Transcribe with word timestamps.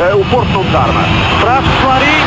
uh, 0.00 0.20
o 0.20 0.24
Porto 0.30 0.48
não 0.50 0.64
desarma. 0.64 1.02
Traz 1.40 1.64
Clarim, 1.82 2.24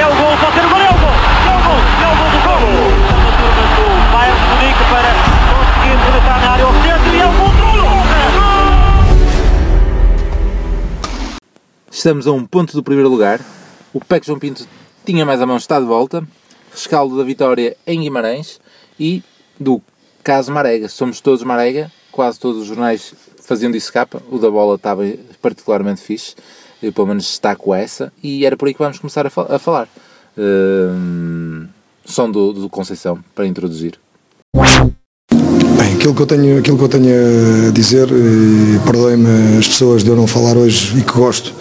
é 0.00 0.06
o 0.06 0.14
gol, 0.14 0.36
pode 0.36 0.54
ser 0.54 0.64
o 0.64 0.68
gol, 0.68 0.78
é 0.78 0.90
o 0.90 0.98
gol, 0.98 1.16
é 1.48 1.56
o 1.56 1.60
gol, 1.64 1.80
é 2.02 2.08
o 2.08 2.16
gol 2.18 2.30
do 2.30 2.40
gol. 2.44 2.60
A 3.08 3.32
turma 3.38 3.64
do 3.76 3.84
Bayern 4.12 4.40
Munique 4.48 4.84
para 4.92 5.10
conseguir 5.48 5.96
rematar 6.04 6.38
na 6.40 6.48
área 6.50 6.64
ao 6.64 6.72
centro 6.74 7.10
e 7.14 7.20
é 7.20 7.26
o 7.26 7.32
gol 7.32 7.48
do 7.48 7.58
Estamos 11.90 12.26
a 12.28 12.32
um 12.32 12.46
ponto 12.46 12.74
do 12.74 12.82
primeiro 12.82 13.08
lugar. 13.08 13.40
O 13.92 14.00
PEC 14.04 14.26
João 14.26 14.38
Pinto 14.38 14.68
tinha 15.04 15.24
mais 15.24 15.40
a 15.40 15.46
mão, 15.46 15.56
está 15.56 15.80
de 15.80 15.86
volta. 15.86 16.22
Rescaldo 16.70 17.16
da 17.16 17.24
vitória 17.24 17.76
em 17.86 18.02
Guimarães 18.02 18.60
e 19.00 19.22
do 19.58 19.82
caso 20.22 20.52
Marega. 20.52 20.88
Somos 20.88 21.20
todos 21.20 21.42
Marega, 21.42 21.90
quase 22.12 22.38
todos 22.38 22.60
os 22.60 22.68
jornais 22.68 23.14
faziam 23.42 23.72
disso 23.72 23.92
capa. 23.92 24.22
O 24.30 24.38
da 24.38 24.50
bola 24.50 24.76
estava 24.76 25.02
particularmente 25.42 26.00
fixe, 26.00 26.36
eu 26.82 26.92
pelo 26.92 27.08
menos 27.08 27.24
destaco 27.24 27.74
essa. 27.74 28.12
E 28.22 28.44
era 28.44 28.56
por 28.56 28.68
aí 28.68 28.74
que 28.74 28.78
vamos 28.78 28.98
começar 28.98 29.26
a, 29.26 29.30
fal 29.30 29.46
a 29.50 29.58
falar. 29.58 29.88
Uh, 30.36 31.66
som 32.04 32.30
do, 32.30 32.52
do 32.52 32.68
Conceição 32.68 33.18
para 33.34 33.46
introduzir. 33.46 33.98
Bem, 35.78 35.94
aquilo 35.94 36.14
que 36.14 36.22
eu 36.22 36.26
tenho, 36.26 36.58
aquilo 36.58 36.78
que 36.78 36.84
eu 36.84 36.88
tenho 36.88 37.68
a 37.68 37.70
dizer, 37.70 38.08
perdoem-me 38.84 39.58
as 39.58 39.68
pessoas 39.68 40.02
de 40.02 40.10
eu 40.10 40.16
não 40.16 40.26
falar 40.26 40.56
hoje 40.56 40.98
e 40.98 41.02
que 41.02 41.12
gosto 41.12 41.52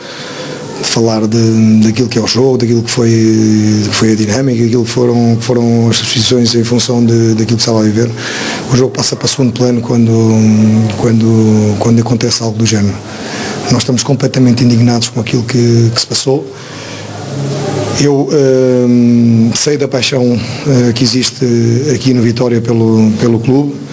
de 0.82 0.88
falar 0.88 1.28
de, 1.28 1.82
daquilo 1.84 2.08
que 2.08 2.18
é 2.18 2.22
o 2.22 2.28
jogo, 2.28 2.58
daquilo 2.58 2.84
que 2.84 2.90
foi, 2.90 3.10
que 3.10 3.90
foi 3.94 4.12
a 4.14 4.16
dinâmica, 4.16 4.64
daquilo 4.64 4.86
que 4.86 4.90
foram, 4.90 5.36
que 5.36 5.44
foram 5.44 5.90
as 5.90 5.98
substituições 5.98 6.56
em 6.56 6.64
função 6.64 7.06
de, 7.06 7.34
daquilo 7.34 7.58
que 7.58 7.64
estava 7.64 7.80
a 7.80 7.84
viver. 7.84 8.10
O 8.72 8.76
jogo 8.76 8.92
passa 8.92 9.16
para 9.16 9.28
segundo 9.28 9.54
plano 9.54 9.82
quando, 9.82 10.12
quando, 10.98 11.76
quando 11.80 12.00
acontece 12.00 12.44
algo 12.44 12.58
do 12.58 12.66
género. 12.66 12.96
Nós 13.72 13.82
estamos 13.84 14.04
completamente 14.04 14.64
indignados 14.64 15.10
com 15.10 15.20
aquilo 15.20 15.44
que, 15.44 15.92
que 15.94 16.00
se 16.00 16.08
passou. 16.08 16.46
Eu 18.00 18.30
hum, 18.32 19.52
sei 19.56 19.78
da 19.78 19.88
paixão 19.88 20.24
uh, 20.24 20.94
que 20.94 21.04
existe 21.04 21.46
aqui 21.94 22.14
no 22.14 22.22
Vitória 22.22 22.62
pelo, 22.62 23.12
pelo 23.20 23.40
clube 23.40 23.88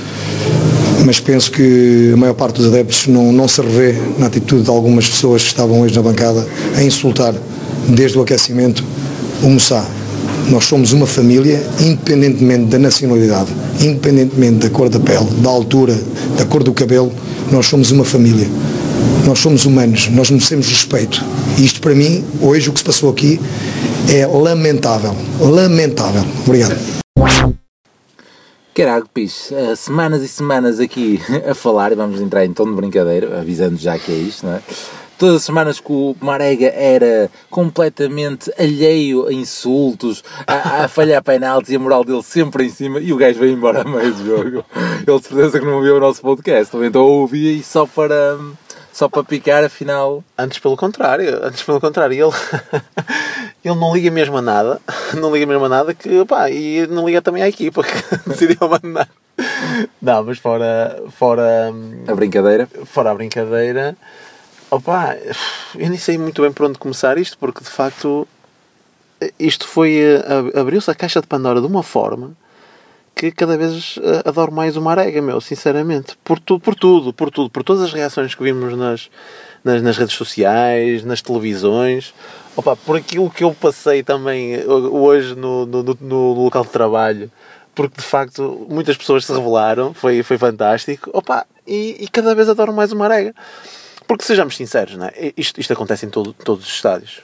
mas 1.05 1.21
penso 1.21 1.51
que 1.51 2.13
a 2.15 2.17
maior 2.17 2.35
parte 2.35 2.57
dos 2.57 2.67
adeptos 2.67 3.07
não, 3.09 3.31
não 3.31 3.47
se 3.47 3.61
revê 3.61 3.95
na 4.19 4.27
atitude 4.27 4.63
de 4.63 4.71
algumas 4.71 5.07
pessoas 5.07 5.43
que 5.43 5.49
estavam 5.49 5.83
hoje 5.83 5.95
na 5.95 6.03
bancada 6.03 6.47
a 6.77 6.83
insultar 6.83 7.35
desde 7.89 8.19
o 8.19 8.23
aquecimento 8.23 8.83
o 9.43 9.51
Moçá. 9.51 9.85
Nós 10.49 10.65
somos 10.65 10.93
uma 10.93 11.07
família, 11.07 11.63
independentemente 11.81 12.65
da 12.67 12.79
nacionalidade, 12.79 13.51
independentemente 13.81 14.57
da 14.59 14.71
cor 14.71 14.89
da 14.89 14.99
pele, 14.99 15.27
da 15.43 15.51
altura, 15.51 15.99
da 16.39 16.45
cor 16.45 16.63
do 16.63 16.73
cabelo, 16.73 17.13
nós 17.51 17.67
somos 17.67 17.91
uma 17.91 18.05
família. 18.05 18.49
Nós 19.27 19.39
somos 19.39 19.65
humanos, 19.65 20.09
nós 20.09 20.31
merecemos 20.31 20.69
respeito. 20.69 21.25
E 21.59 21.65
isto 21.65 21.81
para 21.81 21.95
mim, 21.95 22.23
hoje 22.43 22.69
o 22.69 22.75
que 22.75 22.81
se 22.81 22.85
passou 22.85 23.11
aqui 23.11 23.41
é 24.13 24.27
lamentável. 24.27 25.17
Lamentável. 25.41 26.23
Obrigado. 26.47 26.77
Caraca, 28.75 29.07
pis, 29.15 29.51
semanas 29.79 30.23
e 30.23 30.29
semanas 30.29 30.79
aqui 30.79 31.19
a 31.49 31.55
falar, 31.55 31.93
e 31.93 31.95
vamos 31.95 32.21
entrar 32.21 32.45
em 32.45 32.53
tom 32.53 32.67
de 32.67 32.75
brincadeira, 32.75 33.41
avisando 33.41 33.79
já 33.79 33.99
que 33.99 34.13
é 34.13 34.15
isto, 34.15 34.45
não 34.45 34.57
é? 34.57 34.61
Todas 35.17 35.37
as 35.37 35.45
semanas 35.45 35.81
que 35.81 35.93
o 35.93 36.15
Marega 36.21 36.67
era 36.67 37.31
completamente 37.49 38.53
alheio 38.59 39.27
a 39.29 39.33
insultos, 39.33 40.23
a, 40.47 40.85
a 40.85 40.89
falhar 40.89 41.23
penaltis 41.23 41.71
e 41.71 41.77
a 41.77 41.79
moral 41.79 42.05
dele 42.05 42.23
sempre 42.23 42.65
em 42.65 42.69
cima, 42.69 42.99
e 42.99 43.11
o 43.11 43.17
gajo 43.17 43.39
veio 43.39 43.55
embora 43.55 43.83
a 43.83 43.85
meio 43.85 44.13
do 44.13 44.27
jogo. 44.27 44.65
Ele 45.07 45.19
de 45.19 45.27
certeza 45.27 45.61
que 45.61 45.65
não 45.65 45.77
ouviu 45.77 45.97
o 45.97 46.01
nosso 46.01 46.21
podcast, 46.21 46.71
também 46.73 46.89
então 46.89 47.03
ouvia 47.03 47.53
e 47.53 47.63
só 47.63 47.87
para 47.87 48.37
só 48.95 49.09
para 49.09 49.25
picar, 49.25 49.65
afinal. 49.65 50.23
Antes 50.39 50.61
pelo 50.61 50.77
contrário, 50.77 51.45
antes 51.45 51.65
pelo 51.65 51.81
contrário, 51.81 52.15
ele, 52.15 52.33
ele 53.65 53.75
não 53.75 53.93
liga 53.93 54.09
mesmo 54.09 54.37
a 54.37 54.43
nada, 54.43 54.81
não 55.21 55.35
liga 55.35 55.47
mesmo 55.47 55.65
a 55.65 55.69
nada 55.69 55.93
que, 55.93 56.25
pá, 56.25 56.49
e 56.49 56.87
não 56.87 57.05
liga 57.05 57.21
também 57.21 57.43
à 57.43 57.49
equipa 57.49 57.83
que 57.83 57.93
decidiu 58.31 58.57
mandar. 58.69 59.09
Não, 60.01 60.23
mas 60.23 60.39
fora, 60.39 61.03
fora 61.11 61.73
a 62.07 62.15
brincadeira, 62.15 62.69
fora 62.85 63.11
a 63.11 63.15
brincadeira, 63.17 63.97
opá, 64.71 65.17
eu 65.75 65.89
nem 65.89 65.99
sei 65.99 66.17
muito 66.17 66.41
bem 66.41 66.53
por 66.53 66.67
onde 66.67 66.79
começar 66.79 67.19
isto, 67.19 67.37
porque 67.37 67.65
de 67.65 67.71
facto 67.71 68.29
isto 69.41 69.67
foi, 69.67 69.99
abriu-se 70.55 70.89
a 70.89 70.95
caixa 70.95 71.21
de 71.21 71.27
Pandora 71.27 71.61
de 71.61 71.67
uma 71.67 71.83
forma 71.83 72.37
que 73.15 73.31
cada 73.31 73.57
vez 73.57 73.97
uh, 73.99 74.29
adoro 74.29 74.53
mais 74.53 74.77
o 74.77 74.83
Marega, 74.83 75.23
meu, 75.23 75.41
sinceramente. 75.41 76.17
Por, 76.25 76.39
tu, 76.39 76.59
por 76.59 76.75
tudo, 76.75 77.13
por 77.13 77.31
tudo, 77.31 77.49
por 77.49 77.63
todas 77.63 77.83
as 77.83 77.93
reações 77.93 78.35
que 78.35 78.43
vimos 78.43 78.77
nas, 78.77 79.11
nas, 79.63 79.83
nas 79.83 79.97
redes 79.97 80.15
sociais, 80.15 81.05
nas 81.05 81.23
televisões, 81.23 82.13
opa, 82.57 82.77
por 82.77 82.97
aquilo 82.97 83.31
que 83.31 83.45
eu 83.45 83.55
passei 83.55 84.03
também 84.03 84.55
eh, 84.55 84.67
hoje 84.67 85.35
no, 85.35 85.65
no, 85.65 85.83
no, 85.83 85.99
no 86.01 86.33
local 86.45 86.65
de 86.65 86.71
trabalho, 86.71 87.31
porque 87.75 88.01
de 88.01 88.07
facto 88.07 88.67
muitas 88.69 88.97
pessoas 88.97 89.25
se 89.25 89.33
revelaram, 89.33 89.95
foi, 89.95 90.23
foi 90.23 90.37
fantástico, 90.37 91.11
opa, 91.13 91.47
e, 91.67 91.97
e 92.01 92.09
cada 92.09 92.35
vez 92.35 92.49
adoro 92.49 92.73
mais 92.73 92.93
o 92.93 92.97
Marega. 92.97 93.35
Porque 94.07 94.25
sejamos 94.25 94.57
sinceros, 94.57 94.97
não 94.97 95.07
é? 95.07 95.33
isto, 95.37 95.59
isto 95.59 95.73
acontece 95.73 96.05
em 96.05 96.11
todo, 96.11 96.35
todos 96.35 96.67
os 96.67 96.75
estádios 96.75 97.23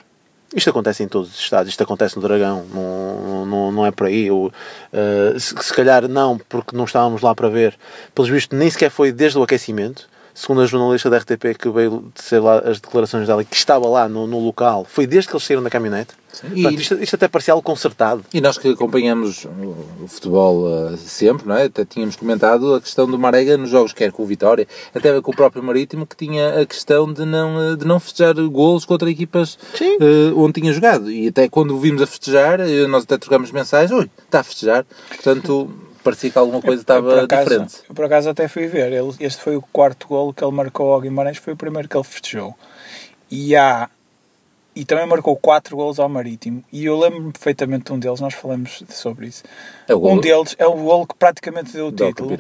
isto 0.55 0.71
acontece 0.71 1.03
em 1.03 1.09
todos 1.09 1.31
os 1.31 1.39
estados, 1.39 1.69
isto 1.69 1.83
acontece 1.83 2.17
no 2.17 2.23
Dragão, 2.23 2.65
não, 2.73 3.47
não, 3.47 3.73
não 3.73 3.87
é 3.87 3.91
por 3.91 4.07
aí. 4.07 4.27
Eu, 4.27 4.53
uh, 4.93 5.39
se, 5.39 5.55
se, 5.61 5.73
calhar 5.73 6.09
não, 6.09 6.39
porque 6.39 6.77
não 6.77 6.85
estávamos 6.85 7.23
lá 7.23 7.35
para 7.35 7.49
ver. 7.49 7.79
Pelos 8.15 8.31
vistos, 8.31 8.59
nem 8.59 8.69
sequer 8.69 8.91
foi 8.91 9.13
desde 9.13 9.39
o 9.39 9.43
aquecimento 9.43 10.09
segundo 10.41 10.63
a 10.63 10.67
jornalista 10.67 11.11
da 11.11 11.19
RTP 11.19 11.55
que 11.59 11.69
veio 11.69 12.11
sei 12.15 12.41
lá 12.41 12.61
as 12.61 12.81
declarações 12.81 13.27
dela 13.27 13.45
que 13.45 13.55
estava 13.55 13.87
lá 13.87 14.09
no, 14.09 14.27
no 14.27 14.39
local, 14.39 14.87
foi 14.89 15.07
desde 15.07 15.29
que 15.29 15.37
eles 15.37 15.45
saíram 15.45 15.63
da 15.63 15.69
caminhonete. 15.69 16.15
Portanto, 16.31 16.81
isto, 16.81 16.95
isto, 16.95 17.17
até 17.17 17.29
parecia 17.29 17.53
algo 17.53 17.63
consertado. 17.63 18.25
E 18.33 18.41
nós 18.41 18.57
que 18.57 18.69
acompanhamos 18.69 19.47
o 20.01 20.07
futebol 20.07 20.65
uh, 20.65 20.97
sempre, 20.97 21.47
não 21.47 21.57
é? 21.57 21.65
Até 21.65 21.85
tínhamos 21.85 22.17
comentado 22.17 22.77
a 22.77 22.81
questão 22.81 23.11
do 23.11 23.19
Marega 23.19 23.57
nos 23.57 23.69
jogos, 23.69 23.93
quer 23.93 24.13
com 24.13 24.23
o 24.23 24.27
Vitória, 24.27 24.67
até 24.95 25.21
com 25.21 25.33
o 25.33 25.37
próprio 25.37 25.63
Marítimo, 25.63 26.07
que 26.07 26.17
tinha 26.17 26.61
a 26.61 26.65
questão 26.65 27.13
de 27.13 27.27
não, 27.27 27.73
eh, 27.73 27.77
de 27.77 27.85
não 27.85 27.99
festejar 27.99 28.35
golos 28.49 28.85
contra 28.85 29.11
equipas 29.11 29.59
uh, 29.75 30.41
onde 30.41 30.61
tinha 30.61 30.73
jogado. 30.73 31.11
E 31.11 31.29
até 31.29 31.49
quando 31.49 31.75
o 31.75 31.81
vimos 31.81 32.01
a 32.01 32.07
festejar, 32.07 32.61
nós 32.89 33.03
até 33.03 33.19
trocamos 33.19 33.51
mensagens, 33.51 33.91
ui, 33.91 34.09
está 34.25 34.41
a 34.41 34.45
festejar. 34.45 34.87
Portanto 35.09 35.69
parecia 36.03 36.31
que 36.31 36.39
alguma 36.39 36.61
coisa 36.61 36.83
estava 36.83 37.27
diferente. 37.27 37.83
Eu 37.89 37.95
por 37.95 38.05
acaso 38.05 38.31
até 38.31 38.49
fui 38.49 38.67
ver, 38.67 38.93
ele, 38.93 39.15
este 39.21 39.43
foi 39.43 39.57
o 39.57 39.63
quarto 39.63 40.09
golo 40.09 40.33
que 40.33 40.45
ele 40.45 40.53
marcou 40.53 40.93
ao 40.93 41.01
Guimarães, 41.01 41.39
foi 41.39 41.53
o 41.53 41.57
primeiro 41.57 41.89
que 41.89 41.97
ele 41.97 42.05
festejou. 42.05 42.55
E 43.31 43.55
há 43.55 43.89
e 44.75 44.85
também 44.85 45.05
marcou 45.05 45.37
quatro 45.37 45.77
gols 45.77 45.99
ao 45.99 46.09
Marítimo. 46.09 46.63
E 46.73 46.85
eu 46.85 46.99
lembro-me 46.99 47.33
perfeitamente 47.33 47.87
de 47.87 47.93
um 47.93 47.99
deles, 47.99 48.21
nós 48.21 48.35
falamos 48.35 48.83
sobre 48.89 49.27
isso. 49.27 49.43
É 49.89 49.95
um 49.95 50.21
deles 50.21 50.55
é 50.59 50.67
o 50.67 50.75
gol 50.75 51.07
que 51.07 51.15
praticamente 51.17 51.73
deu 51.73 51.89
o 51.89 51.93
título. 51.93 52.37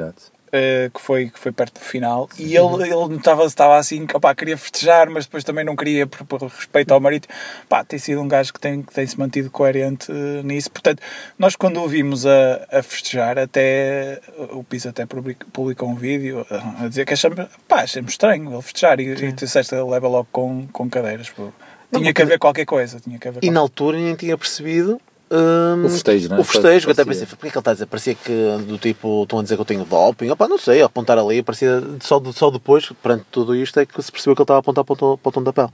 Uh, 0.50 0.90
que, 0.90 1.00
foi, 1.00 1.30
que 1.30 1.38
foi 1.38 1.52
perto 1.52 1.74
do 1.74 1.84
final, 1.84 2.28
e 2.36 2.56
ele, 2.56 2.82
ele 2.82 3.14
estava, 3.14 3.44
estava 3.44 3.78
assim, 3.78 4.04
opá, 4.12 4.34
queria 4.34 4.58
festejar, 4.58 5.08
mas 5.08 5.24
depois 5.24 5.44
também 5.44 5.64
não 5.64 5.76
queria 5.76 6.08
por, 6.08 6.24
por 6.26 6.42
respeito 6.42 6.92
ao 6.92 6.98
marido. 6.98 7.28
Pá, 7.68 7.84
tem 7.84 8.00
sido 8.00 8.20
um 8.20 8.26
gajo 8.26 8.52
que 8.52 8.58
tem, 8.58 8.82
que 8.82 8.92
tem 8.92 9.06
se 9.06 9.16
mantido 9.16 9.48
coerente 9.48 10.10
uh, 10.10 10.42
nisso. 10.42 10.68
Portanto, 10.68 11.00
nós 11.38 11.54
quando 11.54 11.80
o 11.80 11.86
vimos 11.86 12.26
a, 12.26 12.66
a 12.72 12.82
festejar, 12.82 13.38
até 13.38 14.20
o 14.50 14.64
Pisa 14.64 14.90
até 14.90 15.06
publicou 15.06 15.88
um 15.88 15.94
vídeo 15.94 16.44
a, 16.50 16.84
a 16.84 16.88
dizer 16.88 17.06
que 17.06 17.12
achamos, 17.12 17.46
pá, 17.68 17.82
achamos 17.82 18.10
estranho 18.10 18.52
ele 18.52 18.62
festejar, 18.62 18.98
e, 18.98 19.16
Sim. 19.16 19.26
e 19.26 19.32
tu 19.32 19.44
disseste 19.44 19.72
leva 19.76 20.08
logo 20.08 20.26
com, 20.32 20.66
com 20.72 20.90
cadeiras. 20.90 21.30
Pô. 21.30 21.52
Tinha 21.92 22.06
não, 22.06 22.12
que 22.12 22.22
haver 22.22 22.38
qualquer 22.38 22.64
coisa. 22.64 22.98
Tinha 22.98 23.18
que 23.18 23.28
haver 23.28 23.44
e 23.44 23.50
na 23.50 23.60
altura 23.60 23.98
nem 23.98 24.14
tinha 24.14 24.36
percebido 24.36 25.00
um, 25.30 25.84
o 25.86 25.88
festejo, 25.88 26.28
não 26.28 26.36
é? 26.36 26.40
O 26.40 26.44
festejo, 26.44 26.86
que 26.86 26.92
até 26.92 27.04
pensei, 27.04 27.24
porque 27.24 27.46
é 27.46 27.50
que 27.50 27.56
ele 27.56 27.60
está 27.60 27.70
a 27.70 27.74
dizer? 27.74 27.86
Parecia 27.86 28.14
que 28.16 28.32
do 28.66 28.78
tipo, 28.78 29.22
estão 29.22 29.38
a 29.38 29.42
dizer 29.42 29.54
que 29.54 29.60
eu 29.60 29.64
tenho 29.64 29.84
doping. 29.84 30.28
Opa, 30.30 30.48
não 30.48 30.58
sei, 30.58 30.82
apontar 30.82 31.18
ali, 31.18 31.40
parecia 31.42 31.82
só, 32.00 32.20
só 32.32 32.50
depois, 32.50 32.90
perante 33.00 33.24
tudo 33.30 33.54
isto, 33.54 33.78
é 33.78 33.86
que 33.86 34.02
se 34.02 34.10
percebeu 34.10 34.34
que 34.34 34.40
ele 34.40 34.44
estava 34.44 34.58
a 34.58 34.60
apontar 34.60 34.84
para 34.84 34.92
o, 34.92 35.16
para 35.16 35.28
o 35.28 35.32
tom 35.32 35.42
da 35.42 35.52
pele. 35.52 35.68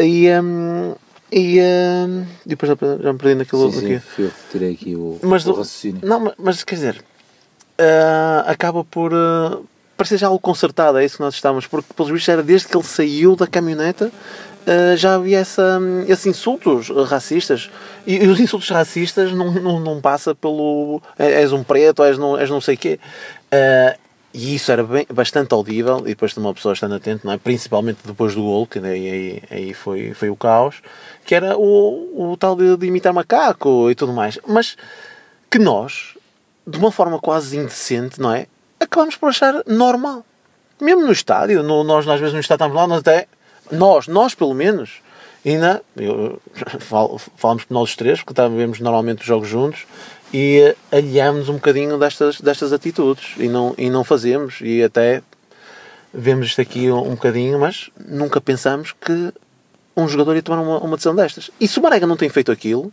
E, 0.00 0.28
um, 0.30 0.94
e, 1.30 1.60
um, 1.60 2.26
depois 2.44 2.72
já, 2.72 2.76
já 3.00 3.12
me 3.12 3.18
perdi 3.18 3.34
naquilo. 3.36 3.70
Sim, 3.70 3.80
sim, 3.80 3.94
aqui. 3.94 4.32
tirei 4.50 4.72
aqui 4.72 4.96
o, 4.96 5.20
mas, 5.22 5.46
o 5.46 5.52
raciocínio. 5.52 6.00
Não, 6.02 6.32
mas 6.36 6.64
quer 6.64 6.74
dizer, 6.74 7.04
uh, 7.78 8.50
acaba 8.50 8.82
por. 8.82 9.12
Uh, 9.12 9.64
parecer 9.96 10.18
já 10.18 10.26
algo 10.26 10.40
consertado, 10.40 10.98
é 10.98 11.04
isso 11.04 11.18
que 11.18 11.22
nós 11.22 11.34
estamos, 11.34 11.66
porque 11.66 11.94
pelos 11.94 12.10
vistos 12.10 12.28
era 12.28 12.42
desde 12.42 12.66
que 12.66 12.76
ele 12.76 12.84
saiu 12.84 13.36
da 13.36 13.46
caminhoneta 13.46 14.10
uh, 14.66 14.96
já 14.96 15.14
havia 15.14 15.38
essa, 15.38 15.80
esses 16.08 16.26
insultos 16.26 16.88
racistas. 17.08 17.70
E, 18.06 18.16
e, 18.16 18.28
os 18.28 18.40
insultos 18.40 18.68
racistas 18.68 19.32
não, 19.32 19.52
não, 19.52 19.80
não 19.80 20.00
passa 20.00 20.34
pelo 20.34 21.00
és 21.18 21.52
um 21.52 21.62
preto, 21.62 22.02
és 22.02 22.18
não, 22.18 22.38
és 22.38 22.50
não 22.50 22.60
sei 22.60 22.76
quê. 22.76 22.98
Uh, 23.52 24.02
e 24.34 24.54
isso 24.54 24.72
era 24.72 24.82
bem, 24.82 25.06
bastante 25.12 25.52
audível, 25.52 26.00
e 26.00 26.10
depois 26.10 26.32
de 26.32 26.38
uma 26.38 26.54
pessoa 26.54 26.72
estando 26.72 26.94
atento, 26.94 27.26
não 27.26 27.34
é? 27.34 27.38
principalmente 27.38 27.98
depois 28.02 28.34
do 28.34 28.42
gol, 28.42 28.66
que 28.66 28.78
aí, 28.78 29.10
aí, 29.10 29.42
aí 29.50 29.74
foi, 29.74 30.14
foi 30.14 30.30
o 30.30 30.36
caos, 30.36 30.80
que 31.26 31.34
era 31.34 31.56
o, 31.56 32.32
o 32.32 32.36
tal 32.38 32.56
de, 32.56 32.76
de 32.78 32.86
imitar 32.86 33.12
macaco 33.12 33.90
e 33.90 33.94
tudo 33.94 34.12
mais. 34.12 34.38
Mas 34.46 34.76
que 35.50 35.58
nós, 35.58 36.16
de 36.66 36.78
uma 36.78 36.90
forma 36.90 37.18
quase 37.18 37.58
indecente, 37.58 38.18
não 38.18 38.32
é? 38.32 38.46
Acabamos 38.80 39.16
por 39.16 39.28
achar 39.28 39.62
normal. 39.66 40.24
Mesmo 40.80 41.02
no 41.02 41.12
estádio, 41.12 41.62
no, 41.62 41.84
nós 41.84 42.08
às 42.08 42.18
vezes 42.18 42.32
no 42.32 42.40
estádio 42.40 42.64
estamos 42.64 42.74
lá, 42.74 42.86
nós 42.86 43.00
até 43.00 43.28
nós, 43.72 44.06
nós 44.06 44.34
pelo 44.34 44.54
menos, 44.54 45.00
ainda, 45.44 45.82
eu, 45.96 46.38
fal- 46.80 47.18
falamos 47.36 47.64
por 47.64 47.74
nós 47.74 47.96
três, 47.96 48.22
porque 48.22 48.40
vemos 48.48 48.78
normalmente 48.80 49.20
os 49.20 49.26
jogos 49.26 49.48
juntos, 49.48 49.80
e 50.32 50.74
eh, 50.90 50.96
aliámos 50.98 51.48
um 51.48 51.54
bocadinho 51.54 51.98
destas, 51.98 52.40
destas 52.40 52.72
atitudes 52.72 53.34
e 53.38 53.48
não, 53.48 53.74
e 53.76 53.90
não 53.90 54.04
fazemos, 54.04 54.56
e 54.62 54.82
até 54.82 55.22
vemos 56.12 56.46
isto 56.48 56.60
aqui 56.60 56.90
um, 56.90 56.98
um 57.08 57.10
bocadinho, 57.10 57.58
mas 57.58 57.90
nunca 58.06 58.40
pensamos 58.40 58.92
que 58.92 59.32
um 59.96 60.08
jogador 60.08 60.34
ia 60.36 60.42
tomar 60.42 60.62
uma, 60.62 60.78
uma 60.78 60.96
decisão 60.96 61.14
destas. 61.14 61.50
E 61.60 61.68
se 61.68 61.78
o 61.78 61.82
Marega 61.82 62.06
não 62.06 62.16
tem 62.16 62.28
feito 62.30 62.50
aquilo, 62.50 62.90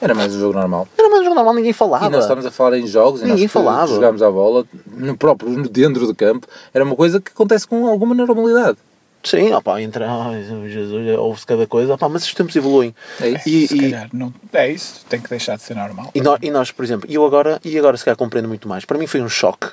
Era 0.00 0.14
mais 0.14 0.34
um 0.34 0.40
jogo 0.40 0.54
normal. 0.58 0.88
era 0.96 1.08
mais 1.10 1.20
um 1.20 1.24
jogo 1.24 1.34
normal, 1.36 1.54
ninguém 1.54 1.72
falava. 1.74 2.06
E 2.06 2.08
nós 2.08 2.24
estamos 2.24 2.46
a 2.46 2.50
falar 2.50 2.78
em 2.78 2.86
jogos 2.86 3.20
e 3.20 3.26
Ninguém 3.26 3.48
falava. 3.48 3.92
jogámos 3.94 4.22
a 4.22 4.30
bola 4.30 4.64
no 4.86 5.16
próprio, 5.16 5.50
no- 5.50 5.68
dentro 5.68 6.06
do 6.06 6.14
campo. 6.14 6.46
Era 6.72 6.84
uma 6.84 6.96
coisa 6.96 7.20
que 7.20 7.30
acontece 7.30 7.66
com 7.66 7.86
alguma 7.86 8.14
normalidade. 8.14 8.78
Sim, 9.24 9.52
opá, 9.52 9.80
entra, 9.80 10.10
ai, 10.10 10.42
Jesus, 10.68 11.16
ouve-se 11.18 11.46
cada 11.46 11.64
coisa, 11.66 11.94
opá, 11.94 12.08
mas 12.08 12.24
os 12.24 12.34
tempos 12.34 12.56
evoluem. 12.56 12.92
É 13.20 13.28
isso. 13.28 13.48
E, 13.48 13.68
Se 13.68 13.74
e- 13.76 13.78
calhar 13.90 14.08
não, 14.12 14.34
é 14.52 14.68
isso, 14.70 15.04
tem 15.08 15.20
que 15.20 15.30
deixar 15.30 15.56
de 15.56 15.62
ser 15.62 15.74
normal. 15.76 16.10
E 16.14 16.20
nós, 16.20 16.38
e 16.42 16.50
nós, 16.50 16.70
por 16.72 16.84
exemplo, 16.84 17.08
e 17.08 17.14
eu 17.14 17.24
agora, 17.24 17.60
e 17.64 17.78
agora 17.78 17.96
se 17.96 18.04
calhar 18.04 18.16
compreendo 18.16 18.48
muito 18.48 18.68
mais. 18.68 18.84
Para 18.84 18.98
mim 18.98 19.06
foi 19.06 19.20
um 19.22 19.28
choque. 19.28 19.68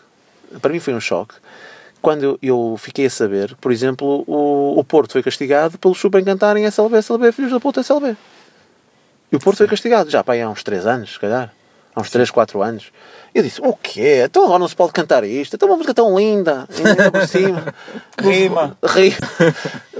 Para 0.61 0.71
mim 0.71 0.79
foi 0.79 0.93
um 0.93 0.99
choque. 0.99 1.33
Quando 2.01 2.23
eu, 2.23 2.39
eu 2.41 2.75
fiquei 2.77 3.07
a 3.07 3.09
saber, 3.09 3.55
por 3.59 3.71
exemplo, 3.71 4.23
o, 4.27 4.79
o 4.79 4.83
Porto 4.83 5.11
foi 5.13 5.23
castigado 5.23 5.77
pelo 5.79 5.95
super 5.95 6.21
encantarem 6.21 6.63
SLB, 6.65 6.97
SLB, 6.99 7.31
filhos 7.31 7.51
da 7.51 7.59
puta 7.59 7.81
SLB. 7.81 8.15
E 9.31 9.35
o 9.35 9.39
Porto 9.39 9.57
foi 9.57 9.67
castigado, 9.67 10.09
já 10.09 10.23
pá, 10.23 10.33
aí 10.33 10.41
há 10.41 10.49
uns 10.49 10.63
3 10.63 10.85
anos, 10.85 11.13
se 11.13 11.19
calhar. 11.19 11.51
Há 11.95 12.01
uns 12.01 12.09
3, 12.09 12.29
4 12.31 12.61
anos. 12.61 12.85
Eu 13.33 13.43
disse, 13.43 13.59
o 13.61 13.73
quê? 13.73 14.23
Então 14.25 14.43
agora 14.45 14.59
não 14.59 14.67
se 14.67 14.75
pode 14.75 14.91
cantar 14.93 15.23
isto? 15.23 15.55
Então 15.55 15.67
uma 15.67 15.75
música 15.75 15.93
tão 15.93 16.17
linda, 16.17 16.67
ainda 16.77 17.11
por 17.11 17.25
cima. 17.27 17.73
Rima. 18.21 18.77
Rima. 18.83 19.17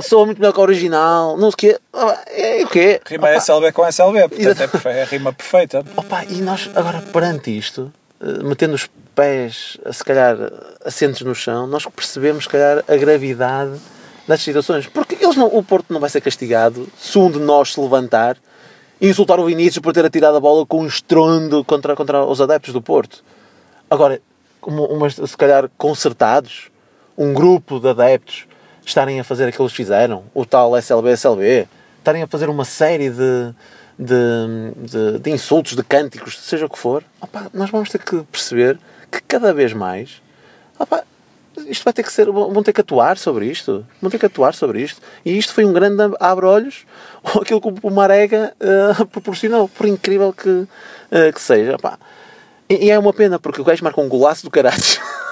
Soa 0.01 0.25
muito 0.25 0.39
melhor 0.39 0.53
que 0.53 0.59
a 0.59 0.63
original, 0.63 1.37
não 1.37 1.49
sei 1.51 1.53
o 1.53 1.57
quê. 1.57 1.79
Ah, 1.93 2.17
É 2.27 2.63
o 2.63 2.67
quê? 2.67 3.01
Rima 3.05 3.29
SLB 3.31 3.71
com 3.71 3.85
SLB, 3.85 4.27
portanto 4.29 4.61
é, 4.61 4.67
perfe- 4.67 4.89
é 4.89 5.01
a 5.01 5.05
rima 5.05 5.33
perfeita. 5.33 5.83
Opa, 5.95 6.23
e 6.25 6.41
nós 6.41 6.69
agora 6.75 7.01
perante 7.01 7.55
isto, 7.55 7.91
eh, 8.21 8.43
metendo 8.43 8.73
os 8.75 8.89
pés, 9.13 9.77
eh, 9.85 9.91
se 9.91 10.03
calhar, 10.03 10.37
assentes 10.85 11.21
no 11.21 11.35
chão, 11.35 11.67
nós 11.67 11.85
percebemos, 11.87 12.43
se 12.45 12.49
calhar, 12.49 12.83
a 12.87 12.95
gravidade 12.95 13.73
das 14.27 14.41
situações. 14.41 14.87
Porque 14.87 15.15
eles 15.19 15.35
não, 15.35 15.47
o 15.47 15.63
Porto 15.63 15.91
não 15.91 15.99
vai 15.99 16.09
ser 16.09 16.21
castigado 16.21 16.87
se 16.97 17.17
um 17.17 17.29
de 17.29 17.39
nós 17.39 17.73
se 17.73 17.79
levantar 17.79 18.37
insultar 19.01 19.39
o 19.39 19.45
Vinícius 19.45 19.79
por 19.79 19.93
ter 19.93 20.05
atirado 20.05 20.37
a 20.37 20.39
bola 20.39 20.65
com 20.65 20.81
um 20.81 20.87
estrondo 20.87 21.63
contra, 21.63 21.95
contra 21.95 22.25
os 22.25 22.41
adeptos 22.41 22.73
do 22.73 22.81
Porto. 22.81 23.23
Agora, 23.89 24.21
como 24.59 24.85
umas, 24.85 25.15
se 25.15 25.37
calhar, 25.37 25.69
concertados, 25.77 26.69
um 27.17 27.33
grupo 27.33 27.79
de 27.79 27.89
adeptos 27.89 28.47
estarem 28.85 29.19
a 29.19 29.23
fazer 29.23 29.43
aquilo 29.43 29.57
que 29.57 29.61
eles 29.63 29.73
fizeram, 29.73 30.23
o 30.33 30.45
tal 30.45 30.75
SLB-SLB, 30.77 31.67
estarem 31.97 32.23
a 32.23 32.27
fazer 32.27 32.49
uma 32.49 32.65
série 32.65 33.09
de, 33.09 33.53
de, 33.97 34.89
de, 34.89 35.19
de 35.19 35.29
insultos, 35.29 35.75
de 35.75 35.83
cânticos, 35.83 36.39
seja 36.39 36.65
o 36.65 36.69
que 36.69 36.79
for, 36.79 37.03
opá, 37.21 37.47
nós 37.53 37.69
vamos 37.69 37.89
ter 37.89 37.99
que 37.99 38.21
perceber 38.23 38.79
que 39.11 39.21
cada 39.21 39.53
vez 39.53 39.73
mais 39.73 40.21
opá, 40.79 41.03
isto 41.69 41.83
vai 41.83 41.93
ter 41.93 42.03
que 42.03 42.11
ser, 42.11 42.25
vão 42.25 42.63
ter 42.63 42.73
que 42.73 42.81
atuar 42.81 43.17
sobre 43.17 43.45
isto, 43.45 43.85
vão 44.01 44.09
ter 44.09 44.17
que 44.17 44.25
atuar 44.25 44.53
sobre 44.53 44.81
isto. 44.81 45.01
E 45.23 45.37
isto 45.37 45.53
foi 45.53 45.65
um 45.65 45.73
grande 45.73 46.15
abre-olhos 46.19 46.85
aquilo 47.39 47.61
que 47.61 47.73
o 47.83 47.91
Marega 47.91 48.53
eh, 48.59 49.05
proporcionou, 49.11 49.67
por 49.67 49.87
incrível 49.87 50.33
que, 50.33 50.67
eh, 51.11 51.31
que 51.31 51.41
seja. 51.41 51.75
opá. 51.75 51.97
E, 52.69 52.85
e 52.85 52.89
é 52.91 52.99
uma 52.99 53.13
pena, 53.13 53.39
porque 53.39 53.61
o 53.61 53.63
gajo 53.63 53.83
marca 53.83 54.01
um 54.01 54.09
golaço 54.09 54.43
do 54.43 54.51
caralho. 54.51 54.77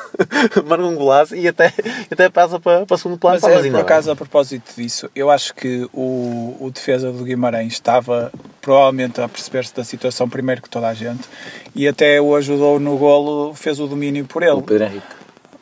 marca 0.66 0.86
um 0.86 0.96
golaço 0.96 1.36
e 1.36 1.48
até, 1.48 1.74
até 2.10 2.30
passa 2.30 2.60
para, 2.60 2.86
para 2.86 2.96
o 2.96 2.98
segundo 2.98 3.18
plano. 3.18 3.36
Mas, 3.36 3.42
Pá, 3.42 3.52
é, 3.52 3.56
mas 3.56 3.66
ainda 3.66 3.78
por 3.78 3.84
bem. 3.84 3.94
acaso, 3.94 4.12
a 4.12 4.16
propósito 4.16 4.74
disso, 4.76 5.10
eu 5.16 5.30
acho 5.30 5.54
que 5.54 5.88
o, 5.94 6.58
o 6.60 6.72
defesa 6.72 7.12
do 7.12 7.24
Guimarães 7.24 7.74
estava 7.74 8.32
provavelmente 8.62 9.22
a 9.22 9.28
perceber-se 9.28 9.76
da 9.76 9.84
situação 9.84 10.28
primeiro 10.28 10.62
que 10.62 10.70
toda 10.70 10.88
a 10.88 10.94
gente 10.94 11.28
e 11.76 11.88
até 11.88 12.20
o 12.20 12.36
ajudou 12.36 12.80
no 12.80 12.98
golo, 12.98 13.54
fez 13.54 13.80
o 13.80 13.88
domínio 13.88 14.26
por 14.26 14.44
ele. 14.44 14.52
O 14.52 14.62
Pedro 14.62 14.86
Henrique. 14.86 15.17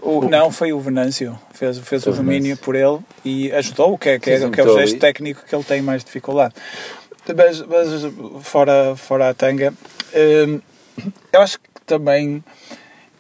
O- 0.06 0.30
não, 0.30 0.52
foi 0.52 0.72
o 0.72 0.80
Venâncio. 0.80 1.38
Fez, 1.54 1.80
fez 1.80 2.02
o 2.04 2.06
Foi 2.06 2.14
o 2.14 2.16
domínio 2.18 2.56
por 2.58 2.76
ele 2.76 3.00
e 3.24 3.52
ajudou, 3.54 3.94
o 3.94 3.98
que 3.98 4.10
é, 4.10 4.20
que 4.20 4.30
é, 4.30 4.50
que 4.50 4.60
é 4.62 4.64
o 4.64 4.74
gesto 4.80 5.00
técnico 5.00 5.44
que 5.44 5.56
ele 5.56 5.64
tem 5.64 5.82
mais 5.82 6.04
dificuldade. 6.04 6.54
Mas, 7.36 7.60
mas 7.62 7.90
fora, 8.44 8.96
fora 8.96 9.30
a 9.30 9.34
tanga, 9.34 9.74
hum, 10.48 10.62
eu 11.34 11.42
acho 11.42 11.58
que 11.60 11.68
também. 11.86 12.44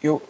Eu, 0.03 0.21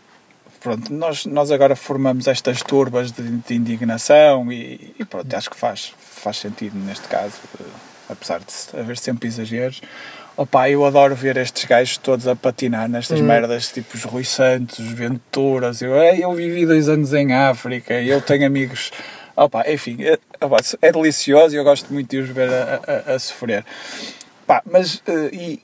pronto, 0.62 0.94
nós, 0.94 1.26
nós 1.26 1.52
agora 1.52 1.76
formamos 1.76 2.26
estas 2.28 2.62
turbas 2.64 3.12
de, 3.12 3.22
de 3.22 3.54
indignação 3.54 4.50
e, 4.50 4.96
e 4.98 5.04
pronto, 5.04 5.36
acho 5.36 5.50
que 5.50 5.58
faz, 5.58 5.94
faz 6.00 6.38
sentido 6.38 6.78
neste 6.78 7.06
caso, 7.10 7.36
eh, 7.60 7.64
apesar 8.10 8.40
de 8.40 8.80
haver 8.80 8.98
sempre 8.98 9.28
exageros. 9.28 9.82
Opa, 10.38 10.70
eu 10.70 10.84
adoro 10.86 11.16
ver 11.16 11.38
estes 11.38 11.64
gajos 11.64 11.98
todos 11.98 12.28
a 12.28 12.36
patinar 12.36 12.90
nestas 12.90 13.22
merdas, 13.26 13.72
tipo 13.72 13.96
os 13.96 14.04
Rui 14.04 14.26
Santos, 14.26 14.80
os 14.80 14.92
Venturas. 14.92 15.82
Eu, 15.82 15.96
"Ei, 15.96 16.24
eu 16.24 16.34
vivi 16.34 16.66
dois 16.66 16.90
anos 16.90 17.14
em 17.14 17.32
África 17.34 18.02
e 18.02 18.10
eu 18.10 18.22
tenho 18.22 18.46
amigos. 18.46 18.92
Opa, 19.36 19.64
enfim, 19.70 19.98
é, 20.04 20.18
opa, 20.44 20.58
é 20.82 20.92
delicioso 20.92 21.56
e 21.56 21.58
eu 21.58 21.64
gosto 21.64 21.92
muito 21.94 22.10
de 22.10 22.18
os 22.18 22.30
ver 22.30 22.50
a, 22.50 22.82
a- 22.86 23.14
a 23.16 23.20
sofrer. 23.20 23.64
Pá, 24.46 24.62
mas 24.70 25.02
eh, 25.08 25.30
e 25.34 25.60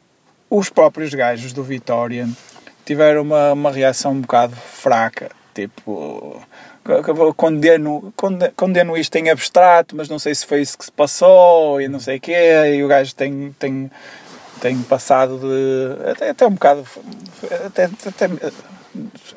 os 0.50 0.70
próprios 0.70 1.14
gajos 1.14 1.52
do 1.52 1.64
Vitória 1.64 2.28
tiveram 2.86 3.24
uma, 3.24 3.52
uma 3.54 3.72
reação 3.72 4.14
um 4.14 4.22
bocado 4.22 4.56
fraca, 4.56 5.30
tipo 5.54 6.42
co- 6.84 7.04
co- 7.04 7.34
condeno, 7.34 8.14
conde- 8.16 8.52
condeno 8.56 8.98
isto 8.98 9.16
em 9.18 9.30
abstrato, 9.30 9.96
mas 9.98 10.08
não 10.10 10.18
sei 10.18 10.34
se 10.34 10.46
foi 10.46 10.62
isso 10.62 10.78
que 10.78 10.86
se 10.86 10.92
passou 10.92 11.80
e 11.82 11.88
não 11.90 12.00
sei 12.00 12.18
o 12.18 12.22
quê, 12.22 12.74
e 12.76 12.84
o 12.84 12.88
gajo 12.88 13.14
tem, 13.16 13.54
tem, 13.60 13.90
tem 14.62 14.78
passado 14.84 15.38
de 15.40 16.10
até, 16.12 16.30
até 16.30 16.48
um 16.48 16.52
bocado 16.52 16.86
até, 17.66 17.86
até 17.86 18.30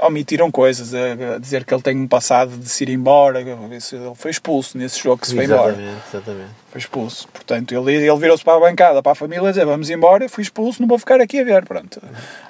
omitiram 0.00 0.50
coisas 0.50 0.92
a, 0.94 1.38
dizer 1.38 1.64
que 1.64 1.72
ele 1.72 1.82
tem 1.82 1.96
um 1.96 2.08
passado 2.08 2.56
de 2.56 2.68
se 2.68 2.82
ir 2.84 2.90
embora 2.90 3.40
isso, 3.76 3.94
ele 3.94 4.12
foi 4.16 4.30
expulso 4.32 4.76
nesse 4.76 5.00
jogo 5.00 5.18
que 5.18 5.28
se 5.28 5.34
foi 5.34 5.44
embora 5.44 5.72
Exatamente, 6.08 6.50
foi 6.70 6.80
expulso. 6.80 7.28
Portanto, 7.28 7.72
ele, 7.72 7.92
ele 7.94 8.16
virou-se 8.18 8.42
para 8.44 8.56
a 8.56 8.60
bancada, 8.60 9.02
para 9.02 9.12
a 9.12 9.14
família, 9.14 9.48
dizer 9.50 9.64
vamos 9.64 9.88
embora, 9.90 10.28
fui 10.28 10.42
expulso, 10.42 10.80
não 10.82 10.88
vou 10.88 10.98
ficar 10.98 11.20
aqui 11.20 11.40
a 11.40 11.44
ver. 11.44 11.64
Pronto. 11.64 12.00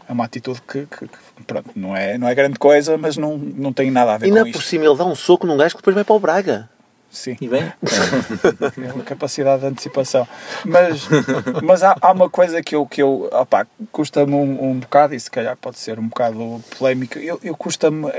É 0.09 0.13
uma 0.13 0.25
atitude 0.25 0.61
que, 0.63 0.87
que- 0.87 1.07
que, 1.07 1.43
pronto, 1.47 1.71
não, 1.77 1.95
é, 1.97 2.17
não 2.17 2.27
é 2.29 2.35
grande 2.35 2.59
coisa, 2.59 2.97
mas 2.97 3.17
não, 3.19 3.37
não 3.37 3.73
tem 3.73 3.91
nada 3.91 4.15
a 4.15 4.19
ver 4.19 4.27
E 4.27 4.31
com 4.31 4.37
ainda 4.39 4.49
isto. 4.49 4.59
por 4.59 4.65
cima 4.65 4.85
ele 4.87 4.97
dá 4.97 5.05
um 5.05 5.15
soco 5.15 5.47
num 5.47 5.57
gajo 5.57 5.75
que 5.75 5.83
depois 5.83 5.95
vai 5.95 6.05
para 6.05 6.15
o 6.15 6.19
Braga. 6.21 6.71
Sim, 7.15 7.37
E 7.41 7.49
bem, 7.49 7.73
capacidade 9.07 9.61
de 9.63 9.69
antecipação. 9.69 10.27
Mas, 10.65 11.09
mas 11.63 11.83
há, 11.83 11.97
há 12.01 12.13
uma 12.13 12.29
coisa 12.29 12.63
que 12.63 12.75
eu, 12.75 12.85
que 12.85 13.01
eu 13.01 13.31
opá, 13.33 13.67
custa-me 13.93 14.35
um, 14.35 14.71
um 14.71 14.79
bocado, 14.81 15.15
e 15.15 15.21
se 15.21 15.31
calhar 15.31 15.57
pode 15.57 15.79
ser 15.79 15.99
um 15.99 16.09
bocado 16.09 16.63
polémico, 16.77 17.19
eu, 17.19 17.39
eu 17.43 17.57
custa-me 17.57 18.13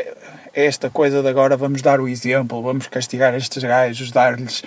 esta 0.53 0.89
coisa 0.89 1.21
de 1.21 1.27
agora 1.27 1.57
vamos 1.57 1.81
dar 1.81 1.99
o 1.99 2.07
exemplo, 2.07 2.61
vamos 2.61 2.87
castigar 2.87 3.35
estes 3.35 3.61
gajos, 3.61 4.11
dar-lhes 4.11 4.63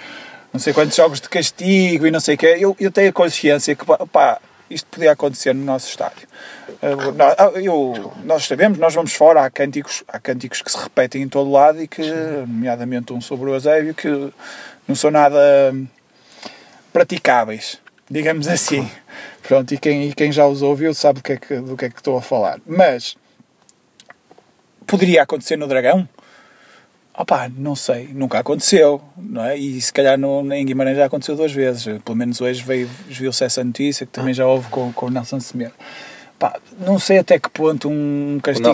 não 0.52 0.60
sei 0.60 0.72
quantos 0.72 0.96
jogos 0.96 1.20
de 1.20 1.28
castigo 1.28 2.06
e 2.06 2.10
não 2.10 2.20
sei 2.20 2.34
o 2.34 2.38
quê. 2.38 2.56
Eu, 2.58 2.76
eu 2.78 2.90
tenho 2.90 3.10
a 3.10 3.12
consciência 3.12 3.74
que 3.74 3.84
pá, 4.12 4.38
isto 4.70 4.86
podia 4.90 5.12
acontecer 5.12 5.54
no 5.54 5.64
nosso 5.64 5.88
estádio. 5.88 6.28
Eh, 6.80 6.94
nó- 7.16 7.50
eu- 7.60 8.12
nós 8.24 8.46
sabemos, 8.46 8.78
nós 8.78 8.94
vamos 8.94 9.12
fora, 9.12 9.44
há 9.44 9.50
cânticos, 9.50 10.04
há 10.06 10.18
cânticos 10.20 10.62
que 10.62 10.70
se 10.70 10.78
repetem 10.78 11.22
em 11.22 11.28
todo 11.28 11.50
lado 11.50 11.82
e 11.82 11.88
que, 11.88 12.02
nomeadamente 12.46 13.12
um 13.12 13.20
sobre 13.20 13.50
o 13.50 13.54
Eusébio, 13.54 13.94
que 13.94 14.32
não 14.86 14.94
são 14.94 15.10
nada 15.10 15.38
praticáveis, 16.92 17.78
digamos 18.10 18.46
assim. 18.48 18.88
Pronto, 19.42 19.72
e 19.74 19.78
quem, 19.78 20.08
e 20.08 20.14
quem 20.14 20.30
já 20.30 20.46
os 20.46 20.62
ouviu 20.62 20.92
sabe 20.94 21.20
do 21.20 21.22
que, 21.22 21.32
é 21.32 21.36
que, 21.36 21.56
do 21.56 21.76
que 21.76 21.84
é 21.86 21.90
que 21.90 21.96
estou 21.96 22.16
a 22.16 22.22
falar. 22.22 22.60
Mas 22.66 23.16
poderia 24.86 25.22
acontecer 25.22 25.56
no 25.56 25.66
Dragão? 25.66 26.08
Opá, 27.16 27.50
não 27.52 27.74
sei, 27.74 28.08
nunca 28.12 28.38
aconteceu, 28.38 29.02
não 29.16 29.42
é? 29.44 29.56
E 29.56 29.80
se 29.80 29.92
calhar 29.92 30.16
no, 30.16 30.52
em 30.52 30.64
Guimarães 30.64 30.96
já 30.96 31.06
aconteceu 31.06 31.34
duas 31.34 31.50
vezes. 31.50 31.84
Pelo 32.04 32.14
menos 32.16 32.40
hoje 32.40 32.62
veio, 32.62 32.88
viu-se 33.08 33.42
essa 33.42 33.64
notícia 33.64 34.06
que 34.06 34.12
também 34.12 34.32
já 34.32 34.46
houve 34.46 34.68
com, 34.68 34.92
com 34.92 35.06
o 35.06 35.10
Nelson 35.10 35.40
Semedo. 35.40 35.72
Pá, 36.38 36.54
não 36.78 36.98
sei 36.98 37.18
até 37.18 37.38
que 37.38 37.50
ponto 37.50 37.88
um 37.88 38.38
castigo. 38.42 38.68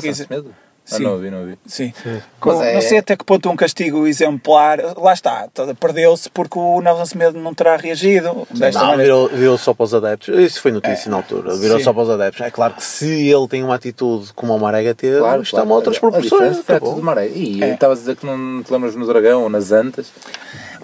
Ah, 0.86 0.96
Sim. 0.98 1.02
não 1.04 1.12
ouvi, 1.12 1.30
não 1.30 1.40
ouvi. 1.40 1.58
Sim. 1.66 1.94
Com- 2.38 2.50
Mas 2.50 2.60
é- 2.60 2.74
Não 2.74 2.80
sei 2.82 2.98
até 2.98 3.16
que 3.16 3.24
ponto 3.24 3.48
um 3.48 3.56
castigo 3.56 4.06
exemplar. 4.06 4.78
Lá 4.98 5.14
está, 5.14 5.48
tá- 5.48 5.74
perdeu-se 5.80 6.28
porque 6.28 6.58
o 6.58 6.78
Nelson 6.82 7.06
Semedo 7.06 7.38
não 7.40 7.54
terá 7.54 7.74
reagido. 7.78 8.46
Desta 8.50 8.80
Não, 8.80 8.88
maneira. 8.88 9.02
virou, 9.14 9.28
virou 9.30 9.56
só 9.56 9.72
para 9.72 9.84
os 9.84 9.94
adeptos. 9.94 10.38
Isso 10.38 10.60
foi 10.60 10.72
notícia 10.72 11.10
na 11.10 11.16
altura. 11.16 11.56
Virou 11.56 11.78
sim. 11.78 11.84
só 11.84 11.92
para 11.94 12.02
os 12.02 12.10
adeptos. 12.10 12.42
É 12.42 12.50
claro 12.50 12.74
que 12.74 12.84
se 12.84 13.08
ele 13.30 13.48
tem 13.48 13.64
uma 13.64 13.76
atitude 13.76 14.30
como 14.34 14.54
o 14.54 14.60
Marega 14.60 14.94
teve, 14.94 15.20
Claro, 15.20 15.42
claro. 15.48 15.64
é 15.64 15.66
uma 15.66 15.74
outras 15.74 15.96
A 15.96 16.00
proporções. 16.00 16.30
diferença 16.32 16.62
foi 16.62 16.74
a 16.74 16.76
atitude 16.76 16.94
bom. 16.96 17.00
do 17.00 17.06
Maré. 17.06 17.28
E 17.28 17.64
É. 17.64 17.72
estavas 17.72 17.98
a 17.98 18.00
dizer 18.02 18.16
que 18.16 18.26
não 18.26 18.62
te 18.62 18.70
lembras 18.70 18.94
no 18.94 19.06
Dragão 19.06 19.44
ou 19.44 19.48
nas 19.48 19.72
Antas. 19.72 20.12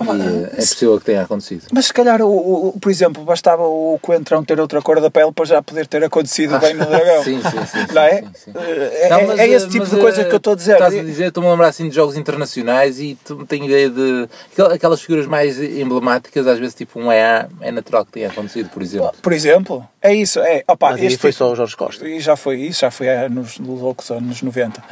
E 0.02 0.45
é 0.54 0.57
possível 0.57 0.99
que 0.99 1.04
tenha 1.04 1.23
acontecido. 1.23 1.66
Mas 1.73 1.87
se 1.87 1.92
calhar, 1.92 2.23
o, 2.23 2.69
o- 2.69 2.80
por 2.80 2.90
exemplo, 2.90 3.23
bastava 3.25 3.62
o 3.64 3.99
Coentrão 4.00 4.42
ter 4.45 4.59
outra 4.59 4.80
cor 4.80 5.00
da 5.00 5.11
pele 5.11 5.30
para 5.33 5.45
já 5.45 5.62
poder 5.62 5.87
ter 5.87 6.02
acontecido 6.02 6.59
bem 6.59 6.75
no 6.75 6.87
Dragão. 6.87 7.23
Sim, 7.25 7.40
sim, 7.42 7.66
sim. 7.66 7.95
Não 7.95 8.02
é? 8.02 8.21
sim, 8.23 8.28
sim. 8.35 8.52
É, 8.57 9.09
Não, 9.11 9.19
é- 9.19 9.26
mas, 9.26 9.38
é 9.40 9.49
esse 9.49 9.66
eh, 9.66 9.69
tipo 9.69 9.87
de 9.87 9.97
coisa 9.99 10.25
que 10.25 10.33
eu 10.33 10.37
estou 10.38 10.52
a 10.54 10.57
dizer. 10.57 10.73
Estás 10.73 10.95
a 10.99 11.02
dizer, 11.02 11.26
estou-me 11.28 11.49
a 11.49 11.52
lembrar 11.52 11.69
assim 11.69 11.88
de 11.88 11.95
jogos 11.95 12.16
internacionais 12.16 12.99
e 12.99 13.16
tenho 13.49 13.66
ideia 13.66 13.90
de. 13.90 14.28
aquel- 14.52 14.71
Aquelas 14.73 15.00
figuras 15.02 15.26
mais 15.26 15.61
emblemáticas, 15.61 16.47
às 16.47 16.59
vezes, 16.59 16.75
tipo 16.75 16.99
um 16.99 17.12
EA, 17.12 17.49
é 17.61 17.71
natural 17.71 18.04
que 18.07 18.12
tenha 18.12 18.28
acontecido, 18.28 18.71
por 18.71 18.83
exemplo. 18.83 19.12
Por 19.21 19.33
exemplo, 19.33 19.87
é 20.02 20.14
isso. 20.14 20.40
É, 20.40 20.64
opa, 20.66 20.90
Mas 20.92 21.00
aí 21.00 21.16
foi 21.16 21.30
tipo- 21.30 21.38
só 21.45 21.52
o 21.52 21.57
Jorge 21.57 21.76
Costa. 21.76 22.09
E 22.09 22.21
já 22.21 22.37
foi 22.37 22.57
isso, 22.61 22.80
já 22.80 22.90
foi 22.90 23.07
eh, 23.07 23.28
nos, 23.28 23.59
nos 23.59 23.80
loucos 23.80 24.11
anos 24.11 24.40
90. 24.42 24.83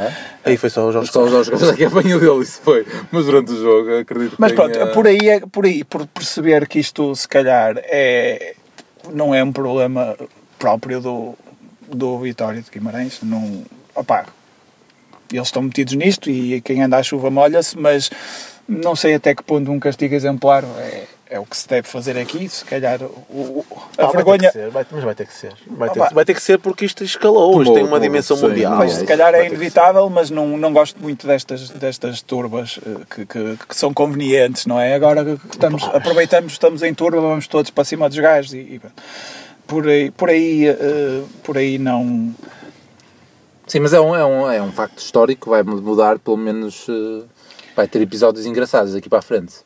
Aí 0.44 0.56
foi 0.56 0.70
só 0.70 0.86
o 0.86 0.92
Jorge 0.92 1.10
Só 1.12 1.22
os 1.24 1.30
Costa. 1.32 1.56
jogos 1.56 1.76
que 1.76 1.84
apanhou 1.84 2.20
dele, 2.20 2.42
isso 2.42 2.60
foi. 2.62 2.86
Mas 3.10 3.24
durante 3.26 3.52
o 3.52 3.56
jogo, 3.56 3.98
acredito 3.98 4.36
que 4.36 4.40
Mas 4.40 4.52
pronto, 4.52 4.72
tenha- 4.72 4.86
por 4.88 5.06
aí, 5.06 5.28
é, 5.28 5.40
por 5.40 5.64
aí, 5.64 5.84
por 5.84 6.06
perceber 6.06 6.66
que 6.68 6.78
isto 6.78 7.14
se 7.16 7.26
calhar 7.28 7.74
é, 7.84 8.54
não 9.12 9.34
é 9.34 9.42
um 9.42 9.52
problema 9.52 10.16
próprio 10.58 11.00
do, 11.00 11.34
do 11.88 12.18
Vitória 12.18 12.60
de 12.60 12.70
Guimarães, 12.70 13.20
não, 13.22 13.62
opá, 13.94 14.26
eles 15.32 15.48
estão 15.48 15.62
metidos 15.62 15.94
nisto 15.94 16.28
e 16.30 16.60
quem 16.60 16.82
anda 16.82 16.96
à 16.96 17.02
chuva 17.02 17.30
molha-se, 17.30 17.78
mas 17.78 18.10
não 18.68 18.96
sei 18.96 19.14
até 19.14 19.34
que 19.34 19.42
ponto 19.42 19.70
um 19.70 19.78
castigo 19.78 20.14
exemplar 20.14 20.64
é, 20.64 21.04
é 21.30 21.38
o 21.38 21.44
que 21.44 21.56
se 21.56 21.68
deve 21.68 21.86
fazer 21.86 22.16
aqui, 22.16 22.48
se 22.48 22.64
calhar 22.64 23.00
o, 23.02 23.64
a 23.98 24.02
Ah, 24.02 24.06
vai 24.06 24.12
vergonha... 24.16 24.48
que 24.48 24.52
ser, 24.52 24.70
vai- 24.70 24.86
mas 24.90 25.04
vai 25.04 25.14
ter 25.14 25.26
que 25.26 25.34
ser. 25.34 25.52
Vai 25.66 25.88
Ah, 25.88 25.92
ter, 25.92 26.14
vai 26.14 26.24
ter 26.24 26.34
que 26.34 26.42
ser 26.42 26.58
porque 26.58 26.84
isto 26.86 27.04
escalou. 27.04 27.60
Isto 27.62 27.74
tem 27.74 27.84
uma 27.84 28.00
dimensão 28.00 28.36
proporções 28.38 28.66
mundial. 28.68 28.82
Ah, 28.82 28.88
se 28.88 29.04
calhar 29.04 29.32
Vai 29.32 29.42
é 29.42 29.46
inevitável, 29.46 30.08
mas 30.08 30.30
não, 30.30 30.56
não 30.56 30.72
gosto 30.72 31.00
muito 31.02 31.26
destas, 31.26 31.68
destas 31.70 32.22
turbas 32.22 32.78
eh, 32.86 33.00
que, 33.14 33.26
que, 33.26 33.58
que 33.68 33.76
são 33.76 33.92
convenientes, 33.92 34.64
não 34.66 34.80
é? 34.80 34.94
Agora 34.94 35.38
estamos, 35.52 35.82
aproveitamos, 35.84 36.52
estamos 36.52 36.82
em 36.82 36.94
turba, 36.94 37.20
vamos 37.20 37.46
todos 37.46 37.70
para 37.70 37.84
cima 37.84 38.08
dos 38.08 38.18
gajos 38.18 38.54
e, 38.54 38.56
e 38.58 38.80
por 39.66 39.86
aí, 39.86 40.10
por 40.10 40.30
aí, 40.30 40.66
eh, 40.66 41.22
por 41.44 41.58
aí 41.58 41.78
não. 41.78 42.34
Sim, 43.66 43.80
mas 43.80 43.92
é 43.92 44.00
um, 44.00 44.16
é, 44.16 44.24
um, 44.24 44.50
é 44.50 44.62
um 44.62 44.72
facto 44.72 44.98
histórico 44.98 45.50
vai 45.50 45.62
mudar, 45.62 46.18
pelo 46.18 46.38
menos. 46.38 46.86
eh, 46.88 47.24
vai 47.76 47.86
ter 47.86 48.00
episódios 48.00 48.46
engraçados 48.46 48.94
aqui 48.94 49.08
para 49.10 49.18
a 49.18 49.22
frente. 49.22 49.56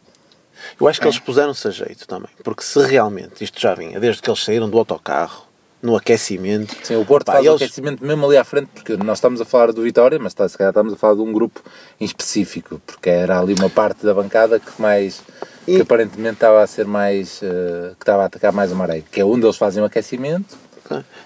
Eu 0.81 0.89
acho 0.89 1.01
que 1.01 1.07
eles 1.07 1.19
puseram-se 1.19 1.67
a 1.69 1.71
jeito 1.71 2.07
também. 2.07 2.31
Porque 2.43 2.63
se 2.63 2.81
realmente 2.87 3.43
isto 3.45 3.61
já 3.61 3.75
vinha, 3.75 3.99
desde 4.01 4.21
que 4.23 4.29
eles 4.31 4.43
saíram 4.43 4.69
do 4.69 4.79
autocarro, 4.79 5.45
no 5.83 5.97
aquecimento. 5.97 6.75
Sim, 6.85 6.97
o 6.97 7.05
Porto 7.05 7.27
Pá, 7.27 7.33
faz 7.35 7.45
o 7.47 7.51
eles- 7.51 7.63
aquecimento 7.63 8.05
mesmo 8.05 8.25
ali 8.27 8.37
à 8.37 8.45
frente, 8.45 8.69
porque 8.75 8.97
nós 8.97 9.19
estamos 9.19 9.41
a 9.41 9.45
falar 9.45 9.73
do 9.73 9.83
Vitória, 9.83 10.19
mas 10.19 10.33
está, 10.33 10.49
se 10.49 10.57
calhar 10.57 10.71
estamos 10.71 10.93
a 10.93 10.97
falar 10.97 11.15
de 11.15 11.21
um 11.23 11.33
grupo 11.33 11.61
em 12.01 12.05
específico, 12.05 12.81
porque 12.87 13.11
era 13.11 13.41
ali 13.41 13.53
uma 13.55 13.69
parte 13.69 14.05
da 14.07 14.15
bancada 14.15 14.61
que 14.61 14.81
mais. 14.81 15.23
E- 15.67 15.77
que 15.77 15.83
aparentemente 15.83 16.35
estava 16.35 16.63
a 16.63 16.67
ser 16.67 16.87
mais. 16.87 17.41
eh, 17.43 17.93
que 17.99 18.03
estava 18.03 18.23
a 18.23 18.27
atacar 18.27 18.53
mais 18.53 18.71
o 18.73 18.77
Maré, 18.77 19.03
que 19.11 19.21
é 19.21 19.25
onde 19.25 19.45
eles 19.45 19.57
fazem 19.57 19.83
o 19.83 19.87
aquecimento 19.87 20.57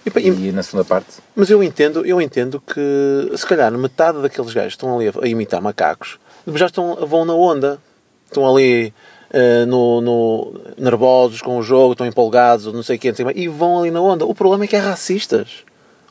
E, 0.06 0.18
e- 0.20 0.48
e, 0.48 0.52
na 0.52 0.62
segunda 0.62 0.84
parte. 0.84 1.08
Mas 1.34 1.50
eu 1.50 1.60
entendo, 1.62 2.06
eu 2.06 2.20
entendo 2.20 2.60
que 2.60 3.32
se 3.36 3.44
calhar 3.44 3.72
metade 3.72 4.22
daqueles 4.22 4.52
gajos 4.52 4.74
que 4.74 4.76
estão 4.76 4.96
ali 4.96 5.08
a, 5.08 5.12
a 5.24 5.26
imitar 5.28 5.60
macacos 5.60 6.18
já 6.54 6.66
estão, 6.66 6.94
vão 7.06 7.24
na 7.24 7.34
onda. 7.34 7.78
Estão 8.26 8.46
ali 8.48 8.92
eh, 9.30 9.64
no, 9.66 10.00
no- 10.00 10.52
nervosos 10.78 11.42
com 11.42 11.58
o 11.58 11.62
jogo, 11.62 11.92
estão 11.92 12.06
empolgados, 12.06 12.72
não 12.72 12.82
sei 12.82 12.96
o 12.96 12.98
quê, 12.98 13.12
e 13.34 13.48
vão 13.48 13.78
ali 13.80 13.90
na 13.90 14.00
onda. 14.00 14.24
O 14.24 14.34
problema 14.34 14.64
é 14.64 14.66
que 14.66 14.76
é 14.76 14.78
racistas. 14.78 15.65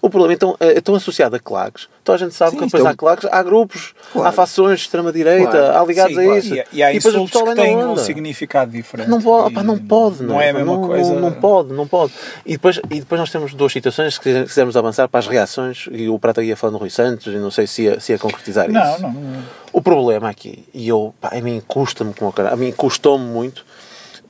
O 0.05 0.09
problema 0.09 0.33
é 0.33 0.35
então, 0.35 0.55
é, 0.59 0.77
estão 0.77 0.93
associados 0.93 1.35
a 1.35 1.39
claques. 1.41 1.87
Toda 2.03 2.15
a 2.17 2.19
gente 2.19 2.35
sabe 2.35 2.51
Sim, 2.51 2.57
que 2.57 2.65
depois 2.65 2.79
estão- 2.81 2.91
há 2.93 2.95
claques, 2.95 3.27
há 3.31 3.41
grupos, 3.41 3.95
Claro. 4.13 4.27
há 4.27 4.31
fações 4.31 4.77
de 4.81 4.85
extrema-direita, 4.85 5.49
Claro. 5.49 5.77
há 5.79 5.83
ligados 5.83 6.15
Sim, 6.15 6.29
a 6.29 6.37
isso. 6.37 6.53
E, 6.53 6.63
e 6.73 6.83
há 6.83 6.91
depois 6.91 7.05
o 7.05 7.09
insultos 7.17 7.31
pessoal 7.31 7.55
que 7.55 7.61
é 7.61 7.63
têm 7.65 7.77
um 7.77 7.97
significado 7.97 8.71
diferente. 8.71 9.09
Não 9.09 9.19
pode, 9.19 9.49
E 9.49 9.53
pá, 9.55 9.63
não 9.63 9.79
pode, 9.79 10.21
Não 10.21 10.39
é 10.39 10.51
a 10.51 10.53
mesma 10.53 10.73
não, 10.73 10.87
coisa. 10.87 11.11
Não, 11.15 11.19
não 11.21 11.31
pode, 11.31 11.73
não 11.73 11.87
pode. 11.87 12.13
E 12.45 12.51
depois, 12.51 12.77
e 12.91 12.99
depois 12.99 13.19
nós 13.19 13.31
temos 13.31 13.55
duas 13.55 13.73
situações, 13.73 14.13
se 14.13 14.19
quisermos 14.19 14.77
avançar 14.77 15.07
para 15.07 15.19
as 15.21 15.25
reações, 15.25 15.87
e 15.91 16.07
o 16.07 16.19
Prata 16.19 16.43
ia 16.43 16.55
falando 16.55 16.73
no 16.73 16.79
Rui 16.81 16.91
Santos, 16.91 17.33
e 17.33 17.37
não 17.39 17.49
sei 17.49 17.65
se 17.65 17.81
ia, 17.81 17.99
se 17.99 18.11
ia 18.11 18.19
concretizar 18.19 18.69
Não, 18.71 18.83
isso. 18.93 19.01
não, 19.01 19.11
não. 19.11 19.43
O 19.73 19.81
problema 19.81 20.29
aqui, 20.29 20.63
e 20.71 20.87
eu, 20.87 21.15
pá, 21.19 21.29
a 21.35 21.41
mim 21.41 21.59
custa-me 21.67 22.13
como 22.13 22.29
o 22.29 22.33
cara, 22.33 22.53
a 22.53 22.55
mim 22.55 22.71
custou-me 22.71 23.25
muito, 23.25 23.65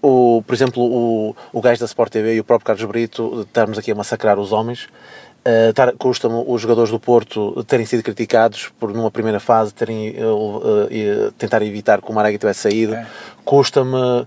o, 0.01 0.41
por 0.47 0.53
exemplo, 0.55 0.81
o, 0.81 1.35
o 1.51 1.59
gajo 1.59 1.81
da 1.81 1.85
Sport 1.85 2.11
TV 2.13 2.35
e 2.35 2.39
o 2.39 2.43
próprio 2.45 2.65
Carlos 2.65 2.85
Brito 2.85 3.41
estarmos 3.41 3.77
aqui 3.77 3.91
a 3.91 3.95
massacrar 3.95 4.39
os 4.39 4.53
homens. 4.53 4.87
Uh, 5.47 5.97
Custa-me 5.99 6.43
os 6.47 6.59
jogadores 6.59 6.89
do 6.89 6.99
Porto 6.99 7.63
terem 7.65 7.85
sido 7.85 8.01
criticados 8.01 8.71
por, 8.79 8.91
numa 8.91 9.11
primeira 9.11 9.39
fase, 9.39 9.71
terem 9.71 10.15
uh, 10.23 10.57
uh, 10.87 11.31
tentar 11.37 11.61
evitar 11.61 12.01
que 12.01 12.09
o 12.09 12.13
Marega 12.13 12.37
tivesse 12.37 12.61
saído. 12.61 12.95
É. 12.95 13.05
Custa-me. 13.43 14.25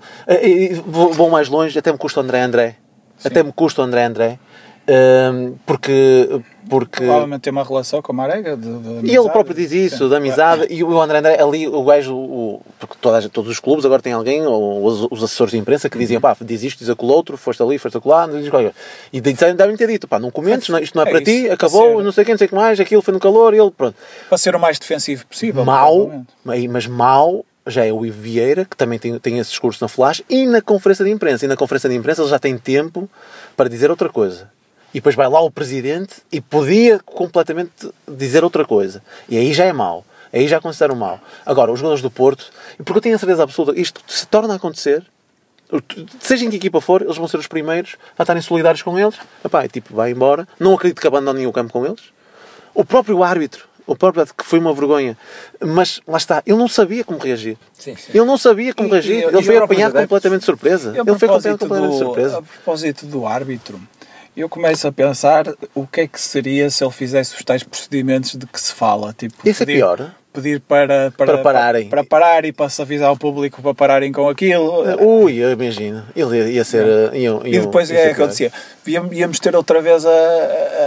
vou, 0.87 1.13
vou 1.13 1.29
mais 1.29 1.49
longe, 1.49 1.77
até 1.77 1.91
me 1.91 1.99
custa 1.99 2.21
o 2.21 2.23
André 2.23 2.41
André. 2.41 2.77
Até 3.25 3.43
me 3.43 3.53
custa 3.53 3.83
o 3.83 3.85
André 3.85 4.05
André. 4.05 4.39
Porque. 5.67 6.41
porque 6.69 7.05
Provavelmente 7.05 7.43
tem 7.43 7.51
uma 7.51 7.63
relação 7.65 8.01
com 8.01 8.13
a 8.13 8.15
Marega. 8.15 8.57
De, 8.57 8.79
de 9.03 9.07
e 9.11 9.17
ele 9.17 9.29
próprio 9.31 9.55
diz 9.55 9.71
isso, 9.73 10.05
Sim. 10.05 10.09
da 10.11 10.17
amizade, 10.17 10.67
e 10.71 10.83
o 10.83 11.01
André 11.01 11.19
André, 11.19 11.41
ali, 11.43 11.67
o 11.69 11.83
gajo, 11.85 12.15
o, 12.17 12.63
porque 12.79 12.95
toda 13.01 13.29
todos 13.29 13.51
os 13.51 13.61
clubes 13.61 13.85
agora 13.85 14.01
têm 14.03 14.13
alguém, 14.13 14.47
ou 14.47 14.85
os, 14.85 15.07
os 15.11 15.23
assessores 15.23 15.53
de 15.53 15.59
imprensa, 15.59 15.89
que 15.89 15.97
Uhum. 15.97 16.01
diziam, 16.01 16.21
pá, 16.21 16.37
diz 16.41 16.63
isto, 16.63 16.79
diz 16.79 16.89
aquilo 16.91 17.13
outro, 17.13 17.37
foste 17.37 17.63
ali, 17.63 17.79
foste 17.79 17.97
acolá, 17.99 18.27
diz 18.27 18.49
qualquer. 18.49 18.73
E 19.13 19.21
devem 19.21 19.77
ter 19.77 19.87
dito, 19.89 20.09
pá, 20.09 20.19
não 20.19 20.31
comentes, 20.31 20.69
não- 20.69 20.79
isto 20.79 20.95
não 20.97 21.05
é, 21.05 21.09
É 21.09 21.11
para 21.11 21.23
isso, 21.23 21.31
ti, 21.31 21.45
para 21.45 21.55
acabou, 21.55 21.99
ser- 21.99 22.05
não 22.05 22.13
sei 22.13 22.25
quem, 22.25 22.35
não 22.35 22.39
sei 22.39 22.47
o 22.47 22.49
que 22.51 22.55
mais, 22.57 22.81
aquilo 22.81 23.03
foi 23.03 23.13
no 23.15 23.21
calor, 23.21 23.55
e 23.55 23.59
ele, 23.59 23.71
pronto. 23.71 23.97
Para 24.29 24.39
ser 24.39 24.55
o 24.55 24.61
mais 24.61 24.79
defensivo 24.79 25.27
possível. 25.27 25.65
Aí, 26.47 26.67
mas 26.69 26.87
mau, 26.87 27.45
já 27.67 27.85
é 27.85 27.93
o 27.93 28.05
Ivo 28.07 28.21
Vieira, 28.21 28.65
que 28.65 28.77
também 28.77 28.99
tem, 28.99 29.19
tem 29.19 29.39
esse 29.39 29.51
discurso 29.51 29.83
na 29.85 29.89
Flash, 29.89 30.23
e 30.31 30.47
na 30.47 30.61
conferência 30.63 31.05
de 31.05 31.11
imprensa. 31.11 31.45
E 31.45 31.49
na 31.49 31.57
conferência 31.57 31.89
de 31.91 31.95
imprensa 31.97 32.23
ele 32.23 32.31
já 32.31 32.39
tem 32.39 32.57
tempo 32.57 33.09
para 33.57 33.69
dizer 33.69 33.91
outra 33.91 34.09
coisa. 34.09 34.51
E 34.93 34.99
depois 34.99 35.15
vai 35.15 35.29
lá 35.29 35.41
o 35.41 35.51
presidente 35.51 36.17
e 36.33 36.41
podia 36.41 36.99
completamente 37.01 37.91
dizer 38.07 38.43
outra 38.43 38.65
coisa. 38.65 39.03
E 39.29 39.37
aí 39.37 39.53
já 39.53 39.65
é 39.65 39.73
mau. 39.73 40.05
Aí 40.33 40.47
já 40.49 40.61
considero 40.61 40.95
mau. 40.97 41.21
Agora, 41.45 41.73
os 41.73 41.79
jogadores 41.79 42.03
do 42.03 42.11
Porto, 42.11 42.51
porque 42.79 42.99
eu 42.99 43.03
tenho 43.03 43.17
a 43.17 43.19
certeza 43.19 43.43
absoluta, 43.43 43.79
isto 43.79 44.01
se 44.07 44.27
torna 44.27 44.55
a 44.55 44.57
acontecer, 44.57 45.05
seja 46.21 46.45
em 46.45 46.51
que 46.51 46.57
equipa 46.57 46.81
for, 46.81 47.03
eles 47.03 47.17
vão 47.17 47.29
ser 47.29 47.39
os 47.39 47.47
primeiros 47.47 47.97
a 48.19 48.23
estarem 48.23 48.43
solidários 48.43 48.83
com 48.83 48.99
eles. 48.99 49.15
Epá, 49.45 49.65
e 49.65 49.69
tipo, 49.69 49.95
vai 49.95 50.11
embora. 50.11 50.47
Não 50.59 50.75
acredito 50.75 51.01
que 51.01 51.07
abandonem 51.07 51.47
o 51.47 51.53
campo 51.53 51.73
com 51.73 51.85
eles. 51.85 52.01
O 52.75 52.85
próprio 52.85 53.23
árbitro, 53.23 53.67
o 53.87 53.97
próprio 53.97 54.25
que 54.27 54.45
foi 54.45 54.59
uma 54.59 54.73
vergonha, 54.73 55.17
mas 55.61 56.01
lá 56.07 56.17
está, 56.19 56.43
ele 56.47 56.57
não 56.57 56.69
sabia 56.69 57.03
como 57.05 57.19
reagir. 57.19 57.57
Sim, 57.73 57.97
sim. 57.97 58.13
Ele 58.15 58.25
não 58.25 58.39
sabia 58.39 58.73
como 58.75 58.89
E- 58.89 58.93
reagir. 58.93 59.13
e- 59.21 59.25
ele 59.25 59.39
e 59.39 59.43
foi 59.43 59.57
apanhado 59.57 59.95
completamente 59.95 60.41
de 60.41 60.47
surpresa. 60.47 60.91
Ele 60.97 61.19
foi 61.19 61.29
apanhado 61.29 61.59
completamente 61.59 61.93
de 61.93 61.99
surpresa. 61.99 62.39
A 62.39 62.43
propósito 62.43 63.07
do 63.07 63.27
árbitro, 63.27 63.81
eu 64.41 64.49
começo 64.49 64.87
a 64.87 64.93
pensar 64.93 65.47
o 65.75 65.87
que 65.87 66.03
é 66.03 66.07
que 66.07 66.21
seria 66.21 66.71
se 66.71 66.85
ele 66.85 66.93
fizesse 66.93 67.35
os 67.35 67.43
tais 67.45 67.63
procedimentos 67.63 68.35
de 68.37 68.47
que 68.47 68.61
se 68.61 68.73
fala. 68.73 69.13
Tipo, 69.13 69.37
Isso 69.49 69.63
é 69.63 69.67
pedir, 69.67 69.79
pior. 69.79 70.11
Pedir 70.33 70.61
para, 70.61 71.11
para, 71.17 71.33
Para 71.33 71.39
pararem. 71.43 71.89
Para, 71.89 72.05
parar 72.05 72.45
e 72.45 72.53
para 72.53 72.69
se 72.69 72.81
avisar 72.81 73.09
ao 73.09 73.17
público 73.17 73.61
para 73.63 73.75
pararem 73.75 74.13
com 74.13 74.29
aquilo. 74.29 74.85
Ui, 75.03 75.35
eu 75.37 75.51
imagino. 75.51 76.05
Ele 76.15 76.37
ia, 76.39 76.49
ia 76.51 76.65
ser. 76.65 76.85
uh, 76.85 77.17
Iam, 77.17 77.41
E 77.45 77.59
depois 77.59 77.91
é 77.91 77.95
ia 77.95 78.01
que 78.01 78.07
ser 78.09 78.15
pior. 78.15 78.25
acontecia. 78.25 78.53
Íamos, 79.13 79.41
ter 79.41 79.57
outra 79.57 79.81
vez 79.83 80.05
a, 80.07 80.11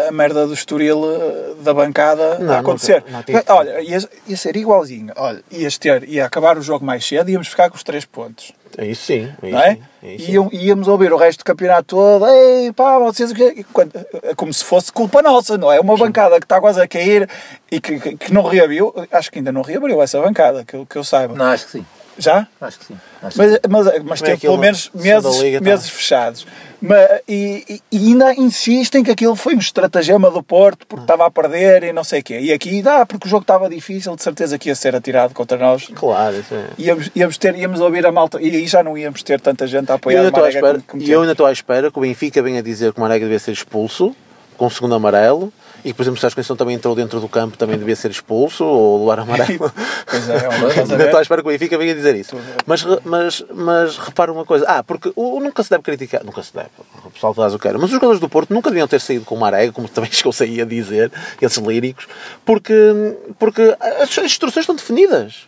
a- 0.08 0.12
merda 0.12 0.48
do 0.48 0.54
Estoril 0.54 1.02
eh, 1.06 1.64
da 1.64 1.74
bancada 1.74 2.40
Não, 2.40 2.54
a 2.54 2.60
acontecer. 2.60 3.04
não 3.10 3.20
não 3.20 3.56
Olha, 3.58 3.82
ia, 3.82 3.98
ia 4.28 4.38
ser 4.38 4.56
igualzinho. 4.56 5.12
Olha, 5.18 5.44
ias 5.52 5.78
ter, 5.78 6.08
ia 6.08 6.26
acabar 6.26 6.58
o 6.58 6.62
jogo 6.62 6.86
mais 6.86 7.06
cedo 7.06 7.30
e 7.30 7.34
íamos 7.34 7.48
ficar 7.48 7.70
com 7.70 7.76
os 7.76 7.84
três 7.84 8.06
pontos. 8.06 8.54
É 8.78 8.86
isso 8.86 9.04
sim. 9.06 9.32
É 9.42 9.48
isso 9.48 9.56
não 9.56 9.62
é? 9.62 9.74
sim, 9.76 9.82
isso 10.16 10.26
sim. 10.26 10.32
Iam- 10.34 10.50
íamos 10.52 10.88
ouvir 10.88 11.12
o 11.14 11.18
resto 11.18 11.40
do 11.40 11.46
campeonato 11.46 11.96
todo, 11.96 12.28
ei 12.28 12.72
pá, 12.74 12.98
vocês 13.00 13.32
o 13.32 13.36
quê? 13.36 13.66
Quando- 13.74 13.92
é 14.24 14.34
como 14.36 14.54
se 14.54 14.64
fosse 14.64 14.92
culpa 14.92 15.22
nossa, 15.22 15.58
não 15.58 15.72
é? 15.72 15.80
Uma 15.80 15.98
bancada 15.98 16.40
que 16.40 16.46
está 16.46 16.60
quase 16.60 16.82
a 16.82 16.88
cair 16.88 17.30
e 17.72 17.80
que, 17.82 18.00
que, 18.00 18.18
que 18.18 18.34
não 18.34 18.44
reabriu, 18.44 18.94
acho 19.12 19.32
que 19.32 19.40
ainda 19.40 19.52
não 19.52 19.62
reabriu 19.62 20.02
essa 20.02 20.20
bancada, 20.22 20.64
que, 20.66 20.76
eu- 20.76 20.86
que 20.86 20.96
eu 20.98 21.04
saiba. 21.04 21.34
Não, 21.36 21.46
acho 21.46 21.66
que 21.66 21.72
sim. 21.72 21.86
Já? 22.18 22.48
Acho 22.60 22.80
que 22.80 22.86
sim. 22.86 22.98
Acho 23.22 23.38
Mas, 23.38 23.60
mas, 23.70 24.04
mas 24.04 24.22
é 24.22 24.26
teve 24.26 24.42
pelo 24.42 24.58
menos 24.58 24.92
meses, 24.94 25.40
liga, 25.40 25.60
tá? 25.60 25.64
meses 25.64 25.90
fechados. 25.90 26.46
Mas, 26.82 27.22
e, 27.28 27.82
e- 27.92 27.98
ainda 27.98 28.34
insistem 28.34 29.04
que 29.04 29.12
aquilo 29.12 29.36
foi 29.36 29.56
um 29.56 29.60
estratagema 29.60 30.30
do 30.30 30.42
Porto 30.42 30.86
porque 30.88 31.04
estava 31.04 31.26
a 31.26 31.32
perder 31.32 31.84
e 31.84 31.94
não 31.94 32.04
sei 32.04 32.20
o 32.22 32.24
quê. 32.24 32.40
E 32.40 32.52
aqui 32.52 32.82
dá, 32.82 33.06
porque 33.06 33.28
o 33.28 33.30
jogo 33.30 33.44
estava 33.44 33.70
difícil, 33.70 34.16
de 34.16 34.24
certeza 34.24 34.58
que 34.58 34.70
ia 34.70 34.76
ser 34.76 34.96
atirado 34.96 35.34
contra 35.34 35.58
nós. 35.58 35.88
Claro, 35.94 36.40
isso 36.40 36.54
é. 36.54 36.66
Íamos, 36.78 37.12
íamos, 37.16 37.38
ter, 37.38 37.56
íamos 37.56 37.80
ouvir 37.80 38.06
a 38.06 38.12
malta, 38.12 38.42
e 38.42 38.50
aí 38.50 38.68
já 38.68 38.84
não 38.84 38.98
íamos 38.98 39.24
ter 39.24 39.40
tanta 39.40 39.68
gente 39.68 39.92
a 39.92 39.96
apoiar 39.96 40.26
à 40.26 40.32
Marega 40.32 40.84
e 40.96 41.12
eu 41.12 41.22
ainda 41.22 41.34
estou 41.34 41.46
à 41.46 41.52
espera 41.52 41.92
que 41.92 41.98
o 41.98 42.02
Benfica 42.02 42.42
venha 42.42 42.62
dizer 42.64 42.94
que 42.94 43.00
o 43.00 43.02
Marega 43.02 43.26
devia 43.26 43.40
ser 43.40 43.52
expulso, 43.52 44.16
com 44.58 44.66
o 44.66 44.70
segundo 44.72 44.96
amarelo, 44.96 45.52
e 45.84 45.94
por 45.94 46.04
exemplo, 46.04 46.20
se 46.20 46.26
a 46.26 46.30
Conceição 46.30 46.56
também 46.56 46.76
entrou 46.76 46.96
dentro 46.96 47.20
do 47.20 47.28
campo, 47.28 47.58
também 47.58 47.78
devia 47.78 47.96
ser 47.96 48.12
expulso, 48.12 48.64
ou 48.64 49.00
levar 49.02 49.20
amarelo. 49.20 49.72
Pois 50.12 50.30
é, 50.30 50.36
é 50.36 50.84
ver. 50.98 51.06
estou 51.06 51.20
à 51.20 51.22
espera 51.22 51.42
que 51.42 51.48
o 51.48 51.52
Benfica 51.52 51.78
venha 51.78 51.96
dizer 51.96 52.16
isso. 52.16 52.36
Mas, 52.66 52.84
mas, 53.06 53.46
mas 53.54 53.98
repara 53.98 54.32
uma 54.32 54.44
coisa. 54.46 54.66
Ah, 54.68 54.84
porque 54.84 55.12
o, 55.16 55.40
nunca 55.40 55.64
se 55.64 55.70
deve 55.70 55.84
criticar. 55.84 56.24
Nunca 56.24 56.44
se 56.44 56.54
deve. 56.54 56.70
O 57.06 57.10
pessoal 57.12 57.34
faz 57.34 57.54
o 57.54 57.58
que 57.58 57.64
quer. 57.68 57.74
Mas 57.76 57.86
os 57.86 57.92
jogadores 57.92 58.20
do 58.20 58.28
Porto 58.28 58.54
nunca 58.54 58.70
deviam 58.70 58.88
ter 58.88 59.00
saído 59.00 59.24
com 59.24 59.36
o 59.36 59.40
Marega, 59.40 59.72
como 59.72 59.88
também 59.90 60.12
chegou-se 60.12 60.44
aí 60.44 60.60
a 60.62 60.66
dizer, 60.66 61.12
esses 61.42 61.58
líricos, 61.58 62.08
porque, 62.46 63.16
porque 63.40 63.76
as 64.02 64.18
instruções 64.18 64.64
estão 64.64 64.76
definidas. 64.76 65.48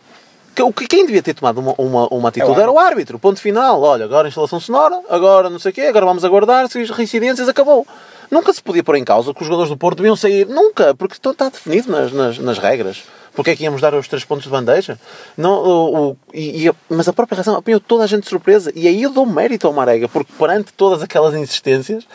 O 0.60 0.72
que- 0.72 0.86
Quem 0.86 1.04
devia 1.04 1.22
ter 1.22 1.34
tomado 1.34 1.58
uma, 1.58 1.74
uma, 1.76 2.06
uma 2.08 2.28
atitude 2.28 2.58
É 2.58 2.62
era 2.62 2.70
o 2.70 2.78
árbitro. 2.78 3.18
Ponto 3.18 3.40
final. 3.40 3.82
Olha, 3.82 4.04
agora 4.04 4.28
instalação 4.28 4.60
sonora, 4.60 5.00
agora 5.10 5.50
não 5.50 5.58
sei 5.58 5.72
o 5.72 5.74
quê, 5.74 5.82
agora 5.82 6.06
vamos 6.06 6.24
aguardar, 6.24 6.68
se 6.68 6.80
as 6.80 6.90
reincidências, 6.90 7.48
acabou. 7.48 7.86
Nunca 8.30 8.52
se 8.52 8.62
podia 8.62 8.82
pôr 8.82 8.96
em 8.96 9.04
causa 9.04 9.32
que 9.34 9.40
os 9.40 9.46
jogadores 9.46 9.70
do 9.70 9.76
Porto 9.76 9.96
deviam 9.98 10.16
sair. 10.16 10.46
Nunca, 10.46 10.94
porque 10.94 11.14
está 11.16 11.48
definido 11.48 11.90
nas, 11.90 12.12
nas, 12.12 12.38
nas 12.38 12.58
regras. 12.58 13.02
Porque 13.34 13.50
é 13.50 13.56
que 13.56 13.64
íamos 13.64 13.80
dar 13.80 13.92
os 13.94 14.06
três 14.06 14.24
pontos 14.24 14.44
de 14.44 14.50
bandeja? 14.50 14.96
Não, 15.36 15.50
o, 15.54 16.10
o- 16.10 16.16
e, 16.32 16.68
e 16.68 16.72
mas 16.88 17.08
a 17.08 17.12
própria 17.12 17.36
razão 17.36 17.56
apanhou 17.56 17.80
toda 17.80 18.04
a 18.04 18.06
gente 18.06 18.22
de 18.22 18.28
surpresa. 18.28 18.70
E 18.76 18.86
aí 18.86 19.02
eu 19.02 19.10
dou 19.10 19.26
mérito 19.26 19.66
ao 19.66 19.72
Marega, 19.72 20.08
porque 20.08 20.32
perante 20.38 20.72
todas 20.72 21.02
aquelas 21.02 21.34
insistências, 21.34 22.06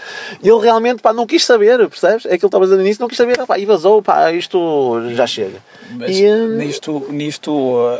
ele 0.41 0.59
realmente 0.61 1.01
pá, 1.01 1.11
não 1.11 1.27
quis 1.27 1.43
saber, 1.43 1.77
percebes? 1.89 2.25
É 2.25 2.37
que 2.37 2.45
estava 2.45 2.63
dizendo 2.63 2.81
início, 2.83 3.01
não 3.01 3.09
quis 3.09 3.17
saber, 3.17 3.45
pá, 3.45 3.59
e 3.59 3.65
vazou, 3.65 4.01
pá, 4.01 4.31
isto 4.31 5.01
já 5.13 5.27
chega. 5.27 5.61
Mas 5.91 6.17
e, 6.17 6.25
hum, 6.25 6.55
nisto, 6.55 7.05
nisto 7.09 7.51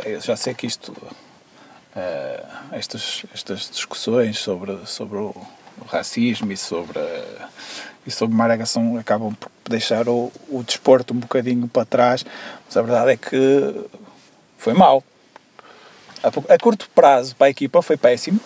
eu 0.06 0.18
já 0.22 0.34
sei 0.34 0.54
que 0.54 0.66
isto, 0.66 0.90
uh, 0.90 2.46
estas, 2.72 3.24
estas 3.34 3.68
discussões 3.70 4.38
sobre, 4.38 4.78
sobre 4.86 5.18
o, 5.18 5.34
o 5.80 5.84
racismo 5.88 6.50
e 6.52 6.56
sobre, 6.56 6.98
uh, 6.98 7.48
e 8.06 8.10
sobre 8.10 8.36
são, 8.66 8.96
acabam 8.96 9.34
por 9.34 9.50
deixar 9.68 10.08
o, 10.08 10.32
o 10.48 10.62
desporto 10.62 11.12
um 11.14 11.18
bocadinho 11.18 11.68
para 11.68 11.84
trás, 11.84 12.24
mas 12.66 12.76
a 12.76 12.82
verdade 12.82 13.12
é 13.12 13.16
que 13.16 13.84
foi 14.58 14.72
mal. 14.74 15.02
A, 16.22 16.54
a 16.54 16.58
curto 16.58 16.88
prazo 16.94 17.34
para 17.36 17.46
a 17.46 17.50
equipa 17.50 17.80
foi 17.82 17.96
péssimo. 17.96 18.40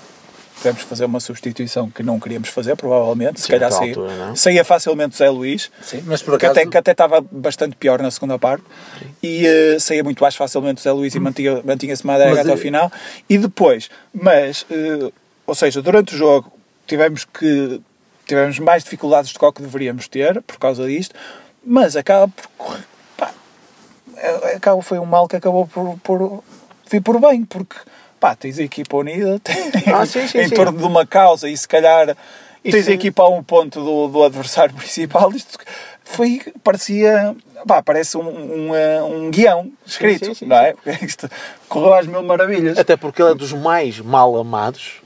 Tivemos 0.59 0.83
que 0.83 0.89
fazer 0.89 1.05
uma 1.05 1.19
substituição 1.19 1.91
que 1.91 2.03
não 2.03 2.21
queríamos 2.21 2.49
fazer, 2.49 2.77
provavelmente. 2.77 3.41
Se 3.41 3.47
Sim, 3.47 3.53
calhar 3.53 3.73
saía, 3.73 3.91
altura, 3.91 4.15
não 4.15 4.33
é? 4.33 4.37
saía 4.37 4.65
facilmente 4.65 5.15
o 5.15 5.19
Zé 5.19 5.29
Luís. 5.29 5.71
Sim, 5.83 6.03
mas 6.07 6.23
por 6.23 6.39
Que 6.39 6.47
acaso. 6.47 6.61
até, 6.61 6.71
que 6.71 6.79
até 6.79 6.93
estava 6.93 7.21
bastante 7.21 7.75
pior 7.77 8.01
na 8.01 8.11
segunda 8.11 8.39
parte 8.39 8.63
e 9.23 9.45
eh, 9.47 9.79
saía 9.81 10.05
muito 10.05 10.23
mais 10.23 10.37
facilmente 10.37 10.81
o 10.81 10.83
Zé 10.83 10.93
Luís 10.93 11.15
e 11.15 11.21
mantinha- 11.21 11.61
mantinha-se 11.65 12.07
Madeira 12.07 12.31
Mas, 12.31 12.41
até 12.41 12.51
ao 12.51 12.57
eh, 12.57 12.61
final 12.61 12.93
e 13.29 13.37
depois, 13.37 13.91
mas 14.15 14.65
eh, 14.71 15.11
ou 15.45 15.55
seja, 15.57 15.83
durante 15.83 16.15
o 16.15 16.17
jogo 16.17 16.53
tivemos 16.87 17.25
que 17.25 17.81
tivemos 18.27 18.59
mais 18.59 18.83
dificuldades 18.85 19.31
de 19.33 19.39
qual 19.39 19.53
que 19.53 19.63
deveríamos 19.63 20.09
ter 20.09 20.41
por 20.43 20.59
causa 20.59 20.87
disto, 20.87 21.15
mas 21.65 21.97
acaba 21.97 22.29
por 22.59 22.79
pá, 23.17 23.31
eh, 24.17 24.55
acaba, 24.57 24.81
foi 24.83 24.99
um 24.99 25.05
mal 25.07 25.27
que 25.29 25.37
acabou 25.37 25.67
por, 25.67 25.99
por 26.03 26.45
vir 26.91 27.01
por 27.03 27.21
bem, 27.21 27.45
porque 27.45 27.77
pá, 28.21 28.35
tens 28.35 28.59
a 28.59 28.63
equipa 28.63 28.97
unida 28.97 29.41
Ah, 29.95 30.07
sim, 30.07 30.27
sim, 30.27 30.39
em 30.41 30.49
sim. 30.49 30.55
torno 30.55 30.77
de 30.79 30.85
uma 30.85 31.07
causa 31.07 31.49
e 31.49 31.57
se 31.57 31.67
calhar 31.69 32.17
tens 32.63 32.77
Isto- 32.77 32.91
a 32.91 32.95
equipa 32.95 33.23
a 33.23 33.29
um 33.29 33.43
ponto 33.43 33.83
do, 33.85 34.09
do 34.09 34.23
adversário 34.25 34.75
principal, 34.77 35.31
isto 35.33 35.59
foi, 36.07 36.41
parecia, 36.63 37.35
pá, 37.67 37.83
parece 37.83 38.17
um, 38.19 38.29
um, 38.69 38.75
eh, 38.75 39.03
um 39.03 39.31
guião 39.31 39.73
escrito, 39.87 40.27
sim, 40.27 40.35
sim, 40.35 40.47
não 40.47 40.57
é? 40.57 40.75
Isto 41.01 41.31
correu 41.67 41.95
às 41.95 42.07
mil 42.07 42.23
maravilhas. 42.23 42.77
Até 42.79 42.95
porque 42.95 43.23
ele 43.23 43.33
é 43.33 43.35
dos 43.35 43.55
mais 43.55 43.99
mal 44.01 44.37
amados. 44.37 45.01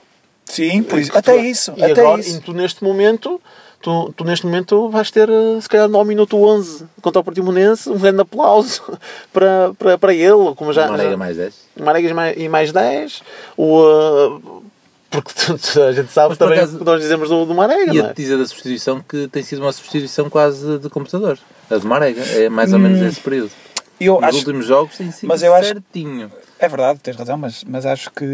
Sim, 0.48 0.82
por 0.82 0.98
isso, 0.98 1.12
Que 1.12 1.18
até 1.18 1.32
tu- 1.34 1.38
isso, 1.44 1.72
E 1.76 1.84
até 1.84 2.00
agora, 2.00 2.20
isso. 2.20 2.38
e 2.38 2.40
tu 2.40 2.52
neste 2.52 2.82
momento, 2.82 3.40
tu, 3.82 4.12
tu 4.16 4.24
neste 4.24 4.46
momento 4.46 4.88
vais 4.88 5.10
ter, 5.10 5.28
eh, 5.28 5.60
se 5.60 5.68
calhar, 5.68 5.88
no 5.88 6.02
minuto 6.04 6.36
11 6.42 6.84
contra 7.02 7.20
o 7.20 7.24
Portimonense, 7.24 7.88
um 7.90 7.98
grande 7.98 8.22
aplauso 8.22 8.82
para, 9.32 9.72
para, 9.78 9.98
para 9.98 10.14
ele. 10.14 10.54
Como 10.56 10.72
já, 10.72 10.88
Marega 10.88 11.16
mais 11.16 11.36
10. 11.36 11.54
Maregas 11.78 12.12
mais, 12.12 12.36
e 12.38 12.48
mais 12.48 12.72
10. 12.72 13.22
O, 13.56 13.80
uh, 13.82 14.62
porque 15.10 15.32
a 15.80 15.92
gente 15.92 16.10
sabe 16.12 16.30
Mas, 16.30 16.38
também 16.38 16.58
acaso, 16.58 16.76
o 16.76 16.78
que 16.80 16.84
nós 16.84 17.00
dizemos 17.00 17.28
do, 17.28 17.44
do 17.44 17.54
Marega, 17.54 17.86
não 17.86 17.94
Ia-te 17.94 18.08
é? 18.10 18.14
dizer 18.14 18.38
da 18.38 18.46
substituição 18.46 19.00
que 19.00 19.28
tem 19.28 19.42
sido 19.42 19.60
uma 19.62 19.72
substituição 19.72 20.28
quase 20.30 20.78
de 20.78 20.88
computador. 20.88 21.38
A 21.70 21.76
de 21.76 21.86
Marega. 21.86 22.22
É 22.22 22.48
mais 22.48 22.72
ou 22.72 22.78
menos 22.78 23.00
esse 23.02 23.20
período. 23.20 23.50
Eu 24.00 24.14
Nos 24.20 24.24
acho, 24.28 24.38
últimos 24.38 24.66
jogos 24.66 24.96
tem 24.96 25.10
sido 25.10 25.28
mas 25.28 25.42
eu 25.42 25.52
acho- 25.54 25.68
certinho. 25.68 26.30
é 26.58 26.68
verdade, 26.68 27.00
tens 27.00 27.16
razão, 27.16 27.36
mas, 27.36 27.64
mas 27.64 27.84
acho 27.86 28.10
que 28.10 28.24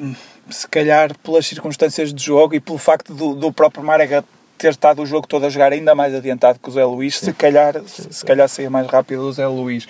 hum, 0.00 0.14
se 0.48 0.66
calhar 0.68 1.16
pelas 1.18 1.46
circunstâncias 1.46 2.12
de 2.14 2.24
jogo 2.24 2.54
e 2.54 2.60
pelo 2.60 2.78
facto 2.78 3.12
do, 3.14 3.34
do 3.34 3.52
próprio 3.52 3.84
Marega 3.84 4.24
ter 4.56 4.70
estado 4.70 5.00
o 5.02 5.06
jogo 5.06 5.26
todo 5.26 5.46
a 5.46 5.48
jogar 5.50 5.72
ainda 5.72 5.94
mais 5.94 6.14
adiantado 6.14 6.58
que 6.58 6.68
o 6.68 6.72
Zé 6.72 6.84
Luís, 6.84 7.18
se 7.18 7.32
calhar, 7.32 7.80
se, 7.86 8.12
se 8.12 8.24
calhar 8.24 8.48
saía 8.48 8.68
mais 8.70 8.86
rápido 8.86 9.22
o 9.22 9.32
Zé 9.32 9.46
Luís. 9.46 9.86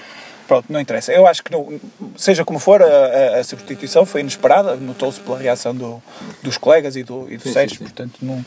Pronto, 0.46 0.66
não 0.68 0.80
interessa. 0.80 1.12
Eu 1.12 1.26
acho 1.28 1.44
que, 1.44 1.52
seja 2.16 2.44
como 2.44 2.58
for, 2.58 2.82
a, 2.82 3.38
a- 3.38 3.44
substituição 3.44 4.04
foi 4.04 4.20
inesperada, 4.20 4.74
notou-se 4.76 5.20
pela 5.20 5.38
reação 5.38 5.72
do- 5.74 6.02
dos 6.42 6.58
colegas 6.58 6.96
e 6.96 7.04
do, 7.04 7.26
e 7.30 7.36
do 7.36 7.48
Sérgio, 7.48 7.78
portanto, 7.80 8.14
não, 8.20 8.44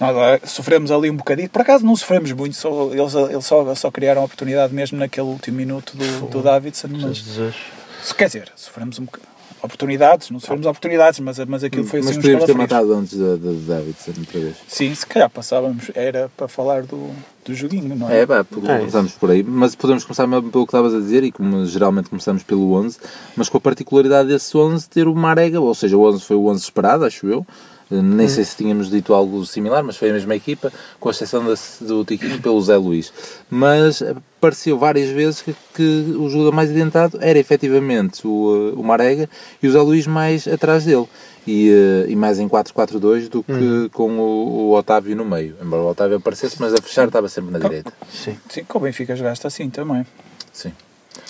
nada, 0.00 0.40
sofremos 0.46 0.90
ali 0.90 1.10
um 1.10 1.16
bocadinho. 1.16 1.48
Por 1.50 1.62
acaso 1.62 1.84
não 1.84 1.94
sofremos 1.94 2.32
muito, 2.32 2.56
só, 2.56 2.90
eles, 2.92 3.14
eles 3.14 3.44
só, 3.44 3.74
só 3.74 3.90
criaram 3.90 4.22
a 4.22 4.24
oportunidade 4.24 4.74
mesmo 4.74 4.98
naquele 4.98 5.26
último 5.26 5.56
minuto 5.58 5.96
do, 5.96 6.26
do 6.28 6.42
Davidson, 6.42 6.88
mas 6.92 7.18
se- 8.04 8.14
Quer 8.14 8.26
dizer, 8.26 8.48
sofremos 8.56 8.98
um 8.98 9.04
bocadinho. 9.04 9.30
Oportunidades, 9.62 10.30
não 10.30 10.40
sofremos 10.40 10.64
oportunidades, 10.64 11.20
mas, 11.20 11.38
mas 11.40 11.62
aquilo 11.62 11.84
foi 11.84 12.00
Mas 12.00 12.08
assim 12.08 12.18
uns 12.18 12.22
podíamos 12.22 12.46
ter 12.46 12.54
matado 12.54 12.94
antes 12.94 13.18
da, 13.18 13.36
da, 13.36 13.52
da 13.52 13.74
Davidson 13.74 14.12
outra 14.18 14.40
vez. 14.40 14.56
Sim, 14.66 14.94
se 14.94 15.04
calhar 15.06 15.28
passávamos, 15.28 15.90
era 15.94 16.30
para 16.34 16.48
falar 16.48 16.82
do, 16.84 17.10
do 17.44 17.54
joguinho, 17.54 17.94
não 17.94 18.08
é? 18.08 18.20
É, 18.20 18.26
pá, 18.26 18.42
por- 18.42 18.64
É 18.64 18.86
por 19.18 19.30
aí. 19.30 19.42
Mas 19.42 19.74
podemos 19.74 20.02
começar 20.02 20.26
mesmo 20.26 20.50
pelo 20.50 20.64
que 20.64 20.70
estavas 20.70 20.94
a 20.94 20.98
dizer 20.98 21.22
e 21.24 21.30
como 21.30 21.66
geralmente 21.66 22.08
começamos 22.08 22.42
pelo 22.42 22.72
11, 22.72 22.96
mas 23.36 23.50
com 23.50 23.58
a 23.58 23.60
particularidade 23.60 24.30
desse 24.30 24.56
11 24.56 24.88
ter 24.88 25.06
o 25.06 25.14
Marega, 25.14 25.60
ou 25.60 25.74
seja, 25.74 25.94
o 25.94 26.08
11 26.08 26.24
foi 26.24 26.36
o 26.36 26.46
11 26.46 26.62
esperado, 26.64 27.04
acho 27.04 27.26
eu. 27.26 27.46
Eh, 27.90 28.00
Nem 28.02 28.28
sei 28.28 28.44
se 28.44 28.56
tínhamos 28.56 28.88
dito 28.90 29.12
algo 29.14 29.44
similar, 29.44 29.82
mas 29.82 29.96
foi 29.96 30.10
a 30.10 30.12
mesma 30.12 30.34
equipa, 30.34 30.72
com 30.98 31.10
exceção 31.10 31.44
da- 31.44 31.54
do 31.80 32.04
Tiquinho 32.04 32.40
pelo 32.40 32.60
Zé 32.62 32.76
Luís. 32.76 33.12
Mas 33.50 34.00
eh, 34.02 34.14
pareceu 34.40 34.78
várias 34.78 35.08
vezes 35.10 35.42
que, 35.42 35.54
que 35.74 36.14
o 36.16 36.28
jogador 36.28 36.52
mais 36.52 36.70
adiantado 36.70 37.18
era 37.20 37.38
efetivamente 37.38 38.26
o, 38.26 38.72
eh, 38.74 38.78
o 38.78 38.82
Marega 38.82 39.28
e 39.62 39.66
o 39.68 39.72
Zé 39.72 39.80
Luís 39.80 40.06
mais 40.06 40.46
atrás 40.46 40.84
dele. 40.84 41.06
E, 41.46 41.70
e 42.06 42.14
mais 42.14 42.38
em 42.38 42.46
4-4-2 42.48 43.28
do 43.28 43.42
que 43.42 43.88
com 43.94 44.10
o, 44.18 44.68
o 44.68 44.74
Otávio 44.76 45.16
no 45.16 45.24
meio. 45.24 45.56
Embora 45.60 45.82
o 45.82 45.88
Otávio 45.88 46.18
aparecesse, 46.18 46.56
mas 46.60 46.72
a 46.74 46.76
fechar 46.76 47.06
estava 47.08 47.28
sempre 47.30 47.50
na 47.50 47.58
direita. 47.58 47.92
Sim. 48.12 48.36
Sim, 48.48 48.62
com 48.64 48.78
o 48.78 48.82
Benfica 48.82 49.16
jogaste 49.16 49.46
assim 49.46 49.68
também. 49.70 50.06
Sim. 50.52 50.70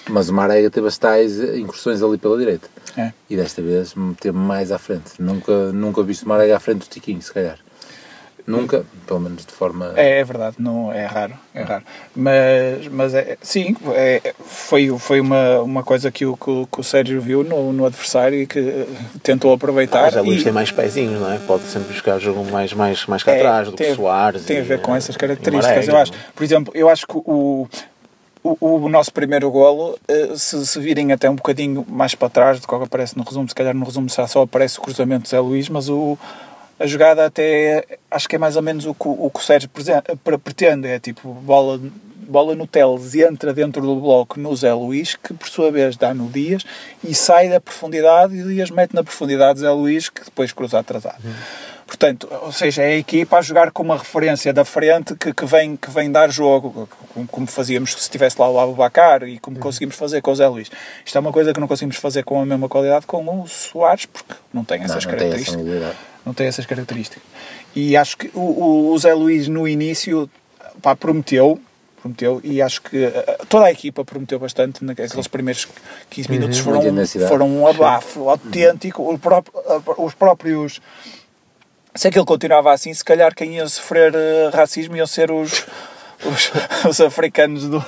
Mas 0.08 0.28
o 0.28 0.34
Marega 0.34 0.70
teve 0.70 0.86
as 0.88 0.98
tais 0.98 1.38
incursões 1.40 2.02
ali 2.02 2.18
pela 2.18 2.36
direita. 2.38 2.68
É. 2.96 3.12
E 3.28 3.36
desta 3.36 3.62
vez 3.62 3.94
teve 4.20 4.36
mais 4.36 4.72
à 4.72 4.78
frente. 4.78 5.12
Nunca, 5.18 5.72
nunca 5.72 6.02
viste 6.02 6.24
o 6.24 6.28
Marega 6.28 6.56
à 6.56 6.60
frente 6.60 6.80
do 6.80 6.86
Tiquinho, 6.90 7.22
se 7.22 7.32
calhar. 7.32 7.58
Nunca, 8.46 8.84
pelo 9.06 9.20
menos 9.20 9.46
de 9.46 9.52
forma. 9.52 9.92
É, 9.96 10.18
é 10.20 10.24
verdade, 10.24 10.56
não, 10.58 10.92
é 10.92 11.04
raro, 11.06 11.34
é 11.54 11.62
raro. 11.62 11.84
Mas, 12.16 12.88
mas 12.90 13.14
é, 13.14 13.36
sim, 13.40 13.76
é, 13.92 14.34
foi, 14.44 14.88
foi 14.98 15.20
uma, 15.20 15.60
uma 15.60 15.82
coisa 15.84 16.10
que 16.10 16.26
o, 16.26 16.36
que, 16.36 16.50
o- 16.50 16.66
que 16.66 16.80
o 16.80 16.82
Sérgio 16.82 17.20
viu 17.20 17.44
no, 17.44 17.72
no 17.72 17.84
adversário 17.86 18.40
e 18.40 18.46
que 18.46 18.58
eh, 18.58 18.86
tentou 19.22 19.52
aproveitar. 19.52 20.02
Mas 20.02 20.16
a 20.16 20.22
Luís 20.22 20.40
e- 20.40 20.44
tem 20.44 20.52
mais 20.52 20.72
pezinhos, 20.72 21.20
não 21.20 21.30
é? 21.30 21.38
Pode 21.38 21.64
sempre 21.64 21.92
buscar 21.92 22.18
jogo 22.18 22.44
mais, 22.50 22.72
mais, 22.72 23.06
mais 23.06 23.22
cá 23.22 23.32
É, 23.32 23.36
atrás 23.36 23.68
do 23.68 23.74
tem 23.76 23.86
que 23.86 23.92
a- 23.92 23.96
Soares. 23.96 24.44
Tem 24.44 24.56
a 24.56 24.60
e, 24.60 24.62
ver 24.64 24.80
com 24.80 24.94
eh, 24.94 24.98
essas 24.98 25.16
características, 25.16 25.86
eu 25.86 25.96
acho. 25.96 26.12
é? 26.12 26.16
Por 26.34 26.42
exemplo, 26.42 26.72
eu 26.74 26.88
acho 26.88 27.06
que 27.06 27.14
o, 27.16 27.68
o, 28.42 28.56
o 28.60 28.88
nosso 28.88 29.12
primeiro 29.12 29.50
golo, 29.50 29.98
eh, 30.08 30.30
se, 30.34 30.66
se 30.66 30.80
virem 30.80 31.12
até 31.12 31.28
um 31.28 31.34
bocadinho 31.34 31.84
mais 31.88 32.14
para 32.14 32.30
trás 32.30 32.60
do 32.60 32.66
que 32.66 32.74
aparece 32.74 33.16
no 33.16 33.22
resumo, 33.22 33.48
se 33.48 33.54
calhar 33.54 33.74
no 33.74 33.84
resumo 33.84 34.08
já 34.08 34.26
só 34.26 34.42
aparece 34.42 34.78
o 34.78 34.82
cruzamento 34.82 35.24
de 35.24 35.28
Zé 35.28 35.40
Luís, 35.40 35.68
mas 35.68 35.88
o, 35.88 36.18
a 36.78 36.86
jogada 36.86 37.26
até 37.26 37.84
acho 38.10 38.28
que 38.28 38.36
é 38.36 38.38
mais 38.38 38.56
ou 38.56 38.62
menos 38.62 38.86
o 38.86 38.94
que 38.94 39.06
o, 39.06 39.30
que 39.30 39.40
o 39.40 39.42
Sérgio 39.42 39.68
pretende, 40.42 40.88
é 40.88 40.98
tipo 40.98 41.34
bola, 41.34 41.78
bola 42.16 42.54
no 42.54 42.66
Teles 42.66 43.14
e 43.14 43.22
entra 43.22 43.52
dentro 43.52 43.82
do 43.82 43.96
bloco 43.96 44.40
no 44.40 44.56
Zé 44.56 44.72
Luís, 44.72 45.14
que 45.14 45.34
por 45.34 45.48
sua 45.48 45.70
vez 45.70 45.96
dá 45.96 46.14
no 46.14 46.28
Dias 46.28 46.64
e 47.04 47.14
sai 47.14 47.50
da 47.50 47.60
profundidade 47.60 48.34
e 48.34 48.42
o 48.42 48.48
Dias 48.48 48.70
mete 48.70 48.94
na 48.94 49.04
profundidade 49.04 49.60
Zé 49.60 49.70
Luís, 49.70 50.08
que 50.08 50.24
depois 50.24 50.52
cruza 50.52 50.78
atrasado. 50.78 51.22
Portanto, 51.90 52.28
ou 52.42 52.52
seja, 52.52 52.82
é 52.82 52.92
a 52.92 52.96
equipa 52.98 53.38
a 53.38 53.42
jogar 53.42 53.72
com 53.72 53.82
uma 53.82 53.98
referência 53.98 54.52
da 54.52 54.64
frente 54.64 55.12
que, 55.16 55.34
que, 55.34 55.44
vem, 55.44 55.74
que 55.76 55.90
vem 55.90 56.08
dar 56.08 56.30
jogo, 56.30 56.88
como, 57.12 57.26
como 57.26 57.46
fazíamos 57.48 57.90
se 57.94 57.98
estivesse 57.98 58.40
lá 58.40 58.48
o 58.48 58.60
Abubacar 58.60 59.24
e 59.24 59.40
como 59.40 59.58
conseguimos 59.58 59.96
fazer 59.96 60.22
com 60.22 60.30
o 60.30 60.34
Zé 60.36 60.46
Luís. 60.46 60.70
Isto 61.04 61.18
é 61.18 61.20
uma 61.20 61.32
coisa 61.32 61.52
que 61.52 61.58
não 61.58 61.66
conseguimos 61.66 61.96
fazer 61.96 62.22
com 62.22 62.40
a 62.40 62.46
mesma 62.46 62.68
qualidade 62.68 63.06
com 63.06 63.42
o 63.42 63.48
Soares, 63.48 64.06
porque 64.06 64.34
não 64.54 64.62
tem 64.62 64.78
não, 64.78 64.84
essas 64.84 65.04
não 65.04 65.10
tem 65.10 65.16
essa 65.16 65.26
características 65.26 65.56
mobilidade. 65.56 65.96
não 66.24 66.32
tem 66.32 66.46
essas 66.46 66.64
características. 66.64 67.22
E 67.74 67.96
acho 67.96 68.16
que 68.16 68.30
o, 68.34 68.92
o, 68.92 68.96
Zé 68.96 69.12
Luís 69.12 69.48
no 69.48 69.66
início 69.66 70.30
pá, 70.80 70.94
prometeu, 70.94 71.60
prometeu 72.00 72.40
e 72.44 72.62
acho 72.62 72.82
que 72.82 73.02
eh, 73.04 73.38
toda 73.48 73.66
a 73.66 73.72
equipa 73.72 74.04
prometeu 74.04 74.38
bastante 74.38 74.84
naqueles 74.84 75.26
primeiros 75.26 75.66
15 76.08 76.30
minutos 76.30 76.58
foram, 76.60 76.76
muita 76.76 76.92
intensidade. 76.92 77.28
foram 77.28 77.48
um 77.48 77.66
abafo 77.66 78.28
autêntico. 78.28 79.12
O 79.12 79.18
próprio- 79.18 79.60
os 79.98 80.14
próprios 80.14 80.80
se 81.94 82.08
aquilo 82.08 82.24
continuava 82.24 82.72
assim, 82.72 82.92
se 82.94 83.04
calhar 83.04 83.34
quem 83.34 83.56
ia 83.56 83.68
sofrer 83.68 84.14
eh, 84.14 84.50
racismo 84.52 84.96
iam 84.96 85.06
ser 85.06 85.30
os, 85.30 85.64
os, 86.24 86.50
os 86.88 87.00
africanos 87.00 87.64
do, 87.68 87.84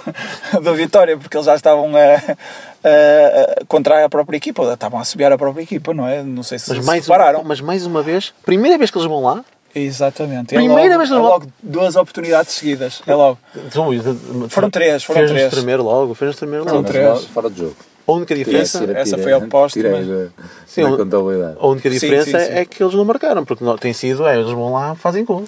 do 0.61 0.75
Vitória, 0.75 1.17
porque 1.17 1.37
eles 1.37 1.47
já 1.47 1.55
estavam 1.55 1.93
a, 1.97 2.01
a- 2.01 3.61
a- 3.61 3.65
contra 3.69 4.05
a 4.05 4.09
própria 4.09 4.37
equipa, 4.37 4.63
ou 4.63 4.73
estavam 4.73 4.99
a 5.01 5.05
subir 5.05 5.25
a 5.31 5.39
própria 5.39 5.63
equipa, 5.63 5.95
não 5.95 6.07
é? 6.09 6.23
Não 6.23 6.43
sei 6.43 6.59
se 6.59 6.71
Mas 6.71 6.79
se 6.81 6.85
mais, 6.87 7.07
repararam. 7.07 7.41
uma, 7.41 7.49
mas 7.49 7.61
mais 7.61 7.87
uma 7.87 8.03
vez, 8.03 8.33
primeira 8.45 8.77
vez 8.79 8.91
que 8.91 8.99
eles 8.99 9.09
vão 9.09 9.23
lá, 9.23 9.45
Exatamente. 9.75 10.49
Primeira 10.55 10.83
é 10.83 10.89
logo, 10.89 10.99
vez 10.99 11.11
é 11.11 11.15
no- 11.15 11.23
logo 11.23 11.47
duas 11.63 11.97
oportunidades 11.97 12.53
seguidas. 12.53 13.01
É 13.07 13.15
logo. 13.15 13.39
De- 13.55 14.49
Foram 14.51 14.69
três, 14.69 15.03
foram 15.03 15.21
fez-nos 15.21 15.41
três. 15.41 15.55
tremer 15.55 15.81
logo, 15.81 16.15
fez-nos 16.15 16.37
tremer 16.37 16.59
Foram 16.63 16.75
logo. 16.75 16.89
Mas 16.89 16.93
três. 16.93 17.25
Fora 17.29 17.49
de 17.49 17.59
jogo. 17.61 17.77
A 18.07 18.13
única 18.13 18.35
diferença, 18.35 18.81
Tira, 18.81 18.99
essa 18.99 19.11
tira, 19.17 19.23
foi 19.23 19.33
ao 19.33 19.43
poste, 19.43 19.81
tirei 19.81 19.93
mas- 19.93 20.31
Sim, 20.67 20.83
da 20.83 20.97
contabilidade. 20.97 21.57
a 21.61 21.67
única 21.67 21.89
diferença 21.91 22.39
sim, 22.41 22.47
sim. 22.47 22.53
é 22.53 22.65
que 22.65 22.83
eles 22.83 22.95
não 22.95 23.05
marcaram, 23.05 23.45
porque 23.45 23.65
não, 23.65 23.79
tem 23.79 23.93
sido, 23.93 24.27
é, 24.27 24.37
eles 24.39 24.51
vão 24.51 24.73
lá, 24.73 24.95
fazem 24.95 25.25
gol. 25.25 25.45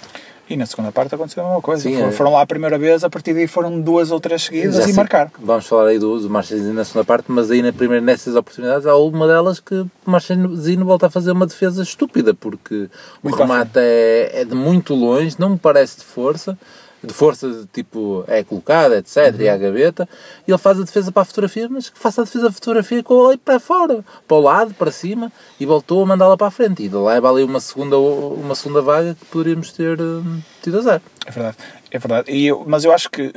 E 0.48 0.56
na 0.58 0.66
segunda 0.66 0.92
parte 0.92 1.14
aconteceu 1.14 1.42
a 1.42 1.46
mesma 1.46 1.62
coisa. 1.62 1.82
Sim, 1.82 1.94
foram, 1.94 2.08
é. 2.08 2.12
foram 2.12 2.32
lá 2.32 2.42
a 2.42 2.46
primeira 2.46 2.76
vez, 2.78 3.02
a 3.02 3.08
partir 3.08 3.32
daí 3.32 3.46
foram 3.46 3.80
duas 3.80 4.10
ou 4.10 4.20
três 4.20 4.42
seguidas 4.42 4.76
Já 4.76 4.86
e 4.88 4.92
marcaram. 4.92 5.30
Vamos 5.38 5.66
falar 5.66 5.88
aí 5.88 5.98
do, 5.98 6.20
do 6.20 6.28
Marchesino 6.28 6.74
na 6.74 6.84
segunda 6.84 7.04
parte, 7.04 7.24
mas 7.28 7.50
aí 7.50 7.62
na 7.62 7.72
primeira, 7.72 8.04
nessas 8.04 8.36
oportunidades 8.36 8.86
há 8.86 8.94
uma 8.94 9.26
delas 9.26 9.58
que 9.58 9.74
o 9.74 9.90
Marchesino 10.04 10.84
volta 10.84 11.06
a 11.06 11.10
fazer 11.10 11.32
uma 11.32 11.46
defesa 11.46 11.82
estúpida, 11.82 12.34
porque 12.34 12.90
Muito 13.22 13.34
o 13.36 13.38
remate 13.38 13.78
é, 13.78 14.42
é 14.42 14.44
de 14.44 14.54
muito 14.54 14.94
longe, 14.94 15.34
não 15.38 15.50
me 15.50 15.58
parece 15.58 16.00
de 16.00 16.04
força, 16.04 16.58
de 17.04 17.12
força 17.14 17.48
de 17.48 17.66
tipo 17.66 18.24
é 18.26 18.42
colocada, 18.42 18.98
etc, 18.98 19.34
e 19.40 19.48
à 19.48 19.56
gaveta, 19.56 20.08
e 20.46 20.50
ele 20.50 20.58
faz 20.58 20.78
a 20.80 20.84
defesa 20.84 21.12
para 21.12 21.22
a 21.22 21.24
fotografia, 21.24 21.68
mas 21.68 21.88
que 21.90 21.98
faça 21.98 22.22
a 22.22 22.24
defesa 22.24 22.44
da 22.46 22.52
fotografia 22.52 23.02
com 23.02 23.24
a 23.24 23.28
lei 23.28 23.36
para 23.36 23.60
fora, 23.60 24.04
para 24.26 24.36
o 24.36 24.40
lado, 24.40 24.74
para 24.74 24.90
cima, 24.90 25.30
e 25.58 25.66
voltou 25.66 26.02
a 26.02 26.06
mandá-la 26.06 26.36
para 26.36 26.46
a 26.46 26.50
frente, 26.50 26.82
e 26.82 26.88
leva 26.88 27.30
ali 27.30 27.42
uma 27.42 27.60
segunda, 27.60 27.98
uma 27.98 28.54
segunda 28.54 28.82
vaga 28.82 29.14
que 29.14 29.24
poderíamos 29.26 29.72
ter 29.72 30.00
hum, 30.00 30.40
tido 30.62 30.78
a 30.78 30.82
zero. 30.82 31.02
É 31.26 31.30
verdade, 31.30 31.56
é 31.90 31.98
verdade. 31.98 32.30
E 32.32 32.46
eu- 32.46 32.64
mas 32.66 32.84
eu 32.84 32.92
acho 32.92 33.10
que 33.10 33.32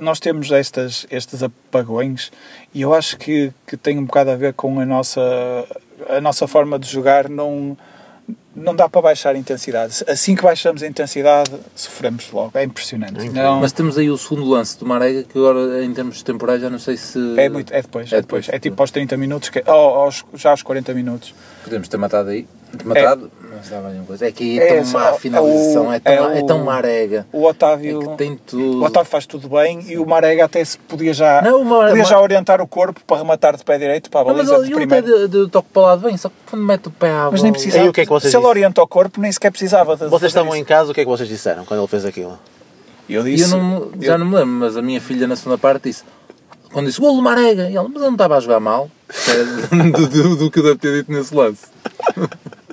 nós 0.00 0.18
temos 0.18 0.50
estas, 0.50 1.06
estes 1.10 1.42
apagões 1.42 2.30
e 2.74 2.82
eu 2.82 2.92
acho 2.94 3.16
que, 3.16 3.52
que 3.66 3.76
tem 3.76 3.98
um 3.98 4.04
bocado 4.04 4.30
a 4.30 4.36
ver 4.36 4.54
com 4.54 4.80
a 4.80 4.84
nossa, 4.86 5.20
a 6.08 6.20
nossa 6.20 6.46
forma 6.48 6.78
de 6.78 6.88
jogar. 6.88 7.28
Não, 7.28 7.76
não 8.58 8.74
dá 8.74 8.88
para 8.88 9.00
baixar 9.00 9.34
a 9.34 9.38
intensidade. 9.38 10.04
Assim 10.06 10.34
que 10.34 10.42
baixamos 10.42 10.82
a 10.82 10.86
intensidade, 10.86 11.50
sofremos 11.74 12.30
logo. 12.32 12.50
É 12.54 12.64
impressionante. 12.64 13.28
Não, 13.30 13.60
Mas 13.60 13.72
temos 13.72 13.96
aí 13.98 14.10
o 14.10 14.18
segundo 14.18 14.48
lance 14.48 14.78
do 14.78 14.86
Marega, 14.86 15.22
que 15.22 15.38
agora, 15.38 15.84
em 15.84 15.92
termos 15.92 16.18
de 16.18 16.24
temporada, 16.24 16.60
já 16.60 16.70
não 16.70 16.78
sei 16.78 16.96
se. 16.96 17.18
é, 17.38 17.48
muito, 17.48 17.72
é 17.72 17.82
depois. 17.82 18.12
É, 18.12 18.16
É 18.16 18.20
depois. 18.20 18.46
depois. 18.46 18.56
É 18.56 18.58
tipo 18.58 18.82
aos 18.82 18.90
30 18.90 19.16
minutos, 19.16 19.48
que, 19.48 19.62
oh, 19.66 19.70
aos, 19.70 20.24
já 20.34 20.50
aos 20.50 20.62
40 20.62 20.92
minutos. 20.94 21.34
Podemos 21.64 21.88
ter 21.88 21.96
matado 21.96 22.30
aí. 22.30 22.46
Matado, 22.84 23.30
coisa. 24.06 24.26
É 24.26 24.32
que 24.32 24.58
É, 24.60 24.78
é 24.78 24.82
tão 24.82 24.92
má 24.92 25.08
a 25.10 25.12
finalização, 25.14 25.88
o- 25.88 25.92
é 25.92 26.00
tão, 26.00 26.30
é 26.30 26.38
é 26.38 26.44
tão 26.44 26.60
o- 26.62 26.64
Marega. 26.64 27.26
O 27.32 27.44
Otávio. 27.44 28.02
É 28.02 28.06
que 28.06 28.16
tem 28.16 28.36
tudo. 28.36 28.80
O 28.80 28.84
Otávio 28.84 29.10
faz 29.10 29.26
tudo 29.26 29.48
bem 29.48 29.84
e 29.88 29.98
o 29.98 30.06
Marega 30.06 30.44
até 30.44 30.64
se 30.64 30.78
podia 30.78 31.12
já, 31.12 31.42
Não, 31.42 31.60
o 31.62 31.64
Marega- 31.64 31.90
podia 31.90 32.04
já 32.04 32.20
orientar 32.20 32.60
o 32.60 32.66
corpo 32.66 33.00
para 33.06 33.16
rematar 33.18 33.56
de 33.56 33.64
pé 33.64 33.78
direito 33.78 34.10
para 34.10 34.20
a 34.20 34.24
Não, 34.24 34.34
mas 34.36 34.48
baliza 34.48 34.66
de 34.66 34.72
ele 34.72 34.84
até 34.84 35.02
primeiro. 35.02 35.28
de, 35.28 35.44
de 35.46 35.50
toque 35.50 35.68
para 35.72 35.82
o 35.82 35.84
lado 35.86 36.02
bem, 36.02 36.16
só 36.16 36.28
que 36.28 36.34
quando 36.50 36.62
mete 36.64 36.86
o 36.88 36.90
pé 36.90 37.10
à 37.10 37.28
Mas 37.30 37.42
nem 37.42 37.52
precisava. 37.52 37.84
E 37.84 37.88
o 37.88 37.92
que 37.92 38.00
é 38.00 38.04
que 38.04 38.10
vocês 38.10 38.30
se 38.30 38.36
ele 38.36 38.46
orienta 38.46 38.82
o 38.82 38.86
corpo, 38.86 39.20
nem 39.20 39.30
sequer 39.32 39.50
precisava 39.50 39.96
de 39.96 40.06
Vocês 40.06 40.30
estavam 40.30 40.52
isso. 40.52 40.62
em 40.62 40.64
casa, 40.64 40.90
o 40.90 40.94
que 40.94 41.00
é 41.00 41.04
que 41.04 41.10
vocês 41.10 41.28
disseram 41.28 41.64
quando 41.64 41.80
ele 41.80 41.88
fez 41.88 42.04
aquilo? 42.04 42.38
E 43.08 43.14
eu 43.14 43.22
disse. 43.22 43.44
eu 43.52 43.58
não, 43.58 43.90
já 44.00 44.12
eu- 44.14 44.18
não 44.18 44.26
me 44.26 44.34
lembro, 44.34 44.52
mas 44.54 44.76
a 44.76 44.82
minha 44.82 45.00
filha 45.00 45.26
na 45.26 45.34
segunda 45.36 45.56
parte 45.58 45.84
disse. 45.84 46.04
Quando 46.70 46.86
disse 46.86 47.00
golo 47.00 47.22
Marega, 47.22 47.70
e 47.70 47.76
ela, 47.76 47.88
mas 47.88 47.96
eu 48.02 48.08
não 48.08 48.12
estava 48.12 48.36
a 48.36 48.40
jogar 48.40 48.60
mal. 48.60 48.90
Do, 49.72 50.06
do, 50.06 50.36
do 50.36 50.50
que 50.50 50.58
eu 50.58 50.62
deve 50.64 50.76
ter 50.76 50.92
dito 50.98 51.10
nesse 51.10 51.34
lance. 51.34 51.64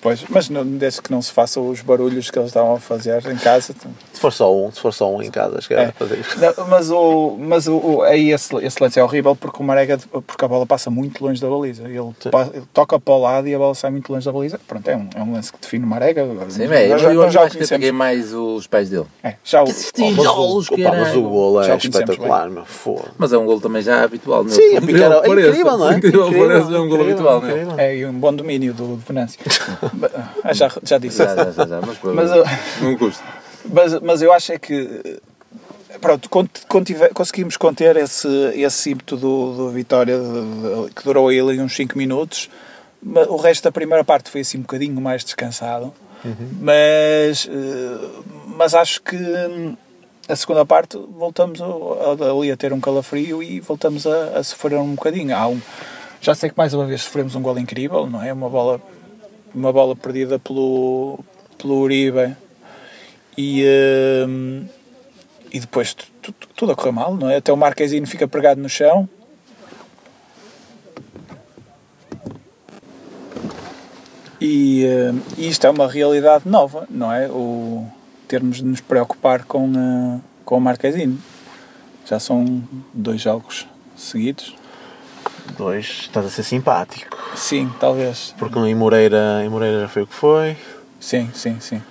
Pois, 0.00 0.24
mas 0.28 0.48
não, 0.48 0.64
desde 0.64 1.02
que 1.02 1.10
não 1.10 1.20
se 1.20 1.32
façam 1.32 1.68
os 1.68 1.80
barulhos 1.82 2.30
que 2.30 2.38
eles 2.38 2.50
estavam 2.50 2.74
a 2.76 2.80
fazer 2.80 3.24
em 3.30 3.36
casa. 3.36 3.74
então- 3.76 3.90
Se 4.12 4.20
for 4.20 4.32
só 4.32 4.54
um, 4.54 4.70
se 4.70 4.80
for 4.80 4.92
só 4.92 5.12
um 5.12 5.20
em 5.22 5.30
casa, 5.30 5.58
acho 5.58 5.66
que 5.68 5.74
É. 5.74 5.80
era 5.82 5.92
fazer 5.92 6.18
isto. 6.20 6.38
Não, 6.38 6.66
mas 6.68 6.90
o, 6.90 7.36
mas 7.38 7.66
o, 7.68 7.76
o- 7.76 8.02
aí 8.02 8.30
esse, 8.32 8.54
esse 8.64 8.82
lance 8.82 8.98
é 8.98 9.02
horrível 9.04 9.34
porque 9.34 9.60
o 9.60 9.64
Marega, 9.64 9.98
porque 10.26 10.44
a 10.44 10.48
bola 10.48 10.64
passa 10.66 10.88
muito 10.90 11.24
longe 11.24 11.40
da 11.40 11.48
baliza. 11.48 11.82
Ele, 11.84 11.98
ele 11.98 12.66
toca 12.72 12.98
para 13.00 13.14
o 13.14 13.18
lado 13.20 13.48
e 13.48 13.54
a 13.54 13.58
bola 13.58 13.74
sai 13.74 13.90
muito 13.90 14.12
longe 14.12 14.24
da 14.24 14.32
baliza. 14.32 14.60
Pronto, 14.66 14.88
é 14.88 14.96
um, 14.96 15.08
é 15.16 15.22
um 15.22 15.32
lance 15.32 15.52
que 15.52 15.58
define 15.60 15.84
o 15.84 15.88
Marega. 15.88 16.24
Sim, 16.48 16.66
Nós 16.68 16.80
eu, 16.90 16.98
já- 16.98 17.12
eu, 17.14 17.30
já 17.30 17.42
acho 17.42 17.56
que 17.58 17.64
eu 17.64 17.68
peguei 17.68 17.92
mais 17.92 18.32
os 18.32 18.66
pés 18.66 18.88
dele. 18.90 19.06
É, 19.22 19.34
já 19.44 19.62
o, 19.62 19.68
o- 19.68 19.72
tijolos 19.72 20.68
que 20.68 20.84
Opa, 20.86 20.96
mas 20.96 21.08
o 21.08 21.18
era. 21.18 21.20
golo 21.28 21.62
Já 21.64 21.74
é 21.74 21.76
espetacular, 21.76 22.48
meu. 22.50 22.64
Foda. 22.64 23.04
Mas 23.18 23.32
é 23.32 23.38
um 23.38 23.44
golo 23.46 23.60
também 23.60 23.82
já 23.82 24.04
habitual. 24.04 24.44
meu. 24.44 24.52
Sim, 24.52 24.62
é, 24.62 24.76
Incrível 24.76 25.12
é 25.12 25.22
que 25.22 25.48
incrível, 25.48 25.76
não 25.78 25.90
é? 25.90 25.96
Incrível 25.96 26.28
que 26.28 26.34
é 26.36 26.78
um 26.78 26.88
golo 26.88 27.02
incrível, 27.10 27.28
habitual. 27.30 27.78
É, 27.78 27.96
e 27.96 28.06
um 28.06 28.12
bom 28.12 28.32
domínio 28.32 28.72
do, 28.72 28.96
do 28.96 28.96
Venâncio. 28.96 29.38
Ah, 30.44 30.52
já, 30.52 30.70
já 30.82 30.98
disse. 30.98 31.18
Já, 31.18 31.34
já, 31.36 31.50
já, 31.50 31.66
já, 31.66 31.80
mas, 31.80 31.98
Mas, 32.02 32.30
eu- 32.30 32.44
não 32.82 32.96
custa. 32.96 33.24
Mas, 33.64 34.00
mas 34.00 34.22
eu 34.22 34.32
acho 34.32 34.52
é 34.52 34.58
que 34.58 35.20
pronto, 36.00 36.28
cont- 36.30 36.64
contive- 36.68 37.08
conseguimos 37.10 37.56
conter 37.56 37.96
esse, 37.96 38.28
esse 38.54 38.90
ímpeto 38.90 39.16
do, 39.16 39.54
do 39.56 39.70
Vitória 39.70 40.18
de- 40.18 40.86
de- 40.86 40.94
que 40.94 41.02
durou 41.04 41.28
ali 41.28 41.60
uns 41.60 41.74
5 41.74 41.96
minutos. 41.98 42.48
O 43.28 43.36
resto 43.36 43.64
da 43.64 43.72
primeira 43.72 44.02
parte 44.04 44.30
foi 44.30 44.40
assim 44.40 44.58
um 44.58 44.62
bocadinho 44.62 45.00
mais 45.00 45.22
descansado. 45.24 45.92
Mas, 46.60 47.48
eh, 47.48 48.08
mas 48.56 48.74
acho 48.74 49.00
que 49.02 49.16
hum, 49.16 49.76
a 50.28 50.34
segunda 50.36 50.64
parte 50.66 50.98
voltamos 51.16 51.60
ali 51.62 52.50
a 52.50 52.56
ter 52.56 52.72
um 52.72 52.80
calafrio 52.80 53.42
e 53.42 53.60
voltamos 53.60 54.06
a, 54.06 54.38
a 54.38 54.42
sofrer 54.42 54.78
um 54.78 54.94
bocadinho. 54.94 55.34
Há 55.36 55.46
um, 55.46 55.60
já 56.20 56.34
sei 56.34 56.50
que 56.50 56.56
mais 56.58 56.74
uma 56.74 56.86
vez 56.86 57.02
sofremos 57.02 57.34
um 57.36 57.40
gol 57.42 57.56
incrível, 57.58 58.06
não 58.08 58.20
é? 58.22 58.32
Uma 58.32 58.48
bola, 58.50 58.80
uma 59.58 59.72
bola 59.72 59.94
perdida 59.96 60.38
pelo, 60.38 61.18
pelo 61.58 61.80
Uribe 61.80 62.36
e, 63.36 63.64
hum, 64.26 64.64
e 65.52 65.60
depois 65.60 65.94
tu- 65.94 66.06
tu- 66.22 66.48
tudo 66.54 66.72
a 66.72 66.76
correr 66.76 66.92
mal, 66.92 67.14
não 67.16 67.28
é? 67.28 67.36
Até 67.36 67.52
o 67.52 67.56
Marquezine 67.56 68.06
fica 68.06 68.26
pregado 68.28 68.60
no 68.60 68.68
chão. 68.68 69.08
E, 74.40 74.86
hum, 75.12 75.20
e 75.36 75.48
isto 75.48 75.66
é 75.66 75.70
uma 75.70 75.88
realidade 75.90 76.48
nova, 76.48 76.86
não 76.90 77.12
é? 77.12 77.28
O 77.28 77.86
termos 78.28 78.58
de 78.58 78.64
nos 78.64 78.80
preocupar 78.80 79.44
com, 79.44 79.72
eh, 79.74 80.20
com 80.44 80.58
o 80.58 80.60
Marquezine. 80.60 81.18
Já 82.06 82.20
são 82.20 82.62
dois 82.92 83.20
jogos 83.22 83.66
seguidos. 83.96 84.54
Dois, 85.56 85.86
estás 86.02 86.26
a 86.26 86.30
ser 86.30 86.42
simpático. 86.42 87.16
Sim, 87.34 87.70
talvez. 87.80 88.34
Porque 88.38 88.58
em 88.58 88.74
Moreira, 88.74 89.42
em 89.44 89.48
Moreira 89.48 89.80
já 89.82 89.88
foi 89.88 90.02
o 90.02 90.06
que 90.06 90.14
foi. 90.14 90.56
Sim, 91.00 91.30
sim, 91.34 91.58
sim. 91.60 91.82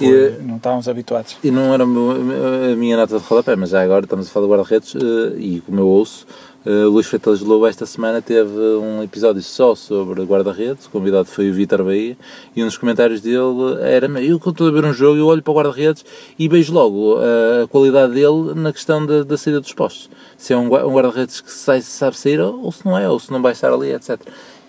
E, 0.00 0.42
Não 0.42 0.56
estávamos 0.56 0.88
habituados. 0.88 1.36
E 1.42 1.50
não 1.50 1.72
era 1.72 1.84
a 1.84 2.76
minha 2.76 2.96
nota 2.96 3.18
de 3.18 3.24
rodapé, 3.24 3.56
mas 3.56 3.70
já 3.70 3.82
agora 3.82 4.04
estamos 4.04 4.26
a 4.26 4.30
falar 4.30 4.46
do 4.46 4.52
guarda-redes 4.52 4.94
eh, 4.94 5.38
e 5.38 5.60
como 5.64 5.80
eu 5.80 5.86
ouço, 5.86 6.26
o 6.68 6.90
Luís 6.90 7.06
Freitas 7.06 7.40
Lobo 7.40 7.66
esta 7.66 7.86
semana 7.86 8.20
teve 8.20 8.50
um 8.50 9.02
episódio 9.02 9.40
só 9.42 9.74
sobre 9.74 10.22
guarda-redes, 10.24 10.86
o 10.86 10.90
convidado 10.90 11.28
foi 11.28 11.48
o 11.48 11.54
Vítor 11.54 11.84
Bahia, 11.84 12.16
e 12.54 12.62
um 12.62 12.66
dos 12.66 12.76
comentários 12.76 13.20
dele 13.20 13.80
era 13.82 14.06
eu 14.20 14.40
quando 14.40 14.54
estou 14.54 14.68
a 14.68 14.70
ver 14.72 14.84
um 14.84 14.92
jogo, 14.92 15.16
eu 15.16 15.26
olho 15.26 15.42
para 15.42 15.52
o 15.52 15.54
guarda-redes 15.54 16.04
e 16.38 16.48
vejo 16.48 16.72
logo 16.72 17.18
eh, 17.20 17.62
a 17.62 17.68
qualidade 17.68 18.14
dele 18.14 18.54
na 18.54 18.72
questão 18.72 19.06
da, 19.06 19.22
da 19.22 19.36
saída 19.38 19.60
dos 19.60 19.72
postos. 19.72 20.10
Se 20.36 20.52
é 20.52 20.56
um, 20.56 20.66
um 20.66 20.92
guarda-redes 20.92 21.40
que 21.40 21.52
sai, 21.52 21.80
sabe 21.82 22.16
sair 22.16 22.40
ou 22.40 22.72
se 22.72 22.84
não 22.84 22.98
é, 22.98 23.08
ou 23.08 23.20
se 23.20 23.30
não 23.30 23.40
vai 23.40 23.52
estar 23.52 23.72
ali, 23.72 23.92
etc. 23.92 24.20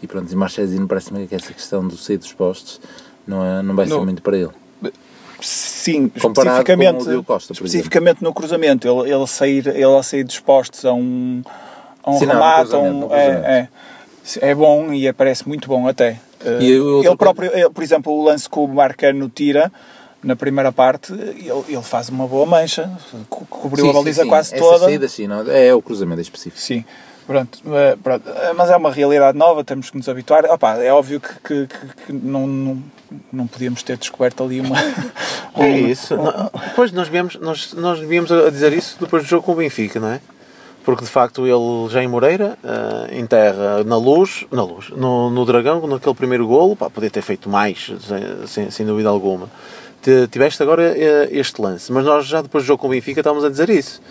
E 0.02 0.06
pronto, 0.06 0.32
e 0.32 0.36
Marchesino 0.36 0.88
parece-me 0.88 1.28
que 1.28 1.34
essa 1.34 1.52
questão 1.52 1.88
do 1.88 1.98
sair 1.98 2.18
dos 2.18 2.32
postos 2.32 2.80
não, 3.26 3.44
é, 3.44 3.62
não 3.62 3.76
vai 3.76 3.88
ser 3.88 3.94
Não. 3.94 4.06
muito 4.06 4.22
para 4.22 4.38
ele. 4.38 4.52
Sim, 5.40 6.10
Comparado 6.10 6.62
especificamente, 6.62 7.24
Costa, 7.24 7.54
especificamente 7.54 8.24
no 8.24 8.34
cruzamento, 8.34 8.88
ele, 8.88 9.14
ele, 9.14 9.28
sair, 9.28 9.68
ele 9.68 9.84
a 9.84 10.02
sair 10.02 10.24
dispostos 10.24 10.84
a 10.84 10.92
um, 10.92 11.44
a 11.46 11.66
um 12.08 12.17
remate, 12.20 12.76
um, 12.76 13.13
é, 13.13 13.67
é, 14.41 14.50
é 14.50 14.56
bom 14.56 14.91
e 14.93 15.12
parece 15.13 15.48
muito 15.48 15.67
bom 15.67 15.88
até. 15.88 16.20
Eh, 16.43 16.58
E 16.62 16.72
ele 17.06 17.15
próprio, 17.17 17.52
ele, 17.54 17.70
por 17.70 17.84
exemplo, 17.84 18.13
o 18.13 18.24
lance 18.24 18.50
que 18.50 18.60
o 18.60 18.67
Marcano 18.67 19.30
tira 19.30 19.72
na 20.24 20.36
primeira 20.36 20.72
parte, 20.72 21.13
ele, 21.13 21.52
ele 21.70 21.82
faz 21.84 22.10
uma 22.10 22.28
boa 22.28 22.46
mancha, 22.46 22.91
co- 23.30 23.46
cobriu 23.50 23.86
Sim, 23.86 23.91
a 23.91 23.93
baliza 23.93 24.22
sim, 24.22 24.24
sim. 24.24 24.30
quase 24.30 24.56
Essa 24.56 24.63
toda. 24.63 24.80
saída, 24.86 25.08
sim, 25.08 25.28
não, 25.28 25.50
é 25.50 25.74
o 25.74 25.82
cruzamento 25.82 26.22
específico. 26.22 26.60
Sim, 26.60 26.84
pronto, 27.26 27.60
eh, 27.74 27.98
pronto. 28.04 28.28
Eh, 28.30 28.54
mas 28.54 28.70
é 28.70 28.76
uma 28.76 28.91
realidade 28.91 29.38
nova, 29.38 29.63
temos 29.63 29.89
que 29.89 29.98
nos 29.98 30.10
habituar. 30.10 30.43
Opa, 30.46 30.76
é 30.78 30.91
óbvio 30.91 31.20
que, 31.22 31.34
que, 31.36 31.67
que- 31.67 32.06
que 32.08 32.13
não, 32.13 32.46
não, 32.48 32.84
não 33.32 33.48
podíamos 33.48 33.84
ter 33.84 33.96
descoberto 33.98 34.43
ali 34.43 34.60
uma. 34.60 34.76
É 35.60 35.70
isso. 35.70 36.13
Não, 36.17 36.52
Depois 36.67 36.91
nós 36.91 37.08
viemos, 37.08 37.36
nós, 37.38 37.74
nós 37.74 37.98
viemos 38.00 38.32
a 38.32 38.52
dizer 38.52 38.74
isso 38.74 38.96
depois 39.00 39.24
do 39.24 39.28
jogo 39.30 39.41
com 39.43 39.54
o 39.54 39.56
Benfica, 39.56 40.00
não 40.00 40.10
é? 40.10 40.20
Porque 40.88 41.04
de 41.04 41.12
facto 41.12 41.45
ele 41.45 41.91
já 41.91 42.02
em 42.02 42.08
Moreira, 42.08 42.58
eh, 42.63 43.17
em 43.19 43.26
terra, 43.28 43.84
na 43.84 43.97
luz, 43.97 44.45
na 44.50 44.63
luz, 44.63 44.89
no, 44.95 45.30
no 45.30 45.43
Dragão, 45.43 45.86
naquele 45.86 46.15
primeiro 46.15 46.47
golo, 46.47 46.78
pá, 46.78 46.89
podia 46.89 47.10
ter 47.10 47.21
feito 47.21 47.50
mais, 47.50 47.91
sem, 48.45 48.71
sem, 48.71 48.86
dúvida 48.86 49.10
alguma. 49.10 49.50
Te- 50.02 50.30
Tiveste 50.30 50.63
agora 50.63 50.97
eh, 50.97 51.28
este 51.34 51.62
lance, 51.62 51.91
mas 51.91 52.06
nós 52.06 52.26
já 52.26 52.41
depois 52.41 52.63
do 52.63 52.67
jogo 52.67 52.80
com 52.80 52.88
o 52.88 52.91
Benfica 52.91 53.19
estávamos 53.19 53.43
a 53.43 53.50
dizer 53.50 53.69
isso. 53.69 54.02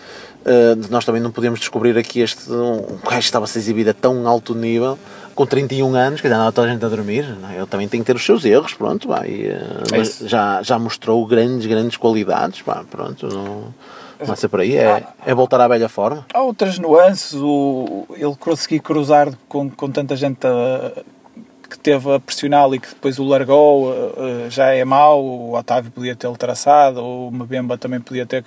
Eh, 0.45 0.75
nós 0.91 1.03
também 1.03 1.19
não 1.19 1.31
podemos 1.31 1.59
descobrir 1.59 1.97
aqui 1.97 2.19
este 2.19 2.51
um 2.51 2.73
um 2.75 2.99
gajo 3.03 3.21
estava 3.21 3.45
a 3.45 3.47
ser 3.47 3.57
exibido 3.57 3.89
a 3.89 3.93
tão 3.95 4.27
alto 4.27 4.53
nível, 4.53 4.99
com 5.33 5.47
31 5.47 5.95
anos, 5.95 6.21
que 6.21 6.29
já 6.29 6.35
andava 6.35 6.51
toda 6.51 6.67
a 6.67 6.71
gente 6.71 6.85
a 6.85 6.89
dormir, 6.89 7.25
não 7.41 7.49
é? 7.49 7.57
ele 7.57 7.65
também 7.65 7.87
tem 7.87 8.01
que 8.01 8.05
ter 8.05 8.15
os 8.15 8.23
seus 8.23 8.45
erros, 8.45 8.75
pronto, 8.75 9.07
pá, 9.07 9.25
e, 9.25 9.47
eh, 9.47 9.59
mas 9.91 10.19
já, 10.27 10.61
já 10.61 10.77
mostrou 10.77 11.25
grandes, 11.25 11.65
grandes 11.65 11.97
qualidades, 11.97 12.61
pá, 12.61 12.83
pronto, 12.87 13.27
não, 13.27 13.73
ser 14.35 14.47
por 14.47 14.59
aí, 14.61 14.75
é, 14.77 15.03
é 15.25 15.33
voltar 15.33 15.59
à 15.61 15.67
velha 15.67 15.87
forma. 15.89 16.25
Há 16.33 16.41
outras 16.41 16.79
nuances, 16.79 17.33
o, 17.33 18.05
ele 18.15 18.35
conseguir 18.39 18.79
cruzar 18.79 19.29
com, 19.47 19.69
com 19.69 19.89
tanta 19.91 20.15
gente 20.15 20.45
a- 20.45 20.91
que 21.69 21.77
teve 21.77 22.13
a 22.13 22.17
pressioná-lo 22.19 22.75
e 22.75 22.79
que 22.79 22.87
depois 22.87 23.19
o 23.19 23.25
largou, 23.25 23.93
eh, 23.93 24.45
eh, 24.45 24.49
já 24.49 24.67
é 24.73 24.85
mau. 24.85 25.21
O 25.21 25.53
Otávio 25.57 25.91
podia 25.91 26.15
tê-lo 26.15 26.37
traçado, 26.37 27.03
o 27.03 27.29
Mbemba 27.29 27.77
também 27.77 27.99
podia 27.99 28.25
ter 28.25 28.45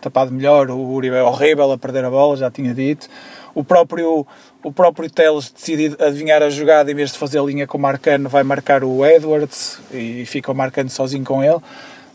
tapado 0.00 0.32
melhor. 0.32 0.68
O 0.70 0.76
Uribe 0.78 1.14
é 1.14 1.22
horrível 1.22 1.70
a 1.70 1.78
perder 1.78 2.04
a 2.04 2.10
bola, 2.10 2.36
já 2.36 2.50
tinha 2.50 2.74
dito. 2.74 3.08
O 3.54 3.62
próprio, 3.62 4.26
o 4.64 4.72
próprio 4.72 5.08
Teles 5.08 5.48
decide 5.50 5.96
adivinhar 6.02 6.42
a 6.42 6.50
jogada 6.50 6.90
em 6.90 6.94
vez 6.96 7.12
de 7.12 7.18
fazer 7.18 7.38
a 7.38 7.42
linha 7.42 7.68
com 7.68 7.78
o 7.78 7.80
Marcano, 7.80 8.28
vai 8.28 8.42
marcar 8.42 8.82
o 8.82 9.06
Edwards 9.06 9.78
e 9.92 10.26
fica 10.26 10.50
o 10.50 10.54
Marcano 10.54 10.90
sozinho 10.90 11.24
com 11.24 11.44
ele. 11.44 11.60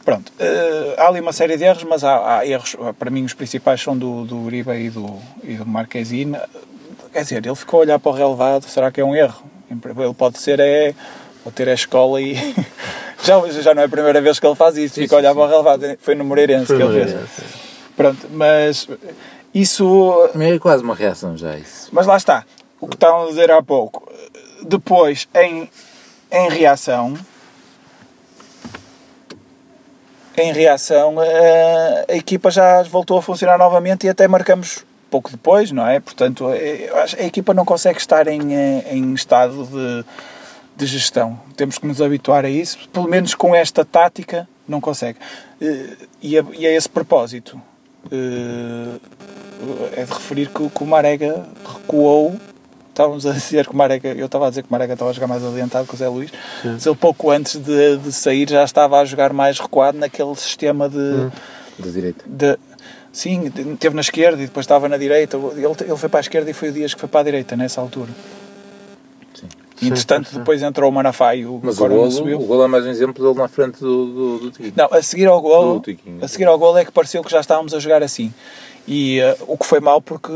Pronto, 0.04 0.32
eh, 0.40 0.96
há 0.98 1.08
ali 1.08 1.20
uma 1.20 1.32
série 1.34 1.58
de 1.58 1.64
erros, 1.64 1.84
mas 1.84 2.04
há, 2.04 2.38
há 2.40 2.46
erros, 2.48 2.76
para 2.98 3.10
mim 3.12 3.24
os 3.24 3.34
principais 3.34 3.82
são 3.82 3.96
do, 3.98 4.26
do 4.26 4.38
Uribe 4.38 4.72
e 4.72 4.90
do, 4.90 5.20
e 5.44 5.54
do 5.56 5.66
Marquezine. 5.66 6.38
Quer 7.14 7.22
dizer, 7.24 7.46
ele 7.46 7.56
ficou 7.56 7.80
a 7.80 7.82
olhar 7.82 8.00
para 8.00 8.12
o 8.12 8.16
relevado, 8.16 8.64
será 8.64 8.92
que 8.92 9.00
é 9.02 9.06
um 9.06 9.16
erro? 9.16 9.44
Ele 9.70 10.14
pode 10.14 10.40
ser, 10.40 10.60
é, 10.60 10.94
pode 11.44 11.56
ter 11.56 11.70
a 11.70 11.74
escola 11.74 12.20
e 12.22 12.36
já, 13.24 13.40
já 13.62 13.74
não 13.76 13.84
é 13.84 13.86
a 13.86 13.90
primeira 13.90 14.20
vez 14.22 14.40
que 14.40 14.46
ele 14.48 14.56
faz 14.56 14.76
isso, 14.78 14.96
fica 14.96 15.16
a 15.16 15.20
olhar 15.20 15.34
para 15.34 15.44
o 15.44 15.48
relevado, 15.48 15.98
foi 16.00 16.16
no 16.16 16.24
Moreirense 16.26 16.66
Foi 16.68 16.78
que 16.78 16.84
ele 16.84 16.92
Moreirense, 16.92 17.28
fez. 17.28 17.52
Pronto, 17.96 18.28
mas 18.32 18.88
isso 19.54 20.30
É 20.40 20.58
quase 20.60 20.84
uma 20.84 20.96
reação 20.96 21.38
já 21.38 21.58
isso. 21.58 21.90
mas 21.92 22.08
lá 22.08 22.18
está, 22.18 22.46
o 22.80 22.88
que 22.88 22.96
estavam 22.96 23.24
a 23.26 23.28
dizer 23.28 23.52
há 23.52 23.62
pouco. 23.62 24.12
Depois, 24.64 25.28
em, 25.36 25.70
em 26.32 26.50
reação, 26.50 27.14
em 30.38 30.54
reação, 30.54 31.16
a, 31.20 32.12
a 32.12 32.16
equipa 32.16 32.50
já 32.50 32.84
voltou 32.84 33.18
a 33.18 33.22
funcionar 33.22 33.58
novamente 33.58 34.06
e 34.06 34.10
até 34.10 34.28
marcamos 34.28 34.86
pouco 35.10 35.30
depois, 35.30 35.72
não 35.72 35.86
é? 35.88 36.00
Portanto, 36.00 36.46
que 36.52 37.22
a 37.22 37.26
equipa 37.26 37.54
não 37.54 37.66
consegue 37.66 38.00
estar 38.00 38.28
em, 38.28 38.56
eh, 38.56 38.86
em 38.92 39.14
estado 39.14 39.66
de, 39.66 40.06
de 40.78 40.86
gestão. 40.86 41.38
Temos 41.58 41.78
que 41.78 41.86
nos 41.86 42.02
habituar 42.02 42.46
a 42.46 42.50
isso, 42.50 42.88
pelo 42.94 43.10
menos 43.10 43.36
com 43.36 43.54
esta 43.54 43.84
tática, 43.84 44.48
não 44.68 44.80
consegue. 44.80 45.20
Eh, 45.62 45.98
E 46.22 46.38
a, 46.40 46.46
e 46.58 46.66
a 46.66 46.72
esse 46.72 46.88
propósito, 46.88 47.62
eh, 48.10 48.98
é 49.98 50.04
de 50.06 50.12
referir 50.14 50.48
que, 50.48 50.70
que 50.70 50.84
o 50.84 50.88
Marega 50.88 51.46
recuou. 51.66 52.36
Estávamos 52.92 53.26
a 53.26 53.32
dizer 53.32 53.66
que 53.66 53.74
o 53.74 53.76
Marega, 53.78 54.10
eu 54.10 54.26
estava 54.26 54.48
a 54.48 54.50
dizer 54.50 54.64
que 54.64 54.70
o 54.70 54.72
Marega 54.72 54.94
estava 54.94 55.10
a 55.12 55.14
jogar 55.14 55.28
mais 55.28 55.44
adiantado 55.44 55.88
que 55.88 55.94
o 55.94 55.98
Zé 55.98 56.08
Luís, 56.10 56.30
mas 56.64 56.86
ele 56.86 56.96
pouco 56.96 57.32
antes 57.32 57.56
de, 57.56 57.98
de 57.98 58.12
sair 58.12 58.50
já 58.50 58.64
estava 58.66 59.00
a 59.00 59.06
jogar 59.06 59.32
mais 59.32 59.58
recuado 59.60 59.98
naquele 59.98 60.36
sistema 60.36 60.90
de, 60.90 61.30
Da 61.80 61.90
direita. 61.90 62.24
de- 62.28 62.58
sim, 63.14 63.50
de- 63.50 63.76
teve 63.78 63.96
na 63.96 64.02
esquerda 64.02 64.42
e 64.44 64.46
depois 64.46 64.66
estava 64.66 64.90
na 64.90 64.98
direita. 64.98 65.38
Ele, 65.38 65.66
ele 65.88 65.98
foi 65.98 66.10
para 66.10 66.20
a 66.20 66.22
esquerda 66.22 66.50
e 66.50 66.54
foi 66.54 66.68
o 66.70 66.72
Dias 66.74 66.94
que 66.94 67.00
foi 67.00 67.08
para 67.08 67.22
a 67.22 67.24
direita 67.24 67.56
nessa 67.56 67.80
altura. 67.80 68.10
Sim. 69.34 69.48
Entretanto, 69.84 70.26
sim, 70.28 70.34
sim. 70.34 70.40
depois 70.40 70.62
entrou 70.62 70.90
o 70.90 70.94
Manafá 70.94 71.34
e 71.34 71.46
o 71.46 71.62
Mas 71.64 71.80
o 71.80 71.88
golo, 71.88 72.12
subiu. 72.12 72.40
o 72.42 72.46
golo 72.46 72.64
é 72.66 72.68
mais 72.68 72.86
um 72.86 72.90
exemplo 72.90 73.24
dele 73.24 73.40
na 73.40 73.48
frente 73.48 73.80
do, 73.80 74.06
do, 74.06 74.38
do 74.40 74.52
Tiquinho. 74.52 74.74
Não, 74.76 74.90
a 74.92 75.02
seguir 75.02 75.28
ao 75.28 75.38
Do 75.38 75.42
golo, 75.44 75.80
Tiquinho. 75.80 76.24
a 76.24 76.28
seguir 76.28 76.46
ao 76.46 76.60
golo 76.60 76.78
é 76.78 76.84
que 76.86 76.92
pareceu 76.92 77.24
que 77.24 77.32
já 77.32 77.40
estávamos 77.40 77.74
a 77.74 77.80
jogar 77.80 78.04
assim. 78.04 78.34
E 78.88 79.20
eh, 79.20 79.38
o 79.48 79.58
que 79.58 79.66
foi 79.66 79.80
mal 79.80 80.02
porque 80.02 80.32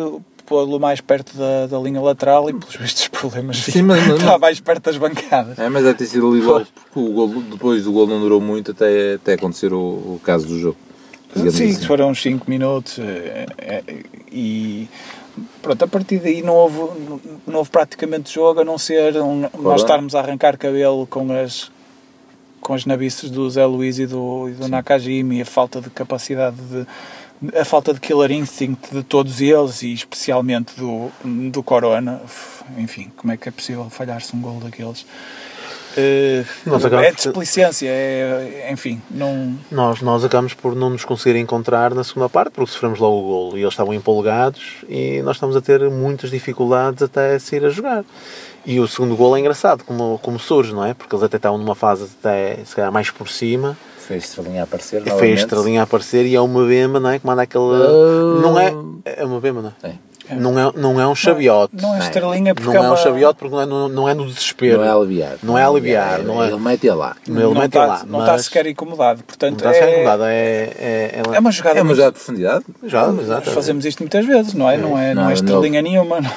pô-lo 0.46 0.80
mais 0.80 1.02
perto 1.02 1.36
da, 1.38 1.68
da 1.68 1.80
linha 1.80 2.00
lateral 2.02 2.50
e 2.50 2.54
pelos 2.54 2.76
vistos 2.76 3.08
problemas 3.12 3.58
Sim, 3.58 3.82
mas- 3.84 4.06
mas- 4.08 4.18
estava 4.20 4.38
mais 4.38 4.60
perto 4.60 4.84
das 4.86 4.98
bancadas. 4.98 5.58
É, 5.60 5.68
mas 5.70 5.84
deve 5.84 5.98
ter 5.98 6.06
sido 6.06 6.30
ali 6.32 6.42
logo, 6.42 6.66
porque 6.76 7.00
o 7.00 7.12
golo, 7.14 7.42
depois 7.42 7.84
do 7.84 7.92
golo 7.92 8.08
não 8.08 8.20
durou 8.20 8.40
muito 8.42 8.72
até, 8.72 9.14
até 9.16 9.34
acontecer 9.34 9.74
o, 9.74 9.78
o 9.80 10.22
caso 10.24 10.48
do 10.48 10.60
jogo. 10.60 10.78
Sim, 11.36 11.48
assim. 11.48 11.74
foram 11.86 12.12
uns 12.12 12.22
5 12.22 12.50
minutos 12.50 12.98
eh, 12.98 13.46
eh, 13.58 13.84
e 14.32 14.88
pronto, 15.62 15.84
a 15.84 15.88
partir 15.88 16.20
daí 16.20 16.42
não 16.42 16.54
houve, 16.54 16.78
não 17.46 17.58
houve 17.60 17.70
praticamente 17.70 18.34
jogo 18.34 18.62
a 18.62 18.64
não 18.64 18.78
ser 18.78 19.18
um- 19.22 19.50
nós 19.60 19.82
estarmos 19.82 20.16
a 20.16 20.22
arrancar 20.22 20.58
cabelo 20.58 21.06
com 21.08 21.30
as 21.34 21.70
com 22.62 22.74
as 22.74 22.84
nabices 22.86 23.30
do 23.30 23.48
Zé 23.50 23.64
Luís 23.66 24.00
e 24.00 24.08
do, 24.08 24.50
e 24.50 24.54
do 24.54 24.68
Nakajima 24.68 25.36
e 25.36 25.42
a 25.42 25.46
falta 25.46 25.80
de 25.82 25.90
capacidade 25.92 26.56
de 26.56 26.88
a 27.60 27.66
falta 27.66 27.94
de 27.94 28.00
killer 28.00 28.32
instinct 28.32 28.94
de 28.94 29.04
todos 29.04 29.42
eles 29.42 29.82
e 29.82 29.94
especialmente 29.94 30.74
do, 30.78 31.12
do 31.52 31.62
Corona 31.62 32.22
enfim, 32.78 33.12
como 33.16 33.32
é 33.32 33.38
que 33.38 33.50
é 33.50 33.52
possível 33.52 33.90
falhar-se 33.90 34.36
um 34.36 34.42
gol 34.42 34.60
daqueles 34.60 35.06
acabamos 36.84 37.08
é 37.08 37.12
displicência 37.12 37.88
é, 37.90 38.70
enfim, 38.72 39.02
não 39.10 39.58
Nós, 39.72 40.02
nós 40.02 40.26
acabamos 40.26 40.54
por 40.54 40.76
não 40.76 40.90
nos 40.90 41.06
conseguir 41.06 41.40
encontrar 41.40 41.94
na 41.94 42.04
segunda 42.04 42.28
parte 42.28 42.52
porque 42.52 42.72
sofremos 42.72 43.00
logo 43.00 43.18
o 43.18 43.24
golo 43.24 43.58
e 43.58 43.62
eles 43.62 43.74
estavam 43.74 43.94
empolgados 43.94 44.84
e 44.90 45.22
nós 45.22 45.38
estamos 45.38 45.56
a 45.56 45.62
ter 45.62 45.90
muitas 45.90 46.30
dificuldades 46.30 47.02
até 47.02 47.40
sair 47.40 47.66
a 47.66 47.70
jogar. 47.70 48.04
E 48.66 48.80
o 48.80 48.88
segundo 48.88 49.16
golo 49.16 49.38
é 49.38 49.40
engraçado 49.40 49.84
como, 49.84 50.20
como 50.20 50.40
surge, 50.40 50.74
não 50.74 50.84
é? 50.84 50.94
Porque 50.94 51.16
eles 51.16 51.24
até 51.24 51.38
estavam 51.38 51.58
numa 51.58 51.76
fase 51.76 52.10
até 52.20 52.58
se 52.66 52.76
calhar 52.76 52.92
mais 52.92 53.10
por 53.10 53.30
cima 53.30 53.78
Fez 54.08 54.24
a 54.24 54.28
estrelinha 54.28 54.62
a 54.62 54.64
aparecer. 54.66 55.02
e 55.02 55.04
foi 55.06 55.10
a 55.10 55.14
novamente. 55.14 55.38
estrelinha 55.40 55.80
a 55.80 55.84
aparecer 55.84 56.26
e 56.26 56.36
é 56.36 56.42
uma 56.42 56.66
bema, 56.66 57.00
não 57.00 57.10
é? 57.10 57.18
Que 57.20 57.26
manda 57.26 57.42
aquele. 57.42 57.64
Oh. 57.64 58.40
Não 58.40 58.60
é. 58.60 58.72
É 59.04 59.26
uma 59.26 59.40
bema, 59.42 59.62
não 59.62 59.74
é? 59.84 59.90
É. 59.90 59.96
Não 60.32 60.58
é, 60.60 60.72
não 60.76 61.00
é 61.02 61.08
um 61.08 61.16
chaviote. 61.16 61.76
não 61.82 61.96
é 61.96 62.00
estrelinha 62.00 62.54
porque 62.56 62.72
Não 62.76 62.84
é 62.84 62.88
é 62.88 62.92
um 62.92 62.98
chaviote 62.98 63.40
porque 63.40 63.54
não 63.56 63.62
é 63.62 63.66
no, 63.66 63.88
não 63.90 64.10
é 64.10 64.14
no 64.14 64.26
desespero. 64.26 64.78
Não 64.80 64.86
é 64.86 64.90
aliviar. 64.92 65.34
Não 65.44 65.58
é 65.58 65.64
aliviar, 65.64 66.20
não 66.24 66.44
é- 66.44 66.48
Ele 66.48 66.58
mete 66.60 66.90
lá. 66.90 67.16
Ele 67.28 67.40
não 67.40 67.54
mete 67.54 67.76
lá. 67.78 68.04
não 68.08 68.20
está 68.22 68.38
sequer 68.40 68.68
incomodado. 68.68 69.20
Não 69.20 69.26
Portanto, 69.26 69.58
está 69.58 69.74
sequer 69.74 69.88
é, 69.88 69.92
incomodado. 69.94 70.24
É, 70.26 70.36
é, 70.80 71.22
é 71.34 71.40
uma 71.40 71.52
jogada. 71.52 71.80
É 71.80 71.82
uma 71.82 71.94
jogada 71.94 72.12
de 72.14 72.18
profundidade. 72.18 72.66
Já, 72.86 73.08
Nós 73.08 73.22
exato. 73.26 73.52
fazemos 73.52 73.86
isto 73.86 74.00
muitas 74.00 74.26
vezes, 74.26 74.54
não 74.54 74.70
é? 74.70 74.78
Não 74.78 74.98
é, 74.98 75.14
não, 75.14 75.24
Não, 75.24 75.30
é 75.30 75.34
estrelinha 75.34 75.82
nenhuma. 75.82 76.22
não. 76.22 76.32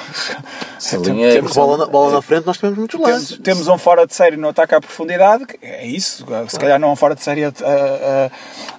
Estrelinha 0.77 1.27
é- 1.29 1.33
Temos- 1.33 1.53
Bola 1.53 1.77
na, 1.77 1.85
bola 1.87 2.11
na 2.13 2.21
frente, 2.21 2.45
nós 2.45 2.57
temos 2.57 2.77
muitos 2.77 2.99
lances. 2.99 3.37
temos 3.39 3.67
um 3.67 3.77
fora 3.77 4.05
de 4.07 4.13
série 4.13 4.37
no 4.37 4.49
ataque 4.49 4.75
à 4.75 4.79
profundidade, 4.81 5.45
que 5.45 5.57
é 5.61 5.85
isso. 5.85 6.25
Se 6.47 6.59
calhar 6.59 6.79
não 6.79 6.89
é 6.89 6.91
um 6.91 6.95
fora 6.95 7.15
de 7.15 7.21
série 7.23 7.43
a, 7.43 7.49
a- 7.49 8.29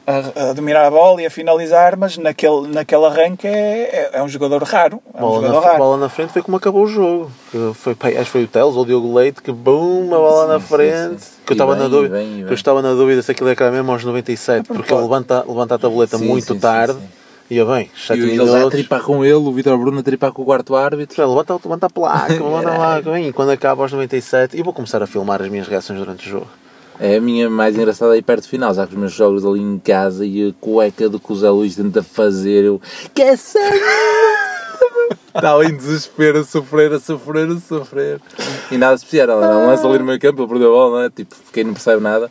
a- 0.06 0.50
a 0.50 0.52
dominar 0.52 0.84
a 0.86 0.90
bola 0.90 1.20
e 1.22 1.26
a 1.26 1.30
finalizar, 1.30 1.96
mas 1.96 2.16
naquele, 2.16 2.68
naquele 2.68 3.04
arranque 3.04 3.46
é, 3.46 4.10
é, 4.14 4.18
é 4.18 4.22
um 4.22 4.28
jogador 4.28 4.62
raro. 4.62 4.99
É 5.12 5.20
Bola 5.20 5.48
na, 5.48 5.60
raro. 5.60 5.78
bola 5.78 5.96
na 5.96 6.08
frente 6.08 6.32
foi 6.32 6.40
como 6.42 6.56
acabou 6.56 6.84
o 6.84 6.86
jogo. 6.86 7.30
Que 7.50 7.72
foi, 7.74 7.96
acho 8.16 8.24
que 8.26 8.30
foi 8.30 8.44
o 8.44 8.48
Teles 8.48 8.74
ou 8.76 8.82
o 8.82 8.86
Diogo 8.86 9.12
Leite 9.14 9.42
que 9.42 9.50
boom, 9.50 10.06
a 10.14 10.18
bola 10.18 10.46
na 10.46 10.60
sim, 10.60 10.66
frente. 10.66 11.20
sim. 11.24 11.30
Que 11.44 11.52
eu 11.52 11.54
E 11.54 11.56
estava 11.56 11.74
na 11.76 11.86
e 11.86 11.88
dúvida. 11.88 12.16
bem, 12.16 12.26
e 12.26 12.30
que 12.36 12.40
bem. 12.42 12.48
eu 12.48 12.54
estava 12.54 12.80
na 12.82 12.92
dúvida 12.94 13.20
se 13.22 13.30
aquilo 13.32 13.48
era 13.48 13.70
mesmo 13.72 13.90
aos 13.90 14.04
97, 14.04 14.66
porque 14.68 14.92
ele 14.94 15.02
levanta, 15.02 15.44
levanta 15.46 15.74
a 15.74 15.78
tableta 15.78 16.16
Sim, 16.16 16.26
muito 16.26 16.46
sim, 16.46 16.54
sim, 16.54 16.60
tarde. 16.60 16.94
sim. 16.94 17.08
Ia 17.50 17.64
bem, 17.64 17.90
7 17.96 18.20
E 18.20 18.30
eles 18.30 18.54
a 18.54 18.70
tripar 18.70 19.02
com 19.02 19.24
ele, 19.24 19.34
o 19.34 19.52
Vitor 19.52 19.76
Bruno 19.76 19.98
a 19.98 20.02
tripar 20.04 20.30
com 20.32 20.42
o 20.42 20.44
quarto 20.44 20.76
árbitro. 20.76 21.28
Levanta, 21.28 21.54
levanta 21.54 21.86
a 21.86 21.90
placa, 21.90 22.32
levanta 22.44 22.68
a 22.70 22.74
placa. 22.76 23.10
bem, 23.10 23.26
E 23.26 23.32
quando 23.32 23.50
acaba 23.50 23.82
aos 23.82 23.90
97, 23.92 24.56
e 24.56 24.62
vou 24.62 24.72
começar 24.72 25.02
a 25.02 25.06
filmar 25.08 25.42
as 25.42 25.48
minhas 25.48 25.66
reações 25.66 25.98
durante 25.98 26.28
o 26.28 26.30
jogo. 26.30 26.46
É 27.00 27.16
a 27.16 27.20
minha 27.20 27.50
mais 27.50 27.74
engraçada 27.76 28.12
aí 28.12 28.22
perto 28.22 28.42
do 28.44 28.48
final, 28.48 28.72
já 28.72 28.86
que 28.86 28.92
os 28.94 28.98
meus 29.00 29.12
jogos 29.12 29.44
ali 29.44 29.58
em 29.60 29.78
casa 29.80 30.24
e 30.24 30.50
a 30.50 30.52
cueca 30.60 31.08
do 31.08 31.18
que 31.18 31.32
o 31.32 31.34
Zé 31.34 31.50
Luís 31.50 31.74
tenta 31.74 32.02
fazer, 32.04 32.62
eu 32.64 32.80
quer 33.12 33.36
saber? 35.10 35.36
Estava 35.36 35.64
em 35.64 35.76
desespero, 35.76 36.38
a 36.40 36.44
sofrer, 36.44 36.92
a 36.92 37.00
sofrer, 37.00 37.50
a 37.50 37.60
sofrer. 37.60 38.20
E 38.70 38.78
nada 38.78 38.94
especial, 38.94 39.40
não 39.40 39.66
lança 39.66 39.86
ali 39.86 39.98
no 39.98 40.04
meio 40.04 40.20
campo, 40.20 40.42
ele 40.42 40.48
perdeu 40.48 40.68
a 40.68 40.76
bola, 40.76 40.98
não 40.98 41.04
é? 41.06 41.10
Tipo, 41.10 41.34
quem 41.52 41.64
não 41.64 41.72
percebe 41.72 42.02
nada. 42.02 42.30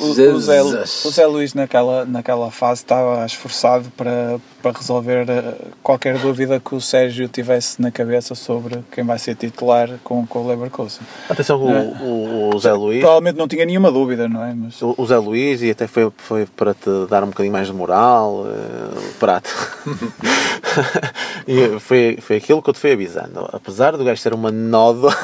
O, 0.00 0.04
o, 0.04 0.14
Zé, 0.40 0.62
o 0.62 1.10
Zé 1.10 1.26
Luís 1.26 1.54
naquela, 1.54 2.04
naquela 2.04 2.50
fase 2.50 2.82
estava 2.82 3.24
esforçado 3.24 3.90
para, 3.96 4.38
para 4.60 4.72
resolver 4.72 5.28
eh, 5.28 5.54
qualquer 5.82 6.18
dúvida 6.18 6.60
que 6.60 6.74
o 6.74 6.80
Sérgio 6.80 7.28
tivesse 7.28 7.80
na 7.80 7.90
cabeça 7.90 8.34
sobre 8.34 8.80
quem 8.92 9.04
vai 9.04 9.18
ser 9.18 9.34
titular 9.34 9.88
com, 10.04 10.26
com 10.26 10.40
o 10.40 10.48
Leverkusen. 10.48 11.02
Atenção 11.28 11.60
o, 11.60 12.50
o, 12.50 12.54
o 12.54 12.58
Zé 12.58 12.72
Luís. 12.72 13.00
Provavelmente 13.00 13.36
não 13.36 13.48
tinha 13.48 13.64
nenhuma 13.64 13.90
dúvida, 13.90 14.28
não 14.28 14.44
é? 14.44 14.54
Mas, 14.54 14.80
O 14.82 15.06
Zé 15.06 15.16
Luís, 15.18 15.62
e 15.62 15.70
até 15.70 15.86
foi, 15.86 16.10
foi 16.16 16.46
para 16.46 16.74
te 16.74 16.90
dar 17.08 17.22
um 17.24 17.28
bocadinho 17.28 17.52
mais 17.52 17.66
de 17.66 17.72
moral, 17.72 18.46
eh, 18.46 19.00
para 19.18 19.40
te... 19.40 19.50
e 21.46 21.78
foi, 21.80 22.18
foi 22.20 22.36
aquilo 22.36 22.62
que 22.62 22.70
eu 22.70 22.74
te 22.74 22.80
fui 22.80 22.92
avisando. 22.92 23.48
Apesar 23.52 23.96
do 23.96 24.04
gajo 24.04 24.20
ser 24.20 24.34
uma 24.34 24.50
nódoa, 24.50 25.14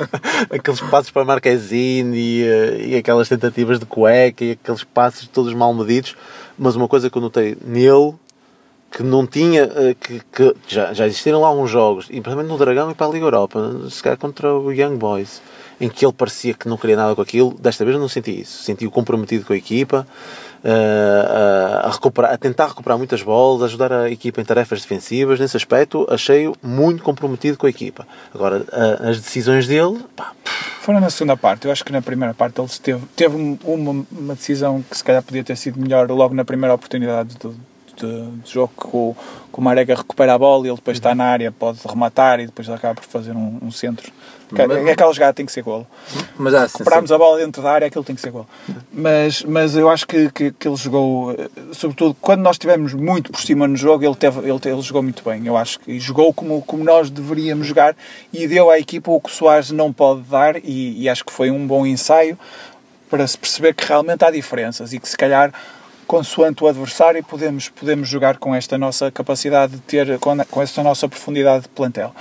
aqueles 0.50 0.80
passos 0.80 1.10
para 1.10 1.24
Marquezine 1.24 2.16
e, 2.16 2.44
eh, 2.44 2.86
e 2.88 2.96
aquelas 2.96 3.28
tentativas 3.28 3.78
de 3.78 3.86
cueca 3.96 4.44
e 4.44 4.50
aqueles 4.50 4.84
passos 4.84 5.26
todos 5.26 5.54
mal 5.54 5.72
medidos, 5.72 6.14
mas 6.58 6.76
uma 6.76 6.86
coisa 6.86 7.08
que 7.08 7.16
eu 7.16 7.22
notei 7.22 7.56
nele 7.64 8.12
que 8.90 9.02
não 9.02 9.26
tinha, 9.26 9.62
eh, 9.62 9.96
que, 9.98 10.20
que 10.20 10.54
já, 10.68 10.92
já 10.92 11.06
existiram 11.06 11.40
lá 11.40 11.50
uns 11.50 11.70
jogos, 11.70 12.06
e 12.06 12.20
principalmente 12.20 12.48
no 12.48 12.58
Dragão 12.58 12.90
e 12.90 12.94
para 12.94 13.06
a 13.06 13.10
Liga 13.10 13.24
Europa, 13.24 13.88
se 13.90 14.02
calhar 14.02 14.18
contra 14.18 14.54
o 14.54 14.70
Young 14.70 14.96
Boys, 14.96 15.40
em 15.80 15.88
que 15.88 16.04
ele 16.04 16.12
parecia 16.12 16.54
que 16.54 16.68
não 16.68 16.76
queria 16.76 16.96
nada 16.96 17.14
com 17.14 17.22
aquilo, 17.22 17.54
desta 17.58 17.84
vez 17.84 17.94
eu 17.94 18.00
não 18.00 18.08
senti 18.08 18.40
isso, 18.42 18.62
senti-o 18.62 18.90
comprometido 18.90 19.44
com 19.46 19.54
a 19.54 19.56
equipa, 19.56 20.06
a, 20.64 21.86
a 21.86 21.90
recuperar, 21.90 22.32
a 22.32 22.36
tentar 22.38 22.68
recuperar 22.68 22.98
muitas 22.98 23.22
bolas, 23.22 23.62
ajudar 23.64 23.92
a 23.92 24.10
equipa 24.10 24.40
em 24.40 24.44
tarefas 24.44 24.80
defensivas, 24.82 25.38
nesse 25.40 25.56
aspecto 25.56 26.06
achei-o 26.10 26.54
muito 26.62 27.02
comprometido 27.02 27.56
com 27.58 27.66
a 27.66 27.70
equipa. 27.70 28.06
Agora, 28.34 28.64
a- 28.72 29.10
as 29.10 29.20
decisões 29.20 29.66
dele, 29.66 29.98
pá, 30.14 30.32
Foram 30.80 31.00
na 31.00 31.10
segunda 31.10 31.36
parte. 31.36 31.64
Eu 31.66 31.72
acho 31.72 31.84
que 31.84 31.90
na 31.90 32.00
primeira 32.00 32.32
parte 32.32 32.60
ele 32.60 32.68
teve, 32.80 33.04
teve 33.16 33.36
um- 33.36 33.58
uma, 33.64 34.06
uma 34.12 34.34
decisão 34.34 34.84
que 34.88 34.96
se 34.96 35.02
calhar 35.02 35.22
podia 35.22 35.42
ter 35.42 35.56
sido 35.56 35.80
melhor 35.80 36.08
logo 36.10 36.32
na 36.34 36.44
primeira 36.44 36.72
oportunidade 36.74 37.36
do, 37.38 37.56
de, 37.96 38.28
jogo 38.50 38.72
que 38.78 38.86
o, 38.96 39.16
o 39.52 39.60
Marega 39.60 39.96
recupera 39.96 40.34
a 40.34 40.38
bola 40.38 40.64
e 40.66 40.68
ele 40.68 40.76
depois 40.76 40.96
está 40.98 41.12
na 41.14 41.24
área, 41.24 41.50
pode 41.50 41.78
rematar 41.88 42.38
e 42.40 42.46
depois 42.46 42.68
acaba 42.68 42.94
por 42.94 43.04
fazer 43.04 43.32
um, 43.32 43.58
um 43.62 43.72
centro. 43.72 44.12
Mas- 44.50 44.88
Aquela 44.88 45.12
jogada 45.12 45.32
tem 45.32 45.44
que 45.44 45.52
ser 45.52 45.62
golo. 45.62 45.86
Mas 46.38 46.54
há 46.54 46.62
assim, 46.64 46.78
Recuperarmos 46.78 47.10
a 47.10 47.18
bola 47.18 47.38
dentro 47.38 47.62
da 47.62 47.72
área, 47.72 47.86
aquilo 47.86 48.04
tem 48.04 48.14
que 48.14 48.20
ser 48.22 48.30
gol. 48.30 48.46
Mas, 48.92 49.42
mas 49.42 49.74
eu 49.74 49.88
acho 49.90 50.06
que, 50.06 50.30
que, 50.30 50.52
que 50.52 50.68
ele 50.68 50.76
jogou, 50.76 51.34
sobretudo 51.72 52.16
quando 52.20 52.40
nós 52.42 52.54
estivemos 52.54 52.94
muito 52.94 53.32
por 53.32 53.40
cima 53.40 53.66
no 53.66 53.76
jogo, 53.76 54.04
ele, 54.04 54.14
teve, 54.14 54.40
ele, 54.40 54.60
ele 54.64 54.82
jogou 54.82 55.02
muito 55.02 55.22
bem. 55.24 55.46
Eu 55.46 55.56
acho 55.56 55.80
que 55.80 55.98
jogou 55.98 56.32
como, 56.32 56.62
como 56.62 56.84
nós 56.84 57.10
deveríamos 57.10 57.66
jogar 57.66 57.96
e 58.32 58.46
deu 58.46 58.70
à 58.70 58.78
equipa 58.78 59.10
o 59.10 59.20
que 59.20 59.30
o 59.30 59.32
Soares 59.32 59.70
não 59.70 59.92
pode 59.92 60.22
dar. 60.22 60.56
E, 60.64 61.02
e 61.02 61.08
acho 61.08 61.24
que 61.24 61.32
foi 61.32 61.50
um 61.50 61.66
bom 61.66 61.84
ensaio 61.86 62.38
para 63.10 63.26
se 63.26 63.36
perceber 63.38 63.74
que 63.74 63.84
realmente 63.86 64.24
há 64.24 64.30
diferenças 64.30 64.92
e 64.92 64.98
que 64.98 65.08
se 65.08 65.16
calhar. 65.16 65.52
Consoante 66.06 66.62
o 66.62 66.68
adversário, 66.68 67.20
podemos, 67.24 67.68
podemos 67.68 68.08
jogar 68.08 68.36
com 68.38 68.54
esta 68.54 68.78
nossa 68.78 69.10
capacidade 69.10 69.72
de 69.72 69.80
ter, 69.80 70.20
com, 70.20 70.36
com 70.44 70.62
esta 70.62 70.80
nossa 70.80 71.08
profundidade 71.08 71.62
de 71.64 71.68
plantel. 71.70 72.14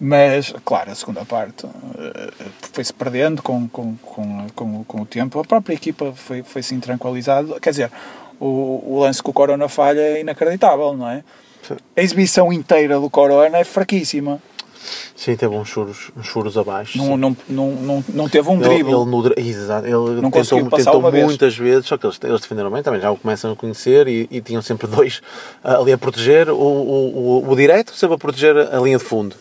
Mas, 0.00 0.54
claro, 0.64 0.90
a 0.90 0.94
segunda 0.94 1.26
parte 1.26 1.66
eh, 1.66 2.30
foi-se 2.72 2.92
perdendo 2.92 3.42
com, 3.42 3.68
com, 3.68 3.96
com, 3.96 4.46
com, 4.54 4.84
com 4.84 5.02
o 5.02 5.06
tempo. 5.06 5.38
A 5.38 5.44
própria 5.44 5.74
equipa 5.74 6.12
foi, 6.16 6.42
foi 6.42 6.62
se 6.62 6.74
intranquilizada. 6.74 7.60
Quer 7.60 7.70
dizer, 7.70 7.92
o, 8.40 8.82
o 8.86 9.00
lance 9.00 9.22
que 9.22 9.28
o 9.28 9.32
Corona 9.32 9.68
falha 9.68 10.00
é 10.00 10.20
inacreditável, 10.20 10.96
não 10.96 11.06
é? 11.06 11.22
Sim. 11.62 11.76
A 11.94 12.00
exibição 12.00 12.50
inteira 12.50 12.98
do 12.98 13.10
Corona 13.10 13.58
é 13.58 13.64
fraquíssima. 13.64 14.40
Sim, 15.14 15.36
teve 15.36 15.54
uns 15.54 15.68
furos, 15.68 16.10
uns 16.16 16.28
furos 16.28 16.56
abaixo. 16.56 16.96
Não, 16.96 17.14
não, 17.18 17.36
não, 17.46 17.70
não, 17.72 18.04
não 18.08 18.28
teve 18.28 18.48
um 18.48 18.58
drible. 18.58 18.94
ele, 18.94 19.04
no 19.04 19.32
exato, 19.36 19.86
ele 19.86 19.94
Não 19.94 20.14
tentou, 20.14 20.30
conseguiu 20.30 20.66
passar 20.70 20.84
tentou 20.84 21.00
uma 21.00 21.10
vez. 21.10 21.26
muitas 21.26 21.54
vezes, 21.58 21.84
só 21.84 21.98
que 21.98 22.06
eles, 22.06 22.18
eles 22.24 22.40
defenderam 22.40 22.70
bem, 22.70 22.82
também 22.82 23.02
já 23.02 23.10
o 23.10 23.16
começam 23.18 23.52
a 23.52 23.56
conhecer 23.56 24.08
e, 24.08 24.26
e 24.30 24.40
tinham 24.40 24.62
sempre 24.62 24.86
dois 24.88 25.20
ah, 25.62 25.76
ali 25.76 25.92
a 25.92 25.98
proteger 25.98 26.48
o, 26.48 26.54
o, 26.54 27.42
o, 27.44 27.50
o 27.50 27.54
direto, 27.54 27.94
sempre 27.94 28.14
a 28.14 28.18
proteger 28.18 28.56
a 28.56 28.80
linha 28.80 28.96
de 28.96 29.04
fundo. 29.04 29.36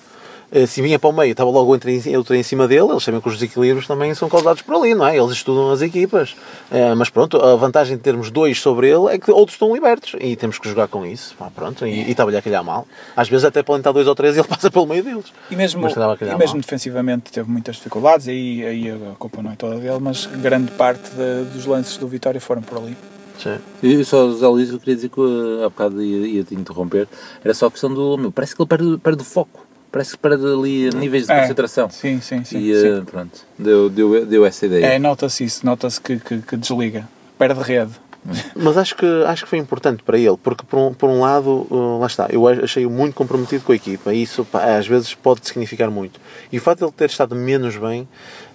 Se 0.66 0.82
vinha 0.82 0.98
para 0.98 1.10
o 1.10 1.14
meio, 1.14 1.32
estava 1.32 1.50
logo 1.50 1.72
outro 1.72 1.90
em, 1.90 2.44
cima 2.44 2.68
dele, 2.68 2.90
eles 2.90 3.04
sabem 3.04 3.22
que 3.22 3.28
os 3.28 3.36
desequilíbrios 3.36 3.86
também 3.86 4.14
são 4.16 4.28
causados 4.28 4.62
por 4.62 4.76
ali, 4.76 4.96
não 4.96 5.06
é? 5.06 5.16
Eles 5.16 5.32
estudam 5.32 5.72
as 5.72 5.82
equipas. 5.82 6.36
Eh, 6.72 6.96
mas 6.96 7.10
pronto, 7.10 7.38
a 7.38 7.56
vantagem 7.56 7.98
de 7.98 8.02
termos 8.04 8.32
dois 8.32 8.60
sobre 8.60 8.90
ele 8.90 9.08
é 9.14 9.20
que 9.20 9.32
outros 9.32 9.56
estão 9.56 9.74
libertos 9.74 10.16
e 10.20 10.36
temos 10.36 10.58
que 10.58 10.68
jogar 10.68 10.88
com 10.88 11.06
isso. 11.06 11.36
Pá, 11.38 11.52
pronto, 11.54 11.86
e, 11.86 11.92
e 12.08 12.12
estava-lhe 12.12 12.38
a 12.38 12.42
calhar 12.42 12.64
mal. 12.64 12.88
Às 13.16 13.30
vezes 13.30 13.46
até 13.46 13.62
podem 13.62 13.82
estar 13.82 13.92
dois 13.92 14.08
ou 14.08 14.16
três 14.16 14.36
e 14.36 14.40
ele 14.40 14.48
passa 14.50 14.72
pelo 14.72 14.88
meio 14.88 15.04
deles. 15.04 15.26
E 15.52 15.56
mesmo, 15.56 15.88
e 15.88 16.36
mesmo 16.36 16.60
defensivamente 16.62 17.32
teve 17.32 17.50
muitas 17.50 17.76
dificuldades, 17.76 18.28
aí, 18.28 18.66
aí 18.66 18.90
a 18.92 19.16
culpa 19.20 19.42
não 19.44 19.52
é 19.52 19.56
toda 19.56 19.76
dele, 19.78 20.00
mas 20.00 20.26
grande 20.26 20.72
parte 20.72 21.10
de- 21.12 21.44
dos 21.54 21.66
lances 21.66 21.98
do 21.98 22.08
Vitória 22.08 22.42
foram 22.42 22.62
por 22.62 22.78
ali. 22.80 22.98
Sim. 23.38 23.58
E 23.82 24.04
só, 24.04 24.28
José 24.30 24.48
Luís, 24.48 24.70
eu 24.70 24.80
queria 24.80 24.96
dizer 24.96 25.10
que 25.10 25.22
há 25.64 25.70
bocado 25.70 26.02
ia, 26.02 26.28
ia 26.28 26.44
te 26.44 26.54
interromper. 26.56 27.08
Era 27.44 27.54
só 27.54 27.68
a 27.68 27.72
questão 27.72 27.94
do. 27.94 28.18
Meu, 28.18 28.32
parece 28.32 28.54
que 28.56 28.62
ele 28.62 28.68
perde, 28.68 28.98
perde 28.98 29.22
o 29.22 29.26
foco. 29.26 29.69
Parece 29.92 30.12
que 30.12 30.18
perde 30.18 30.46
ali 30.46 30.90
níveis 30.92 31.26
de 31.26 31.32
É, 31.32 31.42
concentração. 31.42 31.90
Sim, 31.90 32.22
sim, 32.22 32.44
sim. 32.44 32.60
e 32.60 32.76
sim. 32.76 33.00
uh, 33.00 33.06
pronto, 33.06 33.42
deu, 33.58 33.90
deu, 33.90 34.26
deu 34.26 34.46
essa 34.46 34.66
ideia. 34.66 34.86
É, 34.86 35.00
nota-se 35.00 35.44
isso, 35.44 35.66
nota-se 35.66 36.00
que, 36.00 36.18
que, 36.20 36.40
que 36.40 36.58
desliga, 36.58 37.08
perde 37.38 37.62
rede. 37.62 37.92
Mas 38.56 38.78
acho 38.78 38.96
que, 38.96 39.06
acho 39.26 39.44
que 39.46 39.50
foi 39.50 39.60
importante 39.60 40.04
para 40.04 40.18
ele, 40.18 40.38
porque 40.44 40.64
por 40.66 40.78
um, 40.78 40.94
por 40.94 41.10
um 41.10 41.22
lado, 41.22 41.66
uh, 41.70 42.00
lá 42.00 42.08
está, 42.08 42.28
eu 42.30 42.48
achei-o 42.48 42.90
muito 42.90 43.16
comprometido 43.16 43.64
com 43.64 43.72
a 43.72 43.76
equipa 43.76 44.14
e 44.14 44.22
isso 44.22 44.44
pá, 44.46 44.78
às 44.78 44.86
vezes 44.86 45.14
pode 45.16 45.48
significar 45.48 45.90
muito. 45.90 46.20
E 46.52 46.58
o 46.58 46.62
facto 46.62 46.80
de 46.80 46.86
ele 46.86 46.92
ter 46.92 47.10
estado 47.10 47.36
menos 47.36 47.78
bem 47.78 48.08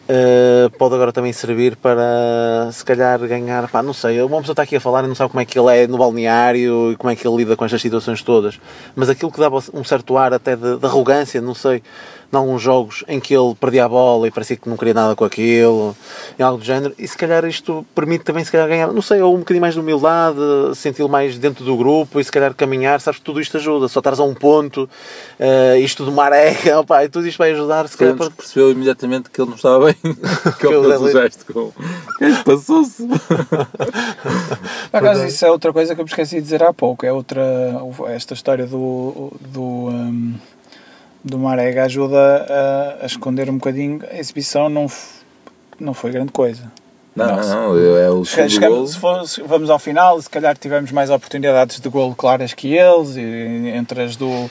uh, 0.09 0.71
pode 0.79 0.95
agora 0.95 1.13
também 1.13 1.33
servir 1.33 1.77
para 1.77 2.71
se 2.73 2.85
calhar 2.85 3.19
ganhar, 3.21 3.69
pá, 3.69 3.83
não 3.83 3.93
sei, 3.93 4.21
uma 4.23 4.39
pessoa 4.39 4.53
está 4.53 4.63
aqui 4.63 4.77
a 4.77 4.81
falar 4.81 5.05
e 5.05 5.09
não 5.09 5.15
sabe 5.15 5.31
como 5.31 5.41
é 5.41 5.45
que 5.45 5.59
ele 5.59 5.77
é 5.77 5.87
no 5.87 5.99
balneário 5.99 6.93
e 6.93 6.97
como 6.97 7.11
é 7.11 7.17
que 7.17 7.27
ele 7.27 7.37
lida 7.37 7.57
com 7.57 7.65
estas 7.65 7.81
situações 7.81 8.23
todas, 8.23 8.61
mas 8.95 9.09
aquilo 9.09 9.31
que 9.31 9.41
dava 9.41 9.59
um 9.73 9.85
certo 9.85 10.17
ar 10.17 10.33
até 10.33 10.57
de, 10.57 10.77
de 10.77 10.87
arrogância, 10.87 11.41
não 11.41 11.55
sei, 11.55 11.83
em 12.35 12.39
alguns 12.41 12.63
jogos 12.63 13.05
em 13.09 13.21
que 13.21 13.35
ele 13.35 13.55
perdia 13.55 13.85
a 13.85 13.89
bola 13.89 14.27
e 14.27 14.31
parecia 14.31 14.57
que 14.57 14.69
não 14.69 14.77
queria 14.77 14.95
nada 14.95 15.15
com 15.15 15.25
aquilo, 15.25 15.97
em 16.39 16.43
algo 16.43 16.59
do 16.59 16.65
género, 16.65 16.95
e 16.99 17.07
se 17.07 17.17
calhar 17.17 17.45
isto 17.45 17.87
permite 17.95 18.25
também 18.25 18.45
se 18.45 18.51
calhar 18.51 18.69
ganhar, 18.69 18.93
não 18.93 19.03
sei, 19.03 19.21
ou 19.21 19.35
um 19.35 19.39
bocadinho 19.39 19.61
mais 19.61 19.75
de 19.75 19.81
humildade, 19.81 20.39
senti-lo 20.75 21.09
mais 21.09 21.39
dentro 21.39 21.65
do 21.65 21.77
grupo 21.77 22.21
e 22.21 22.25
se 22.25 22.31
calhar 22.31 22.55
caminhar, 22.55 23.01
sabes 23.01 23.19
que 23.19 23.25
tudo 23.25 23.41
isto 23.41 23.57
ajuda, 23.57 23.89
só 23.89 24.01
estares 24.01 24.21
a 24.21 24.25
um 24.25 24.35
ponto, 24.35 24.89
eh, 25.39 25.79
isto 25.81 26.05
de 26.05 26.11
maré, 26.11 26.55
opa, 26.77 27.05
e 27.05 27.09
tudo 27.09 27.27
isto 27.27 27.39
vai 27.39 27.53
ajudar, 27.53 27.89
se 27.89 27.97
calhar, 27.97 28.17
para... 28.17 28.31
percebeu 28.31 28.71
imediatamente 28.71 29.31
que 29.31 29.41
ele 29.41 29.49
não 29.49 29.57
estava 29.57 29.87
bem. 29.87 29.95
que 30.59 30.67
ele 30.67 30.89
fez 30.89 31.01
o 31.01 31.11
gesto 31.11 31.53
com. 31.53 31.73
Passou-se. 32.45 33.07
Por 34.91 34.99
acaso, 34.99 35.27
isso 35.27 35.45
é 35.45 35.51
outra 35.51 35.73
coisa 35.73 35.95
que 35.95 36.01
eu 36.01 36.05
me 36.05 36.11
esqueci 36.11 36.37
de 36.37 36.43
dizer 36.43 36.63
há 36.63 36.73
pouco. 36.73 37.05
É 37.05 37.13
outra. 37.13 37.43
Esta 38.09 38.35
história 38.35 38.67
do. 38.67 39.33
do, 39.41 39.89
um, 39.89 40.35
do 41.25 41.39
Marega 41.39 41.85
ajuda 41.85 42.17
a, 43.01 43.05
a 43.05 43.07
esconder 43.07 43.49
um 43.49 43.55
bocadinho. 43.55 44.01
A 44.11 44.19
exibição 44.19 44.69
não, 44.69 44.85
f- 44.89 45.23
não 45.81 45.95
foi 45.95 46.11
grande 46.11 46.31
coisa. 46.33 46.71
Não, 47.17 47.27
Nossa. 47.37 47.55
não, 47.55 47.75
não, 47.75 47.97
é 47.97 48.11
o 48.11 48.25
golo. 48.69 48.87
se 48.89 48.99
for- 48.99 49.27
se 49.29 49.41
vamos 49.43 49.71
ao 49.71 49.79
final, 49.79 50.21
se 50.21 50.29
calhar 50.29 50.57
tivemos 50.59 50.91
mais 50.93 51.11
oportunidades 51.11 51.81
de 51.81 51.89
golo 51.89 52.15
claras 52.15 52.53
que 52.53 52.75
eles, 52.77 53.17
e 53.17 53.69
entre 53.75 54.03
as 54.03 54.17
do, 54.17 54.51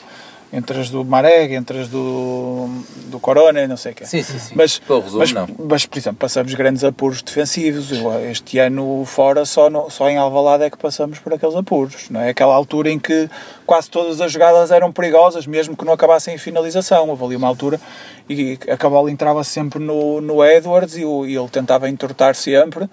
entre 0.56 0.80
as 0.80 0.88
do 0.90 1.04
Marega, 1.04 1.54
entre 1.54 1.80
as 1.80 1.88
do, 1.88 2.66
do 3.06 3.18
Corona 3.18 3.60
e 3.62 3.66
não 3.66 3.76
sei 3.76 3.92
o 3.92 3.94
quê. 3.94 4.06
Sim, 4.06 4.22
sim, 4.22 4.38
sim. 4.38 4.54
Mas, 4.56 4.78
Pelo 4.78 5.00
resumo, 5.00 5.18
mas, 5.18 5.32
não. 5.32 5.48
mas, 5.68 5.86
por 5.86 5.98
exemplo, 5.98 6.18
passamos 6.18 6.54
grandes 6.54 6.84
apuros 6.84 7.22
defensivos. 7.22 7.90
Este 8.30 8.58
ano, 8.58 9.04
fora, 9.04 9.44
só, 9.44 9.68
no, 9.68 9.90
só 9.90 10.08
em 10.08 10.16
Alvalade 10.16 10.64
é 10.64 10.70
que 10.70 10.78
passamos 10.78 11.18
por 11.18 11.32
aqueles 11.34 11.54
apuros. 11.56 12.08
Não 12.10 12.20
é? 12.20 12.28
Aquela 12.30 12.54
altura 12.54 12.90
em 12.90 12.98
que 12.98 13.28
quase 13.66 13.90
todas 13.90 14.20
as 14.20 14.30
jogadas 14.32 14.70
eram 14.70 14.92
perigosas, 14.92 15.46
mesmo 15.46 15.76
que 15.76 15.84
não 15.84 15.92
acabassem 15.92 16.34
em 16.34 16.38
finalização. 16.38 17.08
Houve 17.08 17.24
ali 17.24 17.36
uma 17.36 17.48
altura 17.48 17.80
e 18.28 18.58
a 18.68 18.88
bola 18.88 19.10
entrava 19.10 19.42
sempre 19.44 19.78
no, 19.78 20.20
no 20.20 20.44
Edwards 20.44 20.96
e, 20.96 21.04
o- 21.04 21.26
e 21.26 21.36
ele 21.36 21.48
tentava 21.48 21.88
entortar 21.88 22.34
sempre. 22.34 22.88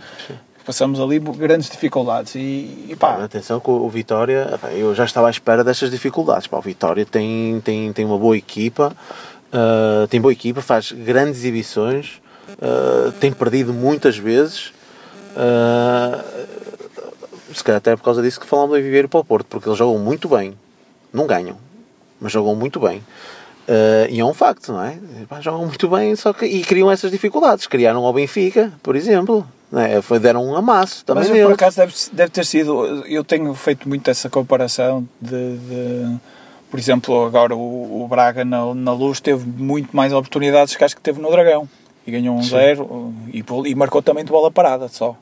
Passamos 0.66 1.00
ali 1.00 1.20
grandes 1.20 1.70
dificuldades. 1.70 2.36
E, 2.36 2.88
e 2.90 2.96
pá, 2.98 3.24
Atenção 3.24 3.60
que 3.60 3.70
o 3.70 3.90
Vitória, 3.90 4.60
eu 4.74 4.94
já 4.94 5.06
estava 5.06 5.28
à 5.28 5.30
espera 5.30 5.64
destas 5.64 5.90
dificuldades. 5.90 6.48
Pá, 6.48 6.58
o 6.58 6.62
Vitória 6.62 7.06
tem, 7.06 7.60
tem, 7.64 7.92
tem 7.94 8.06
uma 8.06 8.18
boa 8.18 8.38
equipa, 8.38 8.96
ah, 9.52 10.08
tem 10.10 10.22
boa 10.22 10.32
equipa, 10.32 10.62
faz 10.62 10.92
grandes 10.92 11.40
exibições, 11.40 12.22
ah, 12.62 13.12
tem 13.20 13.32
perdido 13.32 13.74
muitas 13.74 14.18
vezes. 14.18 14.72
ah, 15.36 16.24
se 17.54 17.64
calhar 17.66 17.80
até 17.80 17.94
por 17.98 18.04
causa 18.04 18.22
disso 18.22 18.40
que 18.40 18.48
falamos 18.48 18.78
de 18.78 18.82
Viveiro 18.82 19.10
para 19.10 19.20
o 19.20 19.26
Porto, 19.26 19.46
porque 19.48 19.68
eles 19.68 19.78
jogam 19.78 20.00
muito 20.00 20.30
bem, 20.30 20.58
não 21.12 21.28
ganham, 21.28 21.58
mas 22.20 22.32
jogam 22.32 22.56
muito 22.56 22.80
bem. 22.80 23.04
Ah, 23.68 24.08
e 24.10 24.20
é 24.20 24.26
um 24.26 24.34
facto, 24.34 24.72
não 24.72 24.84
é? 24.84 24.98
Jogam 25.42 25.66
muito 25.66 25.88
bem 25.90 26.16
só 26.16 26.32
que, 26.34 26.46
e 26.46 26.62
criam 26.64 26.92
essas 26.92 27.12
dificuldades. 27.12 27.68
Criaram 27.68 28.06
ao 28.06 28.14
Benfica, 28.14 28.72
por 28.84 28.96
exemplo. 28.96 29.46
Não 29.72 29.82
é? 29.82 30.02
Foi, 30.02 30.20
deram 30.20 30.44
um 30.46 30.56
amasso 30.56 31.06
também 31.06 31.24
Mas 31.30 31.42
por 31.44 31.54
acaso 31.54 31.78
deve, 31.78 31.94
deve 32.12 32.30
ter 32.32 32.46
sido. 32.46 33.06
Eu 33.06 33.24
tenho 33.24 33.54
feito 33.54 33.88
muito 33.88 34.10
essa 34.10 34.30
comparação 34.30 35.08
de. 35.20 35.58
de- 35.58 36.18
por 36.70 36.80
exemplo, 36.80 37.26
agora 37.26 37.54
o, 37.54 38.04
o 38.04 38.08
Braga 38.08 38.46
na, 38.46 38.74
na 38.74 38.94
luz 38.94 39.20
teve 39.20 39.46
muito 39.46 39.96
mais 39.96 40.14
oportunidades 40.14 40.74
que 40.76 40.84
acho 40.84 40.96
que 40.96 41.02
teve 41.02 41.22
no 41.22 41.30
Dragão. 41.30 41.68
E 42.08 42.12
ganhou 42.12 42.34
um 42.36 42.42
zero 42.42 43.14
e, 43.34 43.44
e 43.70 43.76
marcou 43.76 44.02
também 44.02 44.24
de 44.24 44.32
bola 44.32 44.50
parada 44.50 44.88
só. 44.88 45.16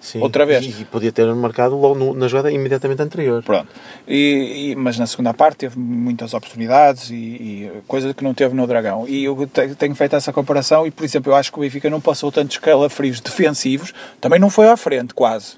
Sim, 0.00 0.20
Outra 0.20 0.44
vez. 0.46 0.64
E, 0.64 0.82
e 0.82 0.84
podia 0.84 1.12
ter 1.12 1.26
marcado 1.34 1.76
logo 1.78 1.94
no- 1.94 2.14
na 2.14 2.28
jogada 2.28 2.50
imediatamente 2.50 3.02
anterior. 3.02 3.42
Pronto. 3.42 3.68
E, 4.06 4.70
e- 4.72 4.76
mas 4.76 4.98
na 4.98 5.06
segunda 5.06 5.32
parte 5.34 5.58
teve 5.58 5.78
muitas 5.78 6.34
oportunidades 6.34 7.10
e, 7.10 7.14
e 7.14 7.72
coisa 7.86 8.12
que 8.14 8.22
não 8.24 8.34
teve 8.34 8.54
no 8.54 8.66
Dragão. 8.66 9.04
E 9.08 9.24
eu 9.24 9.46
te- 9.46 9.74
tenho 9.74 9.94
feito 9.94 10.16
essa 10.16 10.32
comparação 10.32 10.86
e, 10.86 10.90
por 10.90 11.04
exemplo, 11.04 11.32
eu 11.32 11.36
acho 11.36 11.52
que 11.52 11.58
o 11.58 11.62
Benfica 11.62 11.88
não 11.90 12.00
passou 12.00 12.30
tantos 12.32 12.58
calafrios 12.58 13.20
defensivos, 13.20 13.92
também 14.20 14.38
não 14.40 14.50
foi 14.50 14.68
à 14.68 14.76
frente, 14.76 15.14
quase. 15.14 15.56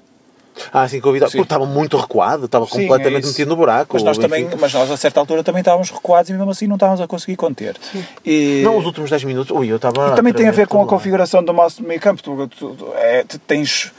Ah, 0.73 0.85
sim, 0.87 0.99
que 0.99 1.07
o 1.07 1.13
Vitória. 1.13 1.31
Sim. 1.31 1.37
Porque 1.37 1.45
estava 1.53 1.65
muito 1.65 1.95
recuado, 1.95 2.45
estava 2.45 2.65
Sim, 2.65 2.81
completamente 2.81 3.23
é 3.23 3.27
metido 3.27 3.47
no 3.47 3.55
buraco. 3.55 3.93
Mas 3.93 4.03
nós 4.03 4.17
também, 4.17 4.49
mas 4.59 4.73
nós 4.73 4.91
a 4.91 4.97
certa 4.97 5.17
altura 5.19 5.43
também 5.45 5.61
estávamos 5.61 5.89
recuados 5.89 6.29
e 6.29 6.33
mesmo 6.33 6.51
assim 6.51 6.67
não 6.67 6.75
estávamos 6.75 6.99
a 6.99 7.07
conseguir 7.07 7.37
conter. 7.37 7.77
E, 8.25 8.61
Não, 8.63 8.77
os 8.77 8.85
últimos 8.85 9.09
10 9.09 9.23
minutos. 9.23 9.55
Ui, 9.55 9.71
eu 9.71 9.77
estava. 9.77 10.09
e 10.11 10.15
também 10.15 10.33
tem 10.33 10.49
a 10.49 10.51
ver 10.51 10.67
com 10.67 10.81
a 10.81 10.85
configuração 10.85 11.41
do 11.41 11.53
nosso 11.53 11.81
meio 11.81 12.01
campo. 12.01 12.21
Tu, 12.21 12.47
tu- 12.49 12.75
tu- 12.75 12.93
é, 12.95 13.23
tu 13.23 13.39
tens, 13.39 13.93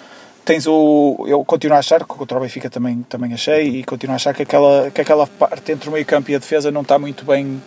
tens 0.45 0.67
o. 0.67 1.25
Eu 1.29 1.45
continuo 1.45 1.77
a 1.77 1.81
achar, 1.81 2.01
que 2.01 2.07
contra 2.07 2.37
o 2.39 2.41
Benfica 2.41 2.69
também, 2.71 3.05
também 3.09 3.33
achei, 3.33 3.69
e 3.81 3.85
continuo 3.85 4.13
a 4.13 4.17
achar 4.17 4.35
que 4.35 4.43
aquela, 4.43 4.91
que 4.91 5.01
aquela 5.01 5.27
parte 5.27 5.73
entre 5.73 5.89
o 5.89 5.93
meio 5.93 6.05
campo 6.07 6.31
e 6.31 6.35
a 6.35 6.39
defesa 6.39 6.71
não 6.71 6.83
está 6.83 6.99
muito 6.99 7.25
bem 7.25 7.63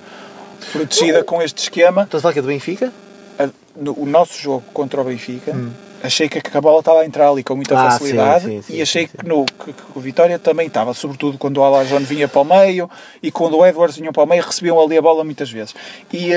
protegida 0.72 1.24
com 1.24 1.42
este 1.42 1.60
esquema. 1.64 2.04
Estás 2.04 2.20
a 2.20 2.24
falar 2.24 2.34
que 2.34 2.40
é 2.40 2.42
do 2.42 2.48
Benfica? 2.48 2.92
A- 3.40 3.50
no- 3.76 3.96
o 4.00 4.06
nosso 4.06 4.40
jogo 4.42 4.64
contra 4.74 5.02
o 5.02 5.04
Benfica. 5.04 5.56
Achei 6.04 6.30
que 6.30 6.40
a 6.56 6.62
bola 6.62 6.80
estava 6.80 7.02
a 7.02 7.06
entrar 7.06 7.30
ali 7.30 7.44
com 7.44 7.56
muita 7.56 7.74
Hum. 7.74 7.78
Ah, 7.80 7.92
facilidade 7.92 8.44
sim, 8.46 8.50
sim, 8.58 8.62
sim, 8.62 8.74
e 8.76 8.82
achei 8.82 9.08
que, 9.08 9.26
no, 9.26 9.44
que, 9.46 9.74
que 9.74 9.82
o 9.96 10.00
Vitória 10.00 10.38
também 10.38 10.68
estava, 10.68 10.94
sobretudo 10.94 11.36
quando 11.38 11.58
o 11.58 11.64
Alajon 11.64 12.00
vinha 12.02 12.28
para 12.28 12.42
o 12.42 12.46
meio 12.46 12.88
e 13.24 13.32
quando 13.32 13.58
o 13.58 13.66
Edwards 13.66 13.98
vinha 13.98 14.12
para 14.14 14.22
o 14.22 14.26
meio, 14.28 14.44
recebiam 14.44 14.80
ali 14.80 14.98
a 14.98 15.02
bola 15.02 15.24
muitas 15.24 15.50
vezes. 15.50 15.74
E 16.14 16.18
que 16.28 16.32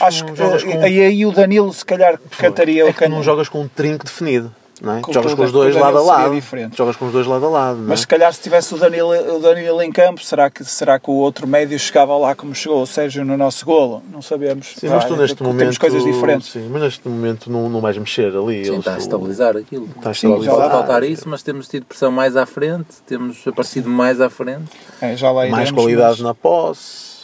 acho 0.00 0.24
que 0.24 0.42
eh, 0.42 0.72
com- 0.72 0.82
aí, 0.82 1.00
aí 1.02 1.26
o 1.26 1.32
Danilo 1.32 1.70
se 1.74 1.84
calhar 1.84 2.18
cantaria 2.38 2.82
é 2.82 2.84
o 2.86 2.94
que 2.94 3.06
não 3.06 3.22
jogas 3.22 3.50
com 3.50 3.60
um 3.62 3.68
trinco 3.68 4.04
definido. 4.06 4.54
Não 4.82 4.98
é? 4.98 5.00
Com 5.00 5.10
Jogas 5.12 5.32
com 5.34 5.42
os 5.44 5.52
dois 5.52 5.74
o 5.74 5.78
lado 5.78 5.96
a 5.96 6.02
lado. 6.02 6.34
diferente. 6.34 6.76
Jogas 6.76 6.96
com 6.96 7.06
os 7.06 7.12
dois 7.12 7.26
lado 7.26 7.46
a 7.46 7.48
lado. 7.48 7.76
não 7.78 7.84
é? 7.84 7.88
Mas 7.88 8.00
se 8.00 8.06
calhar 8.06 8.32
se 8.32 8.42
tivesse 8.42 8.74
o 8.74 8.76
Danilo, 8.76 9.10
o 9.36 9.38
Danilo 9.40 9.80
em 9.80 9.90
campo, 9.90 10.22
será 10.22 10.50
que, 10.50 10.62
será 10.64 10.98
que 10.98 11.10
o 11.10 11.14
outro 11.14 11.46
médio 11.46 11.78
chegava 11.78 12.14
lá 12.16 12.34
como 12.34 12.54
chegou 12.54 12.82
o 12.82 12.86
Sérgio 12.86 13.24
no 13.24 13.36
nosso 13.38 13.64
golo? 13.64 14.02
Não 14.12 14.20
sabemos. 14.20 14.74
Sim, 14.76 14.88
mas 14.88 15.04
tu 15.06 15.16
neste 15.16 15.36
temos 15.36 15.54
momento. 15.54 15.80
coisas 15.80 16.04
diferentes. 16.04 16.48
Sim, 16.52 16.68
mas 16.70 16.82
neste 16.82 17.08
momento 17.08 17.50
não, 17.50 17.68
não 17.70 17.80
vais 17.80 17.96
mexer 17.96 18.36
ali. 18.36 18.66
Sim, 18.66 18.78
está 18.78 18.94
a 18.94 18.98
estabilizar 18.98 19.56
aquilo. 19.56 19.88
Está 19.96 20.10
a 20.10 20.14
Sim, 20.14 20.28
já 20.28 20.34
estabilizar. 20.36 20.70
faltar 20.70 21.02
isso, 21.04 21.28
mas 21.28 21.42
temos 21.42 21.66
tido 21.68 21.86
pressão 21.86 22.12
mais 22.12 22.36
à 22.36 22.44
frente, 22.44 22.86
temos 23.06 23.46
aparecido 23.46 23.88
mais 23.88 24.20
à 24.20 24.28
frente. 24.28 24.70
É, 25.00 25.16
já 25.16 25.30
lá 25.30 25.46
mais 25.48 25.68
iremos, 25.68 25.70
qualidade 25.82 26.10
mas- 26.18 26.20
na 26.20 26.34
posse. 26.34 27.15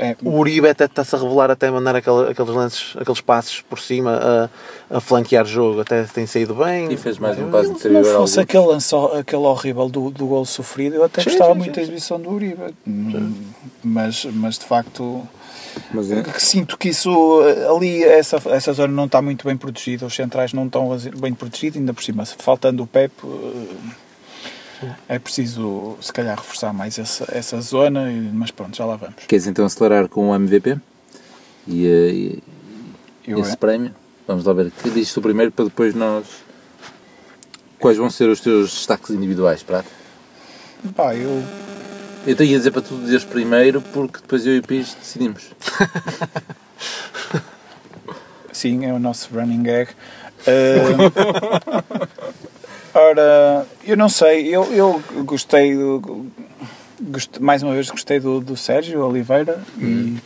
É, 0.00 0.16
O 0.22 0.38
Uribe 0.38 0.68
até 0.68 0.84
está-se 0.84 1.14
a 1.14 1.18
revelar, 1.18 1.50
até 1.50 1.66
a 1.66 1.72
mandar 1.72 1.96
aquele- 1.96 2.30
aqueles 2.30 2.50
lances, 2.54 2.94
aqueles 2.96 3.20
passos 3.20 3.60
por 3.62 3.80
cima 3.80 4.48
a, 4.90 4.96
a 4.96 5.00
flanquear 5.00 5.44
jogo, 5.44 5.80
até 5.80 6.04
tem 6.04 6.24
saído 6.26 6.54
bem. 6.54 6.92
E 6.92 6.96
fez 6.96 7.18
mais 7.18 7.38
um 7.38 7.50
passo 7.50 7.76
Se 7.78 7.88
não 7.88 8.04
fosse 8.04 8.38
aquele 8.40 8.66
lance, 8.66 8.94
aquele 9.18 9.42
horrível 9.42 9.88
do, 9.88 10.10
do 10.10 10.26
gol 10.26 10.44
sofrido, 10.44 10.94
eu 10.94 11.04
até 11.04 11.22
Sim, 11.22 11.30
gostava 11.30 11.52
sim, 11.52 11.58
muito 11.58 11.70
sim, 11.70 11.76
da 11.76 11.82
exibição 11.82 12.20
do 12.20 12.30
Uribe. 12.30 12.74
Mas, 13.82 14.24
mas 14.26 14.58
de 14.58 14.64
facto, 14.64 15.26
Mas 15.92 16.10
é, 16.10 16.22
sinto 16.38 16.76
que 16.78 16.88
isso 16.90 17.10
ali, 17.74 18.02
essa, 18.04 18.40
essa 18.50 18.72
zona 18.72 18.92
não 18.92 19.06
está 19.06 19.20
muito 19.20 19.44
bem 19.46 19.56
protegida, 19.56 20.06
os 20.06 20.14
centrais 20.14 20.52
não 20.52 20.66
estão 20.66 20.88
bem 21.18 21.34
protegidos, 21.34 21.78
ainda 21.78 21.92
por 21.92 22.02
cima, 22.02 22.24
faltando 22.24 22.82
o 22.82 22.86
Pep, 22.86 23.12
eh, 24.82 24.94
é 25.08 25.18
preciso 25.18 25.96
se 26.00 26.12
calhar 26.12 26.36
reforçar 26.36 26.72
mais 26.72 26.98
essa, 26.98 27.26
essa 27.32 27.60
zona, 27.60 28.06
mas 28.32 28.50
pronto, 28.50 28.76
já 28.76 28.84
lá 28.84 28.96
vamos. 28.96 29.16
queres 29.26 29.46
então 29.46 29.64
acelerar 29.64 30.08
com 30.08 30.30
o 30.30 30.34
MVP? 30.34 30.76
E, 31.66 31.86
eh, 31.86 32.12
e- 32.12 32.42
esse 33.40 33.56
prémio? 33.56 33.94
Vamos 34.26 34.44
lá 34.44 34.52
ver. 34.52 34.70
Que 34.70 34.90
dizes 34.90 35.12
tu 35.12 35.22
primeiro 35.22 35.52
para 35.52 35.64
depois 35.66 35.94
nós. 35.94 36.26
Quais 37.78 37.96
vão 37.96 38.10
ser 38.10 38.28
os 38.28 38.40
teus 38.40 38.70
destaques 38.72 39.10
individuais, 39.10 39.62
Prato? 39.62 39.88
pá, 40.96 41.14
eu, 41.14 41.42
Eu 42.26 42.34
te 42.36 42.44
ia 42.44 42.58
dizer 42.58 42.70
para 42.72 42.82
tu 42.82 42.96
dizeres 42.98 43.24
primeiro 43.24 43.80
porque 43.80 44.18
depois 44.20 44.44
eu 44.46 44.56
e 44.56 44.58
o 44.58 44.62
Pires 44.62 44.94
decidimos. 44.94 45.44
sim, 48.52 48.84
é 48.84 48.92
o 48.92 48.98
nosso 48.98 49.28
running 49.34 49.62
gag. 49.62 49.90
Eh, 50.46 50.80
ora, 52.94 53.66
eu 53.84 53.96
não 53.96 54.08
sei, 54.08 54.48
eu, 54.48 54.64
eu 54.72 55.02
gostei, 55.24 55.74
do, 55.74 56.26
mais 57.40 57.62
uma 57.62 57.72
vez 57.74 57.90
gostei 57.90 58.18
do, 58.20 58.40
do 58.40 58.56
Sérgio 58.56 59.04
Oliveira 59.04 59.60
e 59.78 60.16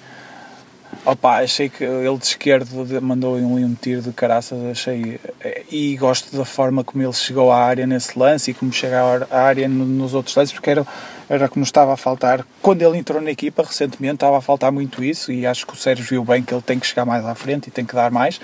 opa, 1.04 1.42
achei 1.42 1.68
que 1.68 1.82
ele 1.84 2.16
de 2.16 2.24
esquerdo 2.24 2.68
mandou 3.02 3.34
ali 3.34 3.44
um 3.44 3.74
tiro 3.74 4.02
de 4.02 4.12
caraças, 4.12 4.58
achei 4.70 5.20
eh, 5.40 5.62
e 5.70 5.96
gosto 5.96 6.36
da 6.36 6.44
forma 6.44 6.84
como 6.84 7.02
ele 7.02 7.12
chegou 7.12 7.50
à 7.50 7.58
área 7.58 7.86
nesse 7.86 8.18
lance 8.18 8.50
e 8.50 8.54
como 8.54 8.72
chega 8.72 9.26
à 9.30 9.40
área 9.40 9.68
no- 9.68 9.84
nos 9.84 10.14
outros 10.14 10.34
lances, 10.36 10.52
porque 10.52 10.70
era, 10.70 10.86
era 11.28 11.48
como 11.48 11.64
estava 11.64 11.92
a 11.92 11.96
faltar, 11.96 12.46
quando 12.60 12.82
ele 12.82 12.98
entrou 12.98 13.20
na 13.20 13.30
equipa 13.30 13.62
recentemente 13.62 14.14
estava 14.14 14.38
a 14.38 14.40
faltar 14.40 14.70
muito 14.70 15.02
isso 15.02 15.32
e 15.32 15.44
acho 15.46 15.66
que 15.66 15.72
o 15.74 15.76
Sérgio 15.76 16.04
viu 16.04 16.24
bem 16.24 16.42
que 16.42 16.54
ele 16.54 16.62
tem 16.62 16.78
que 16.78 16.86
chegar 16.86 17.04
mais 17.04 17.24
à 17.26 17.34
frente 17.34 17.66
e 17.66 17.70
tem 17.70 17.84
que 17.84 17.94
dar 17.94 18.10
mais 18.10 18.40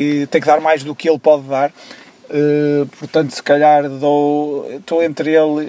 e 0.00 0.26
tem 0.26 0.40
que 0.40 0.46
dar 0.46 0.60
mais 0.60 0.82
do 0.84 0.94
que 0.94 1.08
ele 1.08 1.18
pode 1.18 1.44
dar. 1.44 1.72
Eh, 2.30 2.86
portanto, 2.98 3.30
se 3.30 3.42
calhar 3.42 3.88
dou. 3.88 4.70
Estou 4.70 5.02
entre 5.02 5.34
ele 5.34 5.64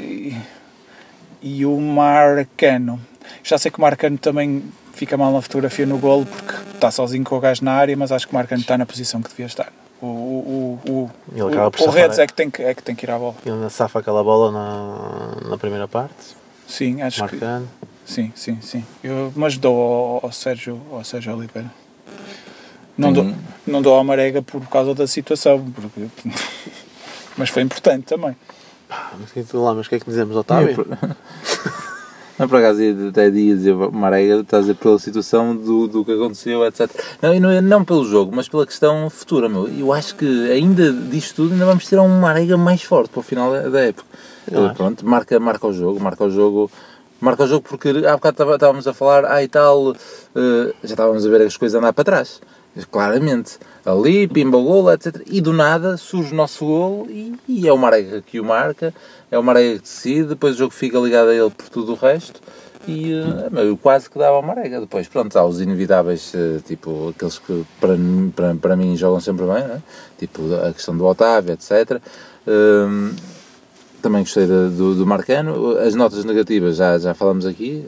e, 1.41 1.57
e 1.59 1.65
o 1.65 1.79
Marcano. 1.79 2.99
Já 3.43 3.57
sei 3.57 3.71
que 3.71 3.77
o 3.77 3.81
Marcano 3.81 4.17
também 4.17 4.63
fica 4.93 5.15
mal 5.15 5.31
na 5.31 5.41
fotografia 5.41 5.85
no 5.85 5.97
golo 5.97 6.25
porque 6.25 6.53
está 6.73 6.91
sozinho 6.91 7.23
com 7.23 7.35
o 7.35 7.39
gajo 7.39 7.63
na 7.63 7.73
área, 7.73 7.95
mas 7.95 8.11
acho 8.11 8.27
que 8.27 8.33
o 8.33 8.35
Marcano 8.35 8.61
está 8.61 8.77
na 8.77 8.85
posição 8.85 9.21
que 9.21 9.29
devia 9.29 9.45
estar. 9.45 9.71
O, 10.01 10.05
o, 10.05 10.79
o, 10.87 11.11
o, 11.33 11.83
o, 11.85 11.89
Redes 11.89 12.19
é? 12.19 12.23
é 12.23 12.27
que, 12.27 12.33
tem 12.33 12.49
que, 12.49 12.61
é 12.61 12.73
que 12.73 12.81
tem 12.81 12.95
que 12.95 13.05
ir 13.05 13.11
à 13.11 13.17
bola. 13.17 13.35
Ele 13.45 13.69
safa 13.69 13.99
aquela 13.99 14.23
bola 14.23 14.51
na, 14.51 15.49
na 15.49 15.57
primeira 15.57 15.87
parte, 15.87 16.37
Sim, 16.67 17.01
acho 17.01 17.17
que. 17.27 17.35
marcando. 17.35 17.67
Sim, 18.05 18.31
sim, 18.35 18.57
sim. 18.61 18.85
Eu, 19.03 19.31
mas 19.35 19.57
dou 19.57 19.75
ao, 19.75 20.25
ao 20.25 20.31
Sérgio, 20.31 20.81
ao 20.91 21.03
Sérgio 21.03 21.35
Oliveira. 21.35 21.69
Não, 22.99 23.13
dou, 23.13 23.33
não 23.65 23.81
dou 23.81 23.95
ao 23.95 24.03
Marega 24.03 24.41
por 24.41 24.61
causa 24.67 24.93
da 24.93 25.07
situação, 25.07 25.63
porque... 25.73 26.07
mas 27.37 27.49
foi 27.49 27.63
importante 27.63 28.05
também. 28.05 28.35
Mas, 29.19 29.31
que- 29.31 29.55
lá, 29.57 29.73
mas 29.73 29.85
o 29.85 29.89
que 29.89 29.95
é 29.95 29.99
que 29.99 30.05
dizemos, 30.05 30.35
Otávio? 30.35 30.69
Eu, 30.69 30.75
por- 30.75 30.87
Não, 32.39 32.47
por 32.47 32.57
acaso, 32.59 32.81
ia- 32.81 33.09
até 33.09 33.25
ia 33.25 33.53
dizer, 33.55 33.75
Marega, 33.75 34.35
estás 34.39 34.61
a 34.63 34.67
dizer 34.67 34.75
pela 34.75 34.97
situação 34.97 35.53
do, 35.53 35.87
do 35.89 36.05
que 36.05 36.13
aconteceu, 36.13 36.65
etc. 36.65 36.89
Não, 37.21 37.37
não, 37.37 37.49
é- 37.49 37.59
não 37.61 37.83
pelo 37.83 38.05
jogo, 38.05 38.33
mas 38.33 38.47
pela 38.47 38.65
questão 38.65 39.09
futura, 39.09 39.49
meu. 39.49 39.67
Eu 39.67 39.91
acho 39.91 40.15
que 40.15 40.49
ainda 40.49 40.91
disto 40.93 41.35
tudo, 41.35 41.51
ainda 41.53 41.65
vamos 41.65 41.85
ter 41.85 41.99
um 41.99 42.07
Marega 42.19 42.55
mais 42.57 42.81
forte 42.81 43.09
para 43.09 43.19
o 43.19 43.23
final 43.23 43.51
da, 43.51 43.67
da 43.67 43.81
época. 43.81 44.07
Eu 44.49 44.65
acho. 44.67 44.75
Pronto, 44.75 45.05
marca, 45.05 45.37
marca 45.39 45.67
o 45.67 45.73
jogo, 45.73 45.99
marca 45.99 46.23
o 46.23 46.31
jogo. 46.31 46.71
Marca 47.21 47.43
o 47.43 47.47
jogo 47.47 47.65
porque 47.67 47.89
há 48.07 48.13
bocado 48.13 48.53
estávamos 48.53 48.87
a 48.87 48.93
falar, 48.93 49.25
ah 49.25 49.43
e 49.43 49.47
tal, 49.49 49.91
eh, 50.33 50.73
já 50.81 50.93
estávamos 50.93 51.25
a 51.25 51.29
ver 51.29 51.41
as 51.41 51.57
coisas 51.57 51.77
andar 51.77 51.91
para 51.91 52.05
trás. 52.05 52.39
Claramente, 52.91 53.57
ali, 53.85 54.27
pimba 54.27 54.57
golo, 54.57 54.91
etc. 54.91 55.21
E 55.27 55.41
do 55.41 55.51
nada 55.51 55.97
surge 55.97 56.31
o 56.33 56.35
nosso 56.35 56.65
golo 56.65 57.07
e, 57.09 57.33
e 57.47 57.67
é 57.67 57.73
o 57.73 57.77
Marega 57.77 58.21
que 58.21 58.39
o 58.39 58.45
marca, 58.45 58.93
é 59.29 59.37
o 59.37 59.43
Marega 59.43 59.75
que 59.75 59.81
decide, 59.83 60.29
depois 60.29 60.55
o 60.55 60.57
jogo 60.59 60.73
fica 60.73 60.97
ligado 60.99 61.29
a 61.29 61.35
ele 61.35 61.49
por 61.49 61.67
tudo 61.69 61.91
o 61.93 61.95
resto. 61.95 62.39
E 62.87 63.11
eh, 63.11 63.49
eu 63.67 63.75
quase 63.75 64.09
que 64.09 64.17
dava 64.17 64.37
ao 64.37 64.41
Marega. 64.41 64.79
Depois, 64.79 65.07
pronto, 65.07 65.37
há 65.37 65.45
os 65.45 65.59
inevitáveis, 65.59 66.31
eh, 66.33 66.59
tipo 66.65 67.09
aqueles 67.09 67.37
que 67.37 67.65
para, 67.81 67.95
para, 68.35 68.55
para 68.55 68.75
mim 68.77 68.95
jogam 68.95 69.19
sempre 69.19 69.45
bem, 69.45 69.67
né? 69.67 69.81
tipo 70.17 70.41
a 70.55 70.71
questão 70.71 70.95
do 70.97 71.05
Otávio, 71.05 71.53
etc. 71.53 72.01
Hum, 72.47 73.11
também 74.01 74.21
gostei 74.21 74.47
da- 74.47 74.69
do, 74.69 74.95
do 74.95 75.05
Marcano. 75.05 75.77
As 75.77 75.93
notas 75.93 76.23
negativas 76.23 76.77
já, 76.77 76.97
já 76.97 77.13
falamos 77.13 77.45
aqui, 77.45 77.85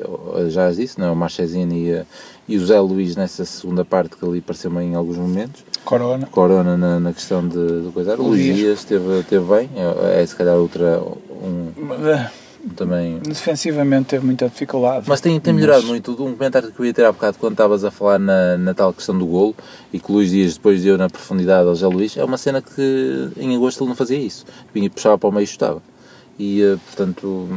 já 0.49 0.67
as 0.67 0.75
disse, 0.75 0.99
não 0.99 1.07
é? 1.07 1.11
o 1.11 1.15
Marchesini 1.15 1.87
e, 1.87 1.93
a- 1.95 2.05
e 2.53 2.57
o 2.57 2.65
Zé 2.65 2.79
Luís 2.79 3.15
nessa 3.15 3.45
segunda 3.45 3.83
parte 3.85 4.15
que 4.17 4.25
ali 4.25 4.41
pareceu-me 4.41 4.83
em 4.83 4.95
alguns 4.95 5.17
momentos. 5.17 5.63
Corona. 5.85 6.27
Corona 6.29 6.77
na, 6.77 6.99
na 6.99 7.13
questão 7.13 7.47
de, 7.47 7.81
de 7.83 7.91
coisa. 7.91 8.15
O 8.19 8.27
Luís 8.29 8.43
Dias. 8.43 8.57
Dias 8.57 8.79
esteve, 8.79 9.19
esteve 9.19 9.45
bem, 9.45 9.69
é, 9.75 10.21
é 10.21 10.25
se 10.25 10.35
calhar 10.35 10.55
outra 10.55 11.01
um, 11.01 11.71
Eh, 12.07 12.29
também. 12.75 13.17
Defensivamente 13.19 14.09
teve 14.09 14.23
muita 14.25 14.47
dificuldade. 14.47 15.05
Mas 15.07 15.19
tem, 15.19 15.39
tem 15.39 15.51
melhorado 15.53 15.81
Mas- 15.81 15.89
muito. 15.89 16.11
Um 16.11 16.33
comentário 16.33 16.71
que 16.71 16.79
eu 16.79 16.85
ia 16.85 16.93
ter 16.93 17.03
há 17.05 17.11
bocado 17.11 17.37
quando 17.39 17.53
estavas 17.53 17.83
a 17.83 17.89
falar 17.89 18.19
na, 18.19 18.57
na 18.57 18.73
tal 18.75 18.93
questão 18.93 19.17
do 19.17 19.25
golo 19.25 19.55
e 19.91 19.99
que 19.99 20.11
o 20.11 20.15
Luís 20.15 20.29
Dias 20.29 20.53
depois 20.53 20.83
deu 20.83 20.97
na 20.97 21.09
profundidade 21.09 21.67
ao 21.67 21.73
Zé 21.75 21.87
Luís, 21.87 22.15
é 22.15 22.23
uma 22.23 22.37
cena 22.37 22.61
que 22.61 23.29
em 23.37 23.55
agosto 23.55 23.81
ele 23.81 23.89
não 23.89 23.95
fazia 23.95 24.19
isso. 24.19 24.45
Vinha, 24.73 24.89
puxava 24.89 25.17
para 25.17 25.29
o 25.29 25.31
meio 25.31 25.43
e 25.43 25.47
chutava. 25.47 25.81
E 26.37 26.61
eh, 26.61 26.77
portanto 26.85 27.49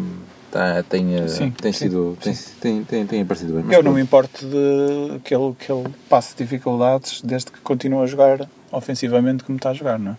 tá, 0.55 0.84
tem, 0.84 1.16
eh, 1.16 1.26
Sim, 1.26 1.50
tem, 1.50 1.72
sim, 1.72 1.86
sido, 1.86 2.16
tem, 2.20 2.34
tem, 2.61 2.84
tem, 2.84 3.07
tem 3.07 3.22
aparecido 3.22 3.55
bem. 3.55 3.64
Mas 3.64 3.76
Eu 3.76 3.82
não 3.82 3.92
me 3.92 4.00
importo 4.00 4.46
de 4.46 5.18
que 5.24 5.34
ele, 5.34 5.52
que 5.59 5.70
ele 5.70 5.88
passe 6.09 6.36
dificuldades 6.36 7.20
desde 7.22 7.50
que 7.50 7.59
continue 7.59 8.05
a 8.05 8.07
jogar 8.07 8.48
ofensivamente 8.70 9.42
como 9.42 9.57
está 9.57 9.70
a 9.70 9.74
jogar, 9.74 9.98
não 9.98 10.12
é? 10.12 10.16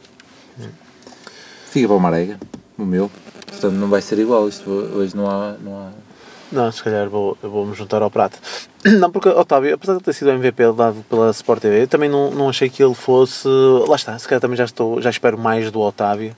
Fica 1.70 1.88
para 1.88 1.96
o 1.96 2.00
Marega, 2.00 2.38
o 2.78 2.86
meu. 2.86 3.10
Portanto 3.48 3.74
não 3.74 3.88
vai 3.88 4.02
ser 4.02 4.20
igual. 4.20 4.50
Isto 4.50 4.70
hoje 4.70 5.16
não 5.16 5.30
há. 5.30 5.56
Não 5.64 5.80
há... 5.80 5.92
Não, 6.52 6.72
se 6.72 6.84
calhar 6.84 7.10
vou, 7.10 7.38
eu 7.42 7.50
vou-me 7.50 7.74
juntar 7.74 8.02
ao 8.02 8.12
prato. 8.12 8.38
Não, 9.00 9.10
porque 9.10 9.28
Otávio, 9.28 9.74
apesar 9.74 9.98
de 9.98 10.04
ter 10.04 10.14
sido 10.14 10.28
o 10.28 10.32
MVP 10.34 10.72
dado 10.74 11.04
pela 11.10 11.32
Sport 11.32 11.60
TV, 11.60 11.82
eu 11.82 11.88
também 11.88 12.08
não, 12.08 12.30
não 12.30 12.50
achei 12.50 12.70
que 12.70 12.84
ele 12.84 12.94
fosse. 12.94 13.48
Lá 13.88 13.96
está, 13.96 14.18
se 14.20 14.28
calhar 14.28 14.40
também 14.40 14.56
já, 14.56 14.64
estou, 14.64 15.02
já 15.02 15.10
espero 15.10 15.40
mais 15.40 15.72
do 15.72 15.82
Otávio, 15.82 16.36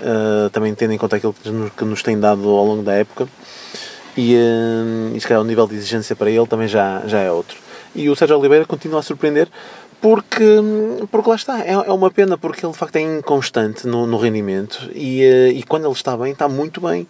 eh, 0.00 0.48
também 0.52 0.74
tendo 0.74 0.92
em 0.92 0.98
conta 0.98 1.16
aquilo 1.16 1.32
que 1.34 1.50
nos, 1.50 1.72
que 1.72 1.84
nos 1.84 2.02
tem 2.02 2.18
dado 2.18 2.48
ao 2.48 2.64
longo 2.64 2.82
da 2.82 2.92
época. 2.92 3.28
E, 4.16 4.34
eh, 4.34 5.16
e 5.16 5.20
se 5.20 5.26
calhar 5.26 5.42
o 5.42 5.46
nível 5.46 5.66
de 5.66 5.76
exigência 5.76 6.14
para 6.16 6.30
ele 6.30 6.46
também 6.46 6.68
já, 6.68 7.02
já 7.06 7.20
é 7.20 7.30
outro. 7.30 7.56
E 7.94 8.08
o 8.08 8.16
Sérgio 8.16 8.38
Oliveira 8.38 8.64
continua 8.64 9.00
a 9.00 9.02
surpreender 9.02 9.48
porque, 10.00 10.44
porque 11.10 11.28
lá 11.28 11.36
está, 11.36 11.60
é, 11.60 11.72
é 11.72 11.92
uma 11.92 12.10
pena 12.10 12.38
porque 12.38 12.64
ele 12.64 12.72
de 12.72 12.78
facto 12.78 12.96
é 12.96 13.00
inconstante 13.00 13.86
no, 13.86 14.06
no 14.06 14.16
rendimento 14.18 14.88
e, 14.94 15.22
eh, 15.22 15.48
e 15.50 15.62
quando 15.62 15.84
ele 15.86 15.92
está 15.92 16.16
bem, 16.16 16.32
está 16.32 16.48
muito 16.48 16.80
bem. 16.80 17.06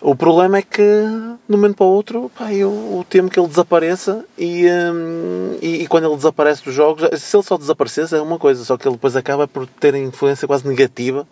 O 0.00 0.14
problema 0.14 0.58
é 0.58 0.62
que 0.62 0.80
de 0.80 1.54
um 1.54 1.56
momento 1.56 1.74
para 1.76 1.86
o 1.86 1.88
outro, 1.88 2.30
pá, 2.38 2.52
eu, 2.52 2.70
eu 2.70 3.04
temo 3.10 3.28
que 3.28 3.38
ele 3.40 3.48
desapareça 3.48 4.24
e, 4.38 4.64
hum, 4.68 5.56
e, 5.60 5.82
e 5.82 5.86
quando 5.88 6.06
ele 6.06 6.14
desaparece 6.14 6.64
dos 6.64 6.72
jogos, 6.72 7.02
se 7.20 7.36
ele 7.36 7.42
só 7.42 7.58
desaparecesse 7.58 8.14
é 8.14 8.20
uma 8.22 8.38
coisa, 8.38 8.64
só 8.64 8.76
que 8.76 8.86
ele 8.86 8.94
depois 8.94 9.16
acaba 9.16 9.48
por 9.48 9.66
ter 9.66 9.96
influência 9.96 10.46
quase 10.46 10.68
negativa 10.68 11.26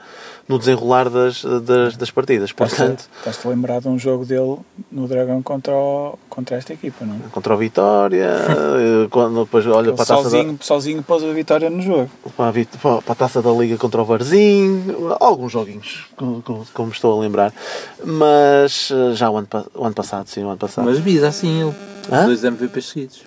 no 0.49 0.59
desenrolar 0.59 1.09
das, 1.09 1.45
das, 1.45 1.97
das 1.97 2.11
partidas. 2.11 2.51
Portanto, 2.51 3.05
Estás-te 3.19 3.47
a 3.47 3.51
lembrar 3.51 3.81
de 3.81 3.87
um 3.89 3.97
jogo 3.99 4.25
dele 4.25 4.57
no 4.91 5.07
Dragão 5.07 5.41
contra, 5.43 5.73
o- 5.73 6.19
contra 6.29 6.57
esta 6.57 6.73
equipa, 6.73 7.05
não 7.05 7.15
é? 7.15 7.19
contra 7.31 7.55
o 7.55 7.57
Vitória, 7.57 8.27
eh, 8.51 9.09
quando 9.11 9.45
depois 9.45 9.65
olha 9.67 9.89
Ele 9.89 9.93
para 9.97 10.03
a 10.03 10.07
taça 10.07 10.25
da, 10.25 10.55
sozinho, 10.61 10.96
sozinho 10.97 11.03
pôs 11.03 11.23
a 11.23 11.33
vitória 11.33 11.69
no 11.71 11.81
jogo. 11.83 12.11
para 12.37 12.49
a, 12.49 12.51
vit- 12.51 12.77
para 12.79 12.99
a 13.13 13.15
taça 13.15 13.43
da 13.43 13.51
Liga 13.53 13.77
contra 13.77 14.01
o 14.01 14.05
Varzinho, 14.05 15.17
alguns 15.21 15.53
joguinhos, 15.53 16.07
como, 16.17 16.91
estou 16.93 17.19
a 17.19 17.23
lembrar. 17.23 17.53
Mas 18.05 18.91
eh, 18.91 19.15
já 19.15 19.31
o 19.31 19.37
ano, 19.37 19.49
o 19.75 19.85
ano 19.85 19.95
passado, 19.95 20.29
sim, 20.29 20.43
o 20.45 20.49
ano 20.49 20.59
passado. 20.59 20.85
Mas 20.85 20.99
visa 20.99 21.29
assim 21.29 21.63
ele. 21.63 21.75
Hã? 22.11 22.25
Dois 22.27 22.45
MVPs 22.45 22.87
seguidos. 22.87 23.23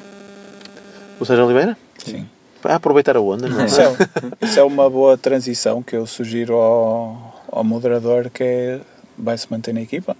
O 1.20 1.26
Sérgio 1.26 1.46
Oliveira? 1.46 1.78
Sim. 2.04 2.28
A 2.64 2.76
aproveitar 2.76 3.16
a 3.16 3.22
onda, 3.22 3.48
não 3.48 3.62
é? 3.62 3.66
Isso 3.66 3.82
é, 3.82 3.96
isso 4.42 4.60
é 4.60 4.64
uma 4.64 4.90
boa 4.90 5.18
transição 5.18 5.82
que 5.82 5.96
eu 5.96 6.06
sugiro 6.06 6.56
ao, 6.56 7.42
ao 7.52 7.64
moderador 7.64 8.30
que 8.30 8.44
é 8.44 8.80
vai 9.18 9.38
se 9.38 9.48
manter 9.50 9.74
na 9.74 9.82
equipa. 9.82 10.16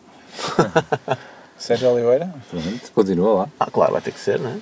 Sérgio 1.58 1.90
Oliveira. 1.92 2.34
Pronto, 2.50 2.92
continua 2.94 3.34
lá. 3.34 3.50
Ah, 3.60 3.70
claro, 3.70 3.92
vai 3.94 4.02
ter 4.02 4.12
que 4.14 4.20
ser, 4.20 4.40
não 4.40 4.52
é? 4.52 4.56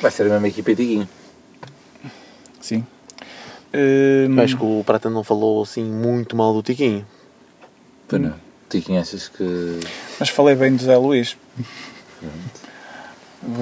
Vai 0.00 0.10
ser 0.10 0.26
a 0.26 0.30
mesma 0.30 0.48
equipa 0.48 0.72
e 0.72 0.76
Tiguinho. 0.76 1.08
Sim. 2.64 2.86
Hum, 3.74 4.40
Acho 4.40 4.56
que 4.56 4.64
o 4.64 4.82
Prata 4.86 5.10
não 5.10 5.22
falou 5.22 5.62
assim 5.62 5.84
muito 5.84 6.34
mal 6.34 6.54
do 6.54 6.62
Tiquinho. 6.62 7.04
Pois 8.08 8.22
não. 8.22 8.32
Tiguinho 8.70 9.00
achas 9.00 9.28
que. 9.28 9.80
mas 10.18 10.30
falei 10.30 10.54
bem 10.54 10.74
do 10.74 10.82
Zé 10.82 10.96
Luís. 10.96 11.36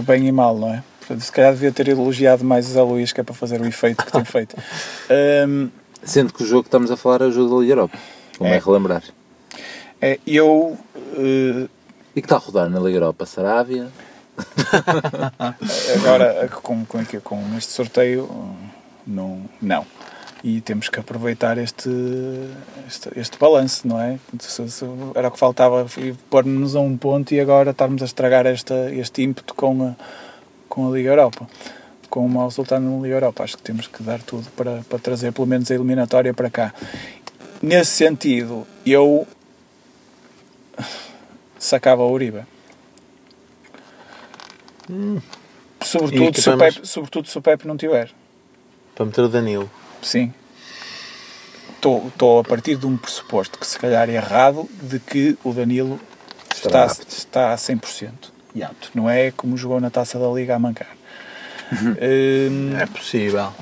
Bem 0.07 0.29
e 0.29 0.33
mal, 0.33 0.57
não 0.57 0.73
é? 0.73 0.85
Portanto, 1.01 1.21
se 1.23 1.33
calhar 1.33 1.53
devia 1.53 1.73
ter 1.73 1.89
elogiado 1.89 2.45
mais 2.45 2.69
o 2.69 2.73
Zé 2.73 2.83
Luís, 2.83 3.13
que 3.13 3.21
é 3.21 3.25
para 3.25 3.35
fazer 3.35 3.61
o 3.61 3.67
efeito 3.67 4.05
que 4.05 4.13
tem 4.13 4.25
feito. 4.25 4.57
Hum, 5.49 5.69
Sendo 6.05 6.33
que 6.33 6.43
o 6.45 6.47
jogo 6.47 6.63
que 6.63 6.69
estamos 6.69 6.91
a 6.93 6.97
falar 6.97 7.23
é 7.23 7.25
o 7.27 7.33
jogo 7.33 7.55
da 7.57 7.61
Liga 7.61 7.73
Europa. 7.73 7.99
Como 8.39 8.49
é, 8.51 8.57
É. 8.57 8.59
relembrar. 8.61 9.03
é, 10.01 10.19
eu 10.27 10.79
eh, 11.17 11.69
E 12.15 12.21
que 12.21 12.27
está 12.27 12.37
a 12.37 12.39
rodar 12.39 12.69
na 12.71 12.79
Liga 12.79 12.97
Europa? 12.99 13.27
Sarávia? 13.27 13.89
agora 15.97 16.49
com, 16.63 16.85
com, 16.85 17.05
com 17.23 17.57
este 17.59 17.73
sorteio 17.73 18.29
não, 19.07 19.43
não. 19.61 19.87
E 20.45 20.61
temos 20.61 20.89
que 20.89 20.99
aproveitar 20.99 21.57
este, 21.57 21.89
este, 22.87 23.11
este 23.17 23.39
balanço, 23.39 23.87
não 23.87 24.01
é? 24.01 24.19
Era 25.15 25.29
o 25.29 25.31
que 25.31 25.39
faltava 25.39 25.87
e 25.99 26.13
pôr-nos 26.29 26.75
a 26.75 26.81
um 26.81 26.97
ponto 26.97 27.33
e 27.33 27.39
agora 27.39 27.71
estarmos 27.71 28.03
a 28.03 28.05
estragar 28.05 28.45
esta, 28.47 28.93
este 28.93 29.23
ímpeto 29.23 29.55
com 29.55 29.89
a, 29.89 29.95
com 30.69 30.89
a 30.89 30.91
Liga 30.91 31.11
Europa. 31.11 31.49
Com 32.11 32.27
o 32.27 32.29
mau 32.29 32.49
resultado 32.49 32.83
na 32.83 33.03
Liga 33.03 33.15
Europa. 33.15 33.45
Acho 33.45 33.57
que 33.57 33.63
temos 33.63 33.87
que 33.87 34.03
dar 34.03 34.21
tudo 34.21 34.51
para, 34.57 34.83
para 34.89 34.99
trazer 34.99 35.33
pelo 35.33 35.47
menos 35.47 35.71
a 35.71 35.75
eliminatória 35.75 36.35
para 36.35 36.51
cá. 36.51 36.75
Nesse 37.63 37.93
sentido, 37.93 38.67
eu 38.85 39.27
sacava 41.57 42.03
o 42.03 42.11
Uribe. 42.11 42.43
E 44.91 45.21
Sobretudo, 45.85 46.41
se 46.41 46.51
o 46.51 46.59
Pepe, 46.59 46.87
sobretudo 46.87 47.29
se 47.29 47.39
o 47.39 47.43
Pepe 47.43 47.67
não 47.67 47.77
tiver. 47.77 48.11
Para 49.03 49.07
meter 49.07 49.23
o 49.25 49.29
Danilo. 49.29 49.71
Sim. 50.01 50.33
Estou 51.75 52.39
a 52.39 52.45
partir 52.45 52.77
de 52.77 52.87
um 52.87 52.97
pressuposto 52.97 53.59
que 53.59 53.67
se 53.67 53.77
calhar 53.77 54.09
é 54.09 54.13
errado 54.13 54.69
de 54.81 55.01
que 55.01 55.37
o 55.43 55.53
Danilo 55.53 55.99
Estará 56.55 56.87
está, 56.87 57.03
está 57.09 57.53
a 57.53 57.57
100% 57.57 58.13
e 58.55 58.63
apto. 58.63 58.91
Não 58.95 59.11
é 59.11 59.33
como 59.33 59.57
jogou 59.57 59.81
na 59.81 59.91
taça 59.91 60.21
da 60.21 60.29
Liga 60.29 60.55
a 60.55 60.59
mancar. 60.61 60.91
Hum, 61.73 62.77
É 62.79 62.87
possível. 62.87 63.53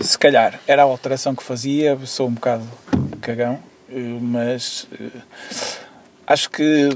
se 0.00 0.16
calhar 0.18 0.58
era 0.66 0.80
a 0.80 0.84
alteração 0.86 1.34
que 1.34 1.42
fazia, 1.42 1.98
sou 2.06 2.28
um 2.28 2.32
bocado 2.32 2.64
cagão, 3.20 3.58
eh, 3.90 4.18
mas 4.22 4.86
eh, 4.98 5.20
acho 6.32 6.50
que 6.50 6.88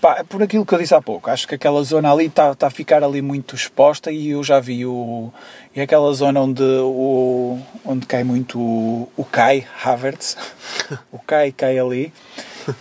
pá, 0.00 0.24
por 0.28 0.42
aquilo 0.42 0.66
que 0.66 0.74
eu 0.74 0.78
disse 0.78 0.94
há 0.94 1.00
pouco, 1.00 1.30
acho 1.30 1.46
que 1.46 1.54
aquela 1.54 1.82
zona 1.84 2.12
ali 2.12 2.26
está 2.26 2.52
está 2.52 2.66
a 2.66 2.70
ficar 2.70 3.02
ali 3.04 3.22
muito 3.22 3.54
exposta 3.54 4.10
e 4.10 4.30
eu 4.30 4.42
já 4.42 4.58
vi 4.60 4.84
o 4.84 5.32
e 5.74 5.80
aquela 5.80 6.12
zona 6.12 6.40
onde 6.40 6.62
o 6.62 7.58
onde 7.84 8.06
cai 8.06 8.24
muito 8.24 8.58
o, 8.58 9.08
o 9.16 9.24
Kai 9.24 9.66
Havertz, 9.84 10.36
o 11.12 11.18
Kai 11.18 11.52
cai 11.52 11.78
ali, 11.78 12.12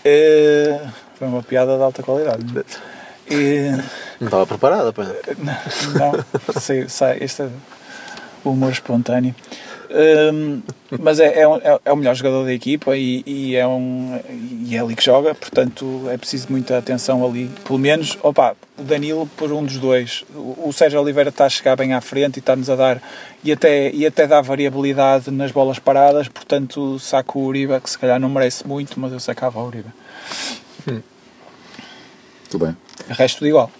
eh, 0.03 0.79
foi 1.15 1.27
uma 1.27 1.43
piada 1.43 1.77
de 1.77 1.83
alta 1.83 2.01
qualidade. 2.01 2.43
E, 3.29 3.71
Não 4.19 4.27
estava 4.27 4.45
preparada, 4.45 4.93
pá. 4.93 5.03
não, 5.97 6.61
sei, 6.61 6.87
sai, 6.87 7.17
este 7.21 7.43
é 7.43 7.49
o 8.43 8.51
humor 8.51 8.71
espontâneo. 8.71 9.33
Hum, 9.89 10.61
mas 10.99 11.19
é, 11.19 11.41
é, 11.41 11.47
um- 11.47 11.57
é- 11.57 11.79
é 11.85 11.91
o 11.93 11.95
melhor 11.95 12.15
jogador 12.15 12.45
da 12.45 12.53
equipa 12.53 12.95
e, 12.97 13.23
e 13.25 13.55
é 13.55 13.65
um, 13.67 14.19
e 14.67 14.75
é 14.75 14.79
ali 14.79 14.95
que 14.95 15.03
joga, 15.03 15.33
portanto 15.35 16.05
é 16.09 16.17
preciso 16.17 16.47
muita 16.49 16.77
atenção 16.77 17.25
ali. 17.25 17.49
Pelo 17.65 17.77
menos, 17.79 18.17
opa, 18.23 18.55
o 18.77 18.83
Danilo 18.83 19.27
por 19.37 19.51
um 19.51 19.63
dos 19.63 19.77
dois. 19.77 20.23
O, 20.33 20.69
o 20.69 20.73
Sérgio 20.73 20.99
Oliveira 21.01 21.29
está 21.29 21.45
a 21.45 21.49
chegar 21.49 21.75
bem 21.75 21.93
à 21.93 22.01
frente 22.01 22.37
e 22.37 22.39
está-nos 22.39 22.69
a 22.69 22.75
dar 22.75 23.01
e 23.43 23.51
até, 23.51 23.91
e 23.91 24.05
até 24.05 24.25
dá 24.27 24.41
variabilidade 24.41 25.29
nas 25.31 25.51
bolas 25.51 25.79
paradas, 25.79 26.27
portanto 26.27 26.97
saco 26.99 27.39
o 27.39 27.45
Uribe, 27.45 27.79
que 27.79 27.89
se 27.89 27.97
calhar 27.99 28.19
não 28.19 28.29
merece 28.29 28.67
muito, 28.67 28.99
mas 28.99 29.11
eu 29.13 29.19
sacava 29.19 29.59
o 29.59 29.67
Uribe. 29.67 29.89
Tudo 32.49 32.65
bem. 32.65 32.77
O 33.09 33.13
resto 33.13 33.39
tudo 33.39 33.47
igual. 33.47 33.71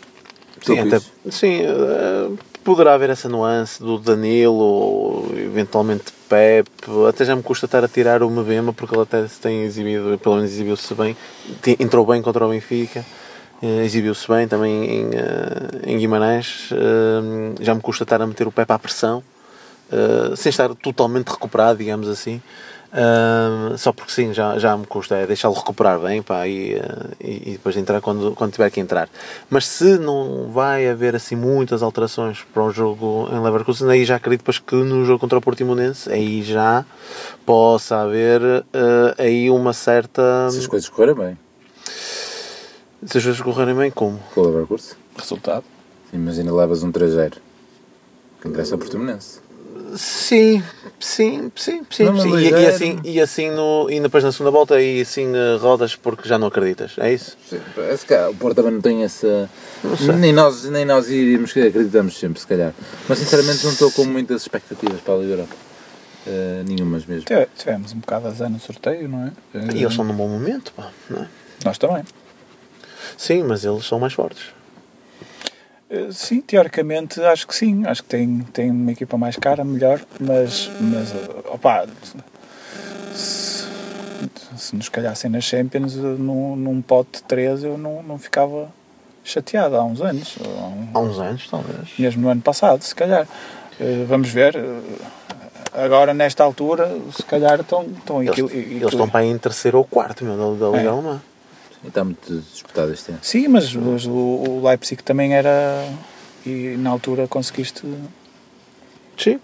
Sim, 0.62 0.80
até, 0.80 1.00
sim 1.30 1.62
eh, 1.62 2.30
poderá 2.66 2.96
haver 2.96 3.12
essa 3.12 3.30
nuance 3.30 3.82
do 3.82 4.00
Danilo, 4.00 5.32
eventualmente 5.38 6.12
Pep. 6.28 6.68
Até 7.08 7.24
já 7.24 7.36
me 7.36 7.44
custa 7.44 7.68
estar 7.68 7.84
a 7.84 7.88
tirar 7.88 8.24
o 8.24 8.30
Mbema 8.30 8.74
porque 8.74 8.96
ele 8.96 9.04
até 9.04 9.26
se 9.28 9.40
tem 9.40 9.62
exibido, 9.64 10.18
pelo 10.18 10.38
menos 10.38 10.50
exibiu-se 10.50 10.94
bem. 10.96 11.16
Entrou 11.80 12.04
bem 12.08 12.24
contra 12.24 12.44
o 12.44 12.50
Benfica, 12.50 13.06
eh, 13.62 13.86
exibiu-se 13.86 14.28
bem 14.28 14.48
também 14.48 14.84
em, 14.84 15.10
eh, 15.14 15.92
em 15.92 15.98
Guimarães. 16.00 16.70
Eh, 16.72 17.54
Já 17.62 17.76
me 17.76 17.82
custa 17.82 18.04
estar 18.04 18.20
a 18.20 18.26
meter 18.26 18.48
o 18.48 18.52
Pep 18.52 18.70
à 18.72 18.80
pressão, 18.80 19.24
sem 20.36 20.50
estar 20.50 20.74
totalmente 20.74 21.28
recuperado, 21.28 21.78
digamos 21.78 22.10
assim. 22.10 22.42
Ah, 22.98 23.74
só 23.78 23.92
porque 23.92 24.14
sim, 24.14 24.34
já, 24.34 24.58
já 24.58 24.78
me 24.78 24.86
custa 24.88 25.16
é 25.16 25.28
deixá-lo 25.28 25.54
recuperar 25.54 26.00
bem 26.00 26.22
pá, 26.22 26.48
e, 26.48 26.80
ah, 26.80 27.08
e, 27.20 27.50
e 27.50 27.52
depois 27.52 27.76
entrar 27.76 28.00
quando, 28.00 28.32
quando 28.34 28.54
tiver 28.54 28.70
que 28.72 28.80
entrar. 28.80 29.10
Mas 29.50 29.68
se 29.68 29.98
não 29.98 30.50
vai 30.50 30.88
haver 30.88 31.14
assim 31.14 31.36
muitas 31.36 31.84
alterações 31.84 32.46
para 32.54 32.64
o 32.64 32.72
jogo 32.72 33.28
em 33.34 33.40
Leverkusen, 33.44 33.90
aí 33.90 34.06
já 34.06 34.16
acredito 34.16 34.40
depois 34.40 34.60
que 34.60 34.76
no 34.76 35.04
jogo 35.04 35.20
contra 35.20 35.38
o 35.38 35.42
Portimonense, 35.42 36.10
aí 36.10 36.42
já 36.42 36.86
possa 37.46 37.98
haver 37.98 38.42
ah, 38.74 39.16
aí 39.18 39.50
uma 39.52 39.74
certa. 39.74 40.50
Se 40.50 40.60
as 40.60 40.68
coisas 40.68 40.88
correrem 40.88 41.16
bem, 41.16 41.38
Se 43.06 43.18
as 43.18 43.24
coisas 43.26 43.42
correrem 43.42 43.76
bem, 43.76 43.92
como? 43.92 44.18
com 44.34 44.40
o 44.40 44.46
Leverkusen. 44.46 44.96
Resultado. 45.18 45.66
Imagina 46.14 46.54
levas 46.54 46.82
um 46.82 46.94
3-0. 46.94 47.34
Que 48.42 48.48
interessa 48.48 48.76
ao 48.76 48.80
Portimonense. 48.80 49.44
Sim, 49.96 50.64
sim, 51.00 51.52
sim, 51.56 51.82
sim. 51.90 52.04
Não, 52.06 52.20
sim. 52.20 52.36
E, 52.36 52.50
e 52.50 52.54
é- 52.54 52.68
assim, 52.68 53.00
e 53.04 53.22
assim 53.22 53.50
no, 53.52 53.90
e 53.90 54.00
depois 54.00 54.24
na 54.24 54.32
segunda 54.32 54.52
volta 54.52 54.76
aí 54.76 55.02
assim 55.02 55.32
ah, 55.36 55.58
rodas 55.60 55.96
porque 55.96 56.28
já 56.28 56.38
não 56.38 56.48
acreditas, 56.48 56.94
é 56.98 57.14
isso? 57.14 57.38
Sim, 57.50 57.60
parece 57.76 58.06
que 58.06 58.14
o 58.14 58.34
Porto 58.36 58.56
também 58.58 58.72
não 58.74 58.82
tem 58.82 59.04
essa. 59.04 59.50
sei. 59.98 60.16
Nem 60.16 60.34
nós, 60.34 60.64
nem 60.66 60.86
nós 60.86 61.10
iríamos 61.10 61.54
que 61.54 61.62
acreditamos 61.62 62.18
sempre, 62.18 62.40
se 62.40 62.48
calhar. 62.48 62.74
Mas 63.08 63.20
sinceramente 63.20 63.64
não 63.64 63.72
estou 63.72 63.92
com 63.92 64.06
muitas 64.06 64.42
expectativas 64.42 65.00
para 65.02 65.14
a 65.14 65.18
Liga 65.18 65.34
Europa. 65.34 65.56
Eh, 66.28 66.64
nenhumas 66.68 67.06
mesmo. 67.06 67.26
Tive- 67.26 67.48
Tivemos 67.56 67.94
um 67.94 68.00
bocado 68.00 68.28
a 68.28 68.32
azar 68.32 68.50
no 68.50 68.60
sorteio, 68.60 69.08
não 69.08 69.26
é? 69.28 69.32
E 69.76 69.82
eles 69.84 69.94
são 69.94 70.04
num 70.04 70.16
bom 70.16 70.28
momento, 70.28 70.74
pá, 70.74 70.90
não 71.10 71.22
é? 71.24 71.28
Nós 71.64 71.78
também. 71.78 72.04
Sim, 73.18 73.44
mas 73.44 73.64
eles 73.64 73.86
são 73.86 74.00
mais 74.00 74.14
fortes. 74.14 74.55
Eh, 75.96 76.12
Sim, 76.12 76.42
teoricamente 76.42 77.22
acho 77.22 77.48
que 77.48 77.56
sim. 77.56 77.86
Acho 77.86 78.04
que 78.04 78.10
tem, 78.10 78.40
tem 78.54 78.70
uma 78.72 78.92
equipa 78.92 79.18
mais 79.18 79.36
cara, 79.38 79.64
melhor, 79.64 80.02
mas, 80.20 80.70
mas 80.80 81.12
eh, 81.14 81.50
opa, 81.50 81.86
se, 83.14 83.66
se 84.58 84.76
nos 84.76 84.90
calhassem 84.90 85.30
nas 85.32 85.44
Champions 85.44 85.96
eh, 85.96 86.02
num, 86.02 86.56
num 86.56 86.82
pote 86.82 87.20
de 87.20 87.24
3 87.24 87.64
eu 87.64 87.78
não, 87.78 88.04
não 88.04 88.18
ficava 88.18 88.70
chateado 89.24 89.76
há 89.76 89.84
uns 89.84 90.02
anos. 90.02 90.36
há 90.94 91.00
uns 91.00 91.20
anos, 91.20 91.48
talvez. 91.50 91.90
mesmo 91.98 92.22
no 92.24 92.30
ano 92.30 92.42
passado, 92.42 92.82
se 92.84 92.94
calhar. 92.94 93.28
Vamos 94.08 94.30
ver. 94.30 94.56
Agora, 95.74 96.14
nesta 96.14 96.42
altura, 96.44 96.90
se 97.14 97.24
calhar 97.24 97.60
estão, 97.60 97.84
estão 97.84 98.24
Eles, 98.24 98.38
eles 98.38 98.84
estão 98.84 99.10
para 99.10 99.20
aí 99.20 99.28
em 99.28 99.38
terceiro 99.38 99.80
ou 99.80 99.84
quarto 99.84 100.24
meu, 100.24 100.38
da, 100.38 100.66
da 100.66 100.78
Liga 100.78 100.90
É. 100.90 100.92
Alemã. 100.92 101.22
Está 101.88 102.04
muito 102.04 102.42
disputado 102.52 102.92
este 102.92 103.12
ano. 103.12 103.20
Sim, 103.22 103.48
mas, 103.48 103.74
mas 103.76 104.06
o, 104.06 104.12
o 104.12 104.62
Leipzig 104.68 105.04
também 105.04 105.34
era. 105.34 105.88
E 106.46 106.76
na 106.78 106.90
altura 106.92 107.28
conseguiste. 107.28 107.82
Sim. 109.18 109.40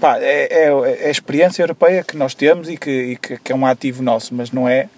Pá, 0.00 0.18
é, 0.18 0.46
é, 0.50 1.04
é 1.04 1.06
a 1.08 1.10
experiência 1.10 1.62
europeia 1.62 2.04
que 2.04 2.16
nós 2.16 2.34
temos 2.34 2.68
e 2.68 2.76
que, 2.76 2.90
e 2.90 3.16
que, 3.16 3.36
que 3.38 3.50
é 3.52 3.54
um 3.54 3.66
ativo 3.66 4.02
nosso, 4.02 4.32
mas 4.34 4.52
não 4.52 4.68
é. 4.68 4.88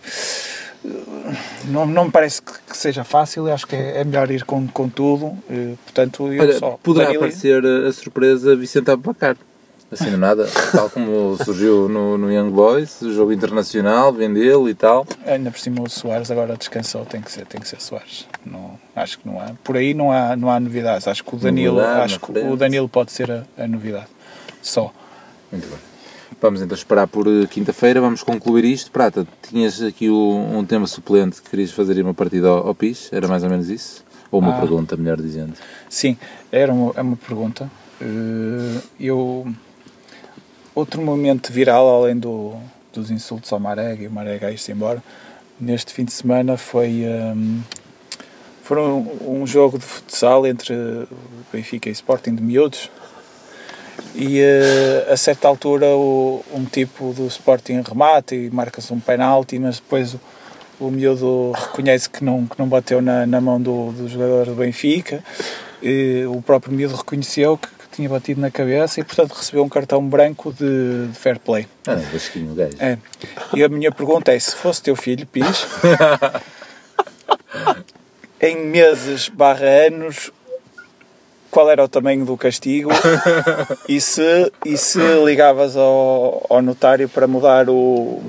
Não, 1.64 1.86
não 1.86 2.04
me 2.04 2.10
parece 2.10 2.42
que, 2.42 2.52
que 2.68 2.76
seja 2.76 3.02
fácil, 3.04 3.50
acho 3.50 3.66
que 3.66 3.74
é, 3.74 4.00
é 4.00 4.04
melhor 4.04 4.30
ir 4.30 4.44
com, 4.44 4.66
com 4.68 4.86
tudo. 4.88 5.36
eh, 5.48 5.72
Portanto, 5.84 6.30
eu 6.30 6.42
Olha, 6.42 6.58
só. 6.58 6.78
poderá 6.82 7.06
Danilo- 7.06 7.24
aparecer 7.24 7.64
a 7.64 7.90
surpresa 7.92 8.54
Vicente 8.54 8.90
Abacar. 8.90 9.36
Assim 9.94 10.10
do 10.10 10.16
nada, 10.18 10.46
tal 10.72 10.90
como 10.90 11.36
surgiu 11.44 11.88
no, 11.88 12.18
no 12.18 12.30
Young 12.32 12.50
Boys, 12.50 13.00
o 13.00 13.12
jogo 13.14 13.32
internacional, 13.32 14.12
vendê-lo 14.12 14.68
e 14.68 14.74
tal. 14.74 15.06
Ainda 15.24 15.50
por 15.52 15.58
cima 15.60 15.82
o 15.82 15.88
Soares 15.88 16.30
agora 16.32 16.56
descansou, 16.56 17.04
tem 17.06 17.20
que 17.20 17.30
ser, 17.30 17.46
tem 17.46 17.60
que 17.60 17.68
ser 17.68 17.80
Soares. 17.80 18.26
Não, 18.44 18.78
acho 18.96 19.18
que 19.20 19.28
não 19.28 19.40
há. 19.40 19.52
Por 19.62 19.76
aí 19.76 19.94
não 19.94 20.10
há, 20.10 20.34
não 20.34 20.50
há 20.50 20.58
novidades. 20.58 21.06
Acho 21.06 21.22
que 21.24 21.34
o 21.34 21.38
Danilo, 21.38 21.80
acho 21.80 22.18
que 22.18 22.30
o 22.38 22.56
Danilo 22.56 22.88
pode 22.88 23.12
ser 23.12 23.30
a, 23.30 23.44
a 23.56 23.68
novidade. 23.68 24.06
Só. 24.60 24.92
Muito 25.52 25.68
bem. 25.68 25.78
Vamos 26.40 26.60
então 26.60 26.76
esperar 26.76 27.06
por 27.06 27.26
eh, 27.28 27.46
quinta-feira, 27.46 28.00
vamos 28.00 28.22
concluir 28.22 28.64
isto. 28.64 28.90
Prata, 28.90 29.24
tinhas 29.48 29.80
aqui 29.80 30.10
o- 30.10 30.36
um 30.52 30.64
tema 30.64 30.86
suplente 30.88 31.40
que 31.40 31.48
querias 31.50 31.70
fazer 31.70 32.02
uma 32.02 32.12
partida 32.12 32.48
ao, 32.48 32.66
ao 32.68 32.74
PIS, 32.74 33.08
era 33.12 33.28
mais 33.28 33.44
ou 33.44 33.48
menos 33.48 33.68
isso? 33.70 34.04
Ou 34.30 34.40
uma 34.40 34.56
Ah. 34.56 34.60
pergunta, 34.60 34.96
melhor 34.96 35.16
dizendo. 35.18 35.54
Sim, 35.88 36.16
era 36.50 36.72
uma, 36.72 36.92
é 36.96 37.00
uma 37.00 37.16
pergunta. 37.16 37.70
Eh, 38.00 38.80
eu. 38.98 39.46
Outro 40.74 41.00
momento 41.00 41.52
viral, 41.52 41.88
além 42.02 42.16
do, 42.18 42.54
dos 42.92 43.10
insultos 43.10 43.52
ao 43.52 43.60
Marega 43.60 44.02
e 44.02 44.06
o 44.08 44.10
Marega 44.10 44.50
ir-se 44.50 44.72
embora, 44.72 45.02
neste 45.60 45.92
fim 45.92 46.04
de 46.04 46.12
semana 46.12 46.56
foi. 46.56 47.04
hum, 47.06 47.60
foram 48.62 49.06
um 49.20 49.46
jogo 49.46 49.78
de 49.78 49.84
futsal 49.84 50.46
entre 50.46 50.74
Benfica 51.52 51.88
e 51.90 51.92
Sporting 51.92 52.34
de 52.34 52.42
miúdos 52.42 52.90
e 54.14 54.40
eh, 54.40 55.06
a 55.12 55.16
certa 55.18 55.46
altura 55.46 55.86
o- 55.88 56.42
um 56.52 56.64
tipo 56.64 57.12
do 57.12 57.26
Sporting 57.26 57.82
remata 57.86 58.34
e 58.34 58.48
marca-se 58.50 58.90
um 58.92 58.98
penalti, 58.98 59.58
mas 59.58 59.76
depois 59.76 60.14
o, 60.14 60.20
o 60.80 60.90
miúdo 60.90 61.52
reconhece 61.52 62.08
que 62.08 62.24
não, 62.24 62.46
que 62.46 62.58
não 62.58 62.66
bateu 62.66 63.02
na, 63.02 63.26
na 63.26 63.38
mão 63.38 63.60
do, 63.60 63.92
do 63.92 64.08
jogador 64.08 64.46
do 64.46 64.54
Benfica. 64.54 65.22
E 65.82 66.24
o 66.26 66.40
próprio 66.40 66.72
miúdo 66.72 66.94
reconheceu 66.96 67.58
que 67.58 67.68
tinha 67.94 68.08
batido 68.08 68.40
na 68.40 68.50
cabeça 68.50 69.00
e, 69.00 69.04
portanto, 69.04 69.32
recebeu 69.32 69.62
um 69.64 69.68
cartão 69.68 70.06
branco 70.06 70.52
de, 70.52 71.06
de 71.08 71.14
fair 71.18 71.38
play. 71.38 71.66
Ah, 71.86 71.94
não, 71.96 72.02
basquinho 72.04 72.52
o 72.52 72.54
gajo. 72.54 72.76
É. 72.78 72.98
E 73.54 73.62
a 73.62 73.68
minha 73.68 73.90
pergunta 73.92 74.32
é: 74.32 74.38
se 74.38 74.54
fosse 74.54 74.82
teu 74.82 74.96
filho, 74.96 75.26
Pis, 75.26 75.66
em 78.40 78.66
meses 78.66 79.28
barra 79.28 79.66
anos, 79.88 80.30
qual 81.50 81.70
era 81.70 81.82
o 81.84 81.88
tamanho 81.88 82.24
do 82.24 82.36
castigo 82.36 82.90
e 83.88 84.00
se, 84.00 84.52
e 84.64 84.76
se 84.76 84.98
ligavas 85.24 85.76
ao, 85.76 86.44
ao 86.50 86.60
notário 86.60 87.08
para 87.08 87.26
mudar 87.26 87.68
o, 87.70 88.22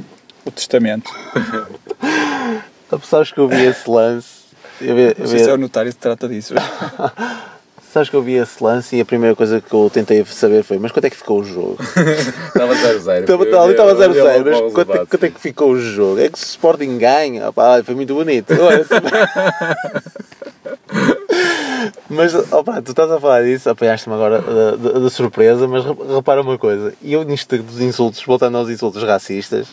o 0.45 0.51
testamento? 0.51 1.11
Sabes 3.03 3.32
que 3.32 3.39
eu 3.39 3.47
vi 3.47 3.66
esse 3.66 3.89
lance. 3.89 4.45
Eu 4.80 4.95
vi, 4.95 5.01
eu 5.01 5.16
Não 5.18 5.28
sei 5.28 5.38
vi- 5.39 5.43
se 5.43 5.49
é 5.49 5.53
o 5.53 5.57
notário 5.57 5.91
que 5.91 5.97
trata 5.97 6.28
disso. 6.30 6.53
Sabes 7.95 8.09
que 8.09 8.15
eu 8.17 8.21
vi 8.21 8.33
esse 8.33 8.61
lance 8.61 8.93
e 8.97 8.99
a 8.99 9.05
primeira 9.05 9.33
coisa 9.37 9.61
que 9.61 9.73
eu 9.73 9.89
tentei 9.89 10.25
saber 10.25 10.63
foi: 10.65 10.77
mas 10.77 10.91
quanto 10.91 11.05
é 11.05 11.09
que 11.09 11.15
ficou 11.15 11.39
o 11.39 11.45
jogo? 11.45 11.77
Estava 11.79 12.75
0-0. 12.75 13.21
Estava 13.21 13.45
Eu- 13.45 13.61
ali 13.61 13.71
estava 13.71 13.91
eu- 13.91 13.95
eu- 13.95 14.13
0-0, 14.13 14.49
eu- 14.49 14.63
mas 14.63 14.73
quanto, 14.73 14.91
é- 14.93 15.05
quanto 15.05 15.23
é 15.23 15.29
que 15.29 15.39
ficou 15.39 15.71
o 15.71 15.79
jogo? 15.79 16.19
É 16.19 16.27
que 16.27 16.37
se 16.37 16.43
o 16.43 16.47
Sporting 16.49 16.97
ganha, 16.97 17.47
opá, 17.47 17.81
foi 17.85 17.95
muito 17.95 18.13
bonito. 18.13 18.53
Olha, 18.61 18.83
mas, 22.09 22.35
opá, 22.51 22.81
tu 22.81 22.91
estás 22.91 23.09
a 23.09 23.17
falar 23.17 23.43
disso, 23.43 23.69
apanhaste-me 23.69 24.13
agora 24.13 24.41
da, 24.41 24.99
da- 24.99 25.09
surpresa, 25.09 25.65
mas 25.65 25.85
re- 25.85 25.95
repara 26.15 26.41
uma 26.41 26.57
coisa, 26.57 26.91
eu 27.01 27.23
nisto 27.23 27.57
dos 27.63 27.79
insultos, 27.79 28.21
voltando 28.25 28.57
aos 28.57 28.69
insultos 28.69 29.01
racistas, 29.03 29.67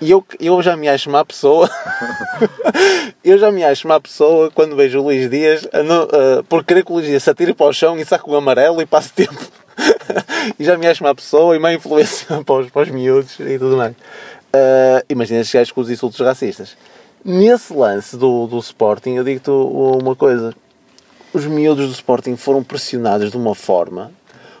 eh, 0.00 0.06
eu, 0.10 0.24
eu 0.40 0.62
já 0.62 0.76
me 0.76 0.88
acho 0.88 1.10
má 1.10 1.24
pessoa, 1.24 1.68
eu 3.24 3.38
já 3.38 3.50
me 3.50 3.64
acho 3.64 3.86
má 3.88 4.00
pessoa 4.00 4.50
quando 4.50 4.76
vejo 4.76 5.00
o 5.00 5.04
Luís 5.04 5.28
Dias 5.28 5.66
não- 5.84 6.02
a- 6.02 6.42
por 6.48 6.64
querer 6.64 6.84
que 6.84 6.90
o 6.90 6.94
Luís 6.94 7.06
Dias 7.06 7.22
se 7.22 7.30
atire 7.30 7.54
para 7.54 7.66
o 7.66 7.72
chão 7.72 7.98
e 7.98 8.04
saque 8.04 8.28
o 8.28 8.36
amarelo 8.36 8.80
e 8.80 8.86
passe 8.86 9.12
tempo. 9.12 9.38
e 10.58 10.64
já 10.64 10.76
me 10.76 10.86
acho 10.86 11.02
má 11.02 11.14
pessoa 11.14 11.54
e 11.54 11.58
má 11.58 11.72
influência 11.72 12.26
para 12.44 12.54
os, 12.62 12.70
para 12.70 12.82
os 12.82 12.90
miúdos 12.90 13.38
e 13.40 13.58
tudo 13.58 13.76
mais. 13.76 13.92
Uh, 13.92 15.04
imagina 15.08 15.40
estes 15.40 15.54
gajos 15.54 15.72
com 15.72 15.80
os 15.80 15.90
insultos 15.90 16.18
racistas. 16.20 16.76
Nesse 17.24 17.72
lance 17.72 18.16
do, 18.16 18.46
do 18.46 18.58
Sporting, 18.58 19.14
eu 19.14 19.24
digo-te 19.24 19.50
uma 19.50 20.16
coisa. 20.16 20.54
Os 21.32 21.44
miúdos 21.44 21.86
do 21.86 21.92
Sporting 21.92 22.36
foram 22.36 22.62
pressionados 22.62 23.30
de 23.30 23.36
uma 23.36 23.54
forma 23.54 24.10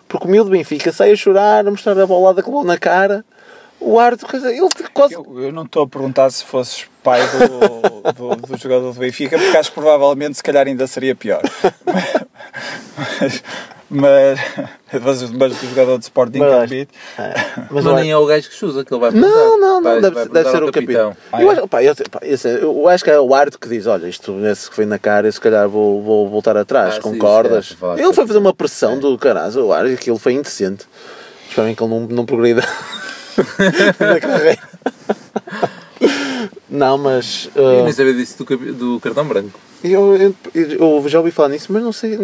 porque 0.08 0.26
o 0.26 0.30
miúdo 0.30 0.48
do 0.48 0.56
Benfica 0.56 0.90
sai 0.90 1.12
a 1.12 1.16
chorar, 1.16 1.66
a 1.66 1.70
mostrar 1.70 1.98
a 2.00 2.06
bolada 2.06 2.42
que 2.42 2.48
levou 2.48 2.64
na 2.64 2.78
cara. 2.78 3.24
O 3.80 3.98
dizer, 4.38 4.54
ele 4.56 4.68
quase. 4.92 5.14
Eu, 5.14 5.24
eu 5.40 5.52
não 5.52 5.62
estou 5.64 5.84
a 5.84 5.88
perguntar 5.88 6.30
se 6.30 6.44
fosses 6.44 6.86
pai 7.02 7.20
do, 7.28 8.12
do, 8.12 8.36
do 8.46 8.56
jogador 8.56 8.92
do 8.92 8.98
Benfica, 8.98 9.38
porque 9.38 9.56
acho 9.56 9.70
que 9.70 9.74
provavelmente 9.80 10.36
se 10.36 10.42
calhar 10.42 10.66
ainda 10.66 10.86
seria 10.86 11.14
pior. 11.14 11.40
Mas, 13.90 14.38
mas, 14.92 15.02
mas, 15.02 15.30
mas 15.30 15.56
do 15.56 15.66
jogador 15.70 15.96
de 15.96 16.04
Sporting 16.04 16.38
Mas- 16.40 16.50
Gambit, 16.50 16.90
É, 17.18 17.34
Mas 17.70 17.84
eu 17.86 17.94
nem 17.94 18.10
é 18.10 18.16
o 18.18 18.26
gajo 18.26 18.48
que 18.50 18.54
chusa 18.54 18.84
que 18.84 18.92
ele 18.92 19.00
vai 19.00 19.10
Não, 19.12 19.20
perguntar. 19.22 19.38
não, 19.38 19.80
não, 19.80 19.82
Vai- 19.82 20.00
deve, 20.02 20.14
vai 20.14 20.28
deve 20.28 20.50
ser 20.50 20.62
o 20.62 20.72
capitão. 20.72 21.16
Ah, 21.32 21.42
eu, 21.42 21.50
é? 21.50 21.54
acho, 21.54 21.68
pá, 21.68 21.82
eu, 21.82 21.94
pá, 22.10 22.18
esse- 22.22 22.48
eu 22.60 22.86
acho 22.88 23.02
que 23.02 23.10
é 23.10 23.18
o 23.18 23.34
árbitro 23.34 23.58
que 23.58 23.68
diz: 23.68 23.86
Olha, 23.86 24.06
isto 24.06 24.38
esse 24.44 24.68
que 24.68 24.76
foi 24.76 24.84
na 24.84 24.98
cara, 24.98 25.26
eu 25.26 25.32
se 25.32 25.40
calhar 25.40 25.66
vou, 25.68 26.02
vou 26.02 26.28
voltar 26.28 26.54
atrás, 26.56 26.90
Ah, 26.90 26.96
sim, 26.96 27.00
concordas? 27.00 27.68
para 27.68 27.76
falar 27.78 27.98
ele 27.98 28.12
foi 28.12 28.26
fazer 28.26 28.38
uma 28.38 28.52
pressão 28.52 28.92
É. 28.94 28.96
do 28.96 29.16
caralho, 29.16 29.64
o 29.66 29.72
árbitro, 29.72 29.98
aquilo 29.98 30.18
foi 30.18 30.34
indecente. 30.34 30.84
Espero 31.48 31.66
bem 31.66 31.74
que 31.74 31.82
ele 31.82 31.90
não, 31.90 32.00
não 32.00 32.26
progrida 32.26 32.62
na 33.98 34.20
carreira. 34.20 34.58
Não, 36.68 36.98
mas 36.98 37.48
Eu 37.54 37.64
uh, 37.64 37.84
nem 37.84 37.92
sabia 37.92 38.14
disso 38.14 38.44
do, 38.44 38.72
do 38.74 39.00
cartão 39.00 39.26
branco. 39.26 39.58
eu, 39.82 40.16
eu, 40.16 40.34
eu 40.54 41.08
já 41.08 41.18
ouvi 41.18 41.30
falar 41.30 41.48
nisso, 41.48 41.72
mas 41.72 41.82
não 41.82 41.92
sei 41.92 42.18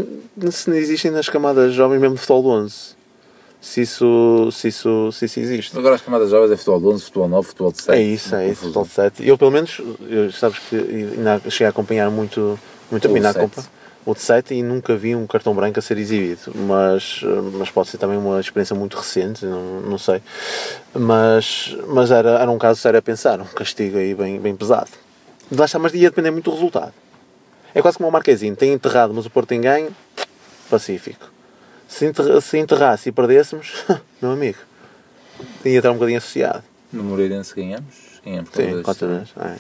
se 0.50 0.68
não 0.68 0.76
existem 0.76 1.10
nas 1.10 1.28
camadas 1.28 1.72
jovens 1.72 2.00
mesmo 2.00 2.14
de 2.14 2.20
futebol 2.20 2.42
do 2.42 2.48
11. 2.50 2.94
Se 3.60 3.80
isso, 3.80 4.50
se 4.52 4.68
isso, 4.68 5.10
se 5.10 5.24
isso 5.24 5.40
existe. 5.40 5.78
Agora 5.78 5.94
as 5.94 6.02
camadas 6.02 6.28
jovens 6.28 6.52
é 6.52 6.56
futebol 6.56 6.80
de 6.80 6.86
11, 6.86 7.04
futebol 7.04 7.28
9, 7.28 7.48
futebol 7.48 7.72
de 7.72 7.82
7. 7.82 7.98
É 7.98 8.02
isso, 8.02 8.34
é 8.34 8.48
isso, 8.50 8.60
futebol 8.60 8.84
de 8.84 8.90
7. 8.90 9.26
Eu, 9.26 9.38
pelo 9.38 9.50
menos, 9.50 9.80
eu, 10.06 10.30
sabes 10.30 10.58
que 10.58 10.76
ainda 10.76 11.40
cheguei 11.48 11.68
a 11.68 11.70
acompanhar 11.70 12.10
muito, 12.10 12.60
muito 12.90 13.08
O 13.08 13.14
ainda 13.14 13.32
sete. 13.32 13.60
O 14.07 14.14
de 14.14 14.20
7 14.20 14.55
e 14.55 14.62
nunca 14.62 14.94
vi 14.96 15.16
um 15.16 15.26
cartão 15.26 15.55
branco 15.55 15.78
a 15.78 15.82
ser 15.82 15.98
exibido. 15.98 16.52
Mas, 16.55 17.20
mas 17.52 17.70
pode 17.70 17.88
ser 17.88 17.98
também 17.98 18.18
uma 18.18 18.40
experiência 18.40 18.76
muito 18.76 18.96
recente, 18.96 19.44
não, 19.46 19.80
não 19.80 19.98
sei. 19.98 20.22
Mas, 20.94 21.76
mas 21.88 22.11
era, 22.11 22.40
era 22.40 22.50
um 22.50 22.59
caso 22.59 22.80
sério 22.80 22.98
a 22.98 23.02
pensar, 23.02 23.40
um 23.40 23.44
castigo 23.44 23.98
aí 23.98 24.14
bem, 24.14 24.38
bem 24.38 24.55
pesado. 24.55 24.90
Lá 25.50 25.64
está, 25.64 25.78
mas 25.78 25.94
ia 25.94 26.11
depender 26.11 26.30
muito 26.30 26.50
do 26.50 26.55
resultado. 26.55 26.92
É 27.74 27.82
quase 27.82 27.96
como 27.96 28.09
o 28.09 28.12
Marquezinho, 28.12 28.55
tem 28.55 28.72
enterrado, 28.72 29.12
mas 29.12 29.26
o 29.26 29.30
Porto 29.30 29.48
tem 29.48 29.61
ganho, 29.61 29.94
pacífico. 30.70 31.30
Se, 31.88 32.07
enterra, 32.07 32.40
se 32.40 32.59
enterrasse 32.59 33.09
e 33.09 33.12
perdêssemos, 33.12 33.84
meu 34.20 34.32
amigo, 34.32 34.59
ia 35.64 35.78
estar 35.78 35.90
um 35.90 35.94
bocadinho 35.94 36.18
associado. 36.18 36.62
No 36.92 37.02
Moreirense 37.02 37.55
ganhamos. 37.55 38.20
Ganhamos 38.24 38.50
por 38.50 38.62
Sim, 38.62 38.70
dois. 38.70 38.84
quatro 38.84 39.09
vezes. 39.09 39.32
É. 39.36 39.57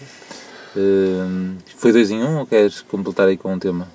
Hum, 0.76 1.56
foi 1.76 1.92
2 1.92 2.10
em 2.10 2.22
1 2.22 2.26
um, 2.26 2.38
ou 2.38 2.46
queres 2.46 2.80
completar 2.82 3.28
aí 3.28 3.36
com 3.36 3.52
um 3.52 3.58
tema? 3.58 3.88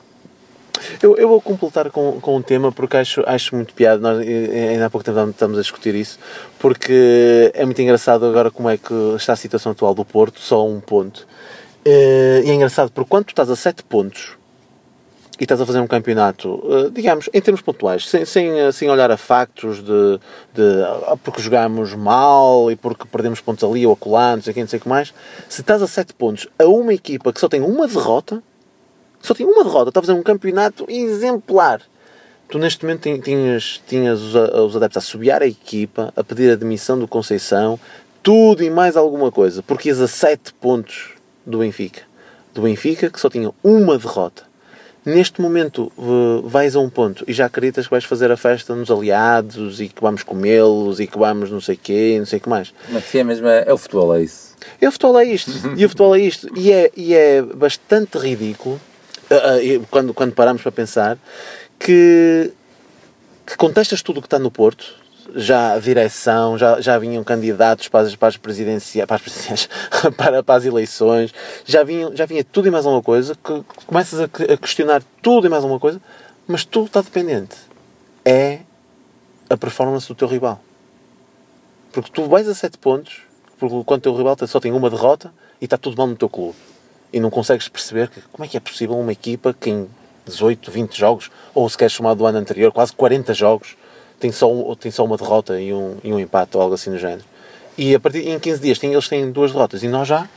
Eu, 1.01 1.17
eu 1.17 1.27
vou 1.27 1.41
completar 1.41 1.89
com, 1.91 2.19
com 2.19 2.35
um 2.37 2.41
tema 2.41 2.71
porque 2.71 2.97
acho, 2.97 3.23
acho 3.25 3.55
muito 3.55 3.73
piada. 3.73 4.01
Nós 4.01 4.25
eh, 4.25 4.69
ainda 4.71 4.85
há 4.85 4.89
pouco 4.89 5.05
tempo 5.05 5.29
estamos 5.29 5.57
a 5.57 5.61
discutir 5.61 5.95
isso, 5.95 6.19
porque 6.57 7.51
é 7.53 7.65
muito 7.65 7.81
engraçado 7.81 8.25
agora 8.25 8.51
como 8.51 8.69
é 8.69 8.77
que 8.77 8.93
está 9.15 9.33
a 9.33 9.35
situação 9.35 9.71
atual 9.71 9.93
do 9.93 10.05
Porto, 10.05 10.39
só 10.39 10.67
um 10.67 10.79
ponto. 10.79 11.27
Eh, 11.85 12.43
E 12.45 12.49
é 12.49 12.53
engraçado 12.53 12.91
porque 12.91 13.09
quando 13.09 13.25
tu 13.25 13.29
estás 13.29 13.49
a 13.49 13.55
7 13.55 13.83
pontos 13.83 14.37
e 15.39 15.43
estás 15.43 15.61
a 15.61 15.65
fazer 15.65 15.79
um 15.79 15.87
campeonato, 15.87 16.61
eh, 16.69 16.89
digamos, 16.91 17.29
em 17.33 17.39
termos 17.41 17.61
pontuais, 17.61 18.07
sem, 18.07 18.25
sem, 18.25 18.59
eh, 18.59 18.71
sem 18.73 18.89
olhar 18.89 19.09
a 19.09 19.15
factos 19.15 19.81
de, 19.81 20.19
de 20.53 20.83
ah, 21.07 21.17
porque 21.23 21.41
jogámos 21.41 21.95
mal 21.95 22.69
e 22.69 22.75
porque 22.75 23.07
perdemos 23.07 23.39
pontos 23.39 23.63
ali 23.63 23.87
ou 23.87 23.93
acolá, 23.93 24.35
não 24.35 24.43
sei 24.43 24.51
o 24.51 24.53
que, 24.53 24.59
não 24.61 24.67
sei 24.67 24.79
o 24.79 24.81
que 24.81 24.89
mais, 24.89 25.13
se 25.47 25.61
estás 25.61 25.81
a 25.81 25.87
7 25.87 26.13
pontos 26.13 26.47
a 26.59 26.65
uma 26.65 26.93
equipa 26.93 27.31
que 27.31 27.39
só 27.39 27.47
tem 27.47 27.61
uma 27.61 27.87
derrota, 27.87 28.43
só 29.21 29.33
tinha 29.33 29.47
uma 29.47 29.63
derrota, 29.63 29.89
está 29.89 29.99
a 29.99 30.03
fazer 30.03 30.13
um 30.13 30.23
campeonato 30.23 30.85
exemplar. 30.89 31.81
Tu 32.49 32.57
neste 32.57 32.83
momento 32.83 33.01
tin- 33.01 33.19
tinhas, 33.21 33.81
tinhas 33.87 34.19
os, 34.21 34.75
adeptos 34.75 34.97
a 34.97 35.01
subiar 35.01 35.41
a 35.41 35.47
equipa, 35.47 36.11
a 36.15 36.23
pedir 36.23 36.51
a 36.51 36.55
demissão 36.55 36.97
do 36.97 37.07
Conceição, 37.07 37.79
tudo 38.23 38.63
e 38.63 38.69
mais 38.69 38.97
alguma 38.97 39.31
coisa, 39.31 39.61
porque 39.61 39.89
ias 39.89 40.01
a 40.01 40.07
7 40.07 40.53
pontos 40.55 41.11
do 41.45 41.59
Benfica. 41.59 42.01
Do 42.53 42.63
Benfica 42.63 43.09
que 43.09 43.19
só 43.19 43.29
tinha 43.29 43.51
uma 43.63 43.97
derrota. 43.97 44.43
Neste 45.05 45.41
momento 45.41 45.91
vais 46.43 46.75
a 46.75 46.79
um 46.79 46.89
ponto 46.89 47.23
e 47.27 47.31
já 47.33 47.45
acreditas 47.45 47.85
que 47.85 47.91
vais 47.91 48.03
fazer 48.03 48.31
a 48.31 48.37
festa 48.37 48.75
nos 48.75 48.91
aliados 48.91 49.79
e 49.79 49.87
que 49.87 50.01
vamos 50.01 50.23
comê-los 50.23 50.99
e 50.99 51.07
que 51.07 51.17
vamos 51.17 51.49
não 51.49 51.61
sei 51.61 51.75
o 51.75 51.79
quê, 51.81 52.15
não 52.19 52.25
sei 52.25 52.37
o 52.37 52.41
que 52.41 52.49
mais. 52.49 52.73
Mas 52.89 53.05
se 53.05 53.19
é 53.19 53.23
mesmo, 53.23 53.47
é, 53.47 53.63
é 53.65 53.73
o 53.73 53.77
futebol, 53.77 54.13
é 54.13 54.21
isso. 54.23 54.55
E 54.81 54.85
o 54.87 54.91
futebol 54.91 55.17
é 55.19 55.25
isto. 55.25 55.51
E 55.77 55.85
o 55.85 55.89
futebol 55.89 56.15
é 56.15 56.19
isto. 56.19 56.47
E 56.55 56.71
é, 56.71 56.91
e 56.97 57.13
é 57.15 57.41
bastante 57.41 58.17
ridículo, 58.17 58.79
quando, 59.89 60.13
quando 60.13 60.33
paramos 60.33 60.61
para 60.61 60.71
pensar, 60.71 61.17
que, 61.77 62.51
que 63.45 63.57
contestas 63.57 64.01
tudo 64.01 64.17
o 64.17 64.21
que 64.21 64.27
está 64.27 64.39
no 64.39 64.51
Porto, 64.51 64.99
já 65.35 65.73
a 65.73 65.79
direção, 65.79 66.57
já, 66.57 66.81
já 66.81 66.97
vinham 66.97 67.23
candidatos 67.23 67.87
para 67.87 68.07
as, 68.07 68.15
para 68.15 68.27
as 68.29 68.37
presidenciais, 68.37 69.07
para 69.07 69.15
as, 69.15 69.21
presidenciais 69.21 69.69
para, 70.17 70.43
para 70.43 70.55
as 70.55 70.65
eleições, 70.65 71.33
já, 71.65 71.83
vinham, 71.83 72.15
já 72.15 72.25
vinha 72.25 72.43
tudo 72.43 72.67
e 72.67 72.71
mais 72.71 72.85
alguma 72.85 73.03
coisa, 73.03 73.35
que 73.35 73.63
começas 73.85 74.19
a, 74.19 74.23
a 74.25 74.57
questionar 74.57 75.03
tudo 75.21 75.47
e 75.47 75.49
mais 75.49 75.63
alguma 75.63 75.79
coisa, 75.79 76.01
mas 76.47 76.65
tudo 76.65 76.87
está 76.87 77.01
dependente. 77.01 77.55
É 78.25 78.59
a 79.49 79.57
performance 79.57 80.07
do 80.07 80.15
teu 80.15 80.27
rival. 80.27 80.61
Porque 81.91 82.11
tu 82.11 82.27
vais 82.27 82.47
a 82.47 82.53
7 82.53 82.77
pontos, 82.77 83.21
porque 83.57 83.83
quando 83.83 83.99
o 83.99 84.03
teu 84.03 84.15
rival 84.15 84.35
só 84.47 84.59
tem 84.59 84.71
uma 84.71 84.89
derrota 84.89 85.33
e 85.59 85.65
está 85.65 85.77
tudo 85.77 85.97
mal 85.97 86.07
no 86.07 86.15
teu 86.15 86.29
clube. 86.29 86.55
E 87.11 87.19
não 87.19 87.29
consegues 87.29 87.67
perceber 87.67 88.09
que, 88.09 88.21
como 88.31 88.45
é 88.45 88.47
que 88.47 88.57
é 88.57 88.59
possível 88.59 88.97
uma 88.97 89.11
equipa 89.11 89.53
que 89.53 89.69
em 89.69 89.87
18, 90.25 90.71
20 90.71 90.97
jogos, 90.97 91.31
ou 91.53 91.67
se 91.67 91.77
queres 91.77 91.93
chamar 91.93 92.13
do 92.13 92.25
ano 92.25 92.37
anterior, 92.37 92.71
quase 92.71 92.93
40 92.93 93.33
jogos, 93.33 93.75
tem 94.19 94.31
só, 94.31 94.47
tem 94.75 94.91
só 94.91 95.05
uma 95.05 95.17
derrota 95.17 95.59
e 95.59 95.73
um, 95.73 95.97
e 96.03 96.13
um 96.13 96.19
empate 96.19 96.55
ou 96.55 96.61
algo 96.61 96.75
assim 96.75 96.91
do 96.91 96.97
género. 96.97 97.23
E 97.77 97.95
a 97.95 97.99
partir 97.99 98.27
em 98.27 98.37
15 98.37 98.61
dias 98.61 98.83
eles 98.83 99.07
têm 99.07 99.31
duas 99.31 99.51
derrotas 99.51 99.83
e 99.83 99.87
nós 99.87 100.07
já 100.07 100.27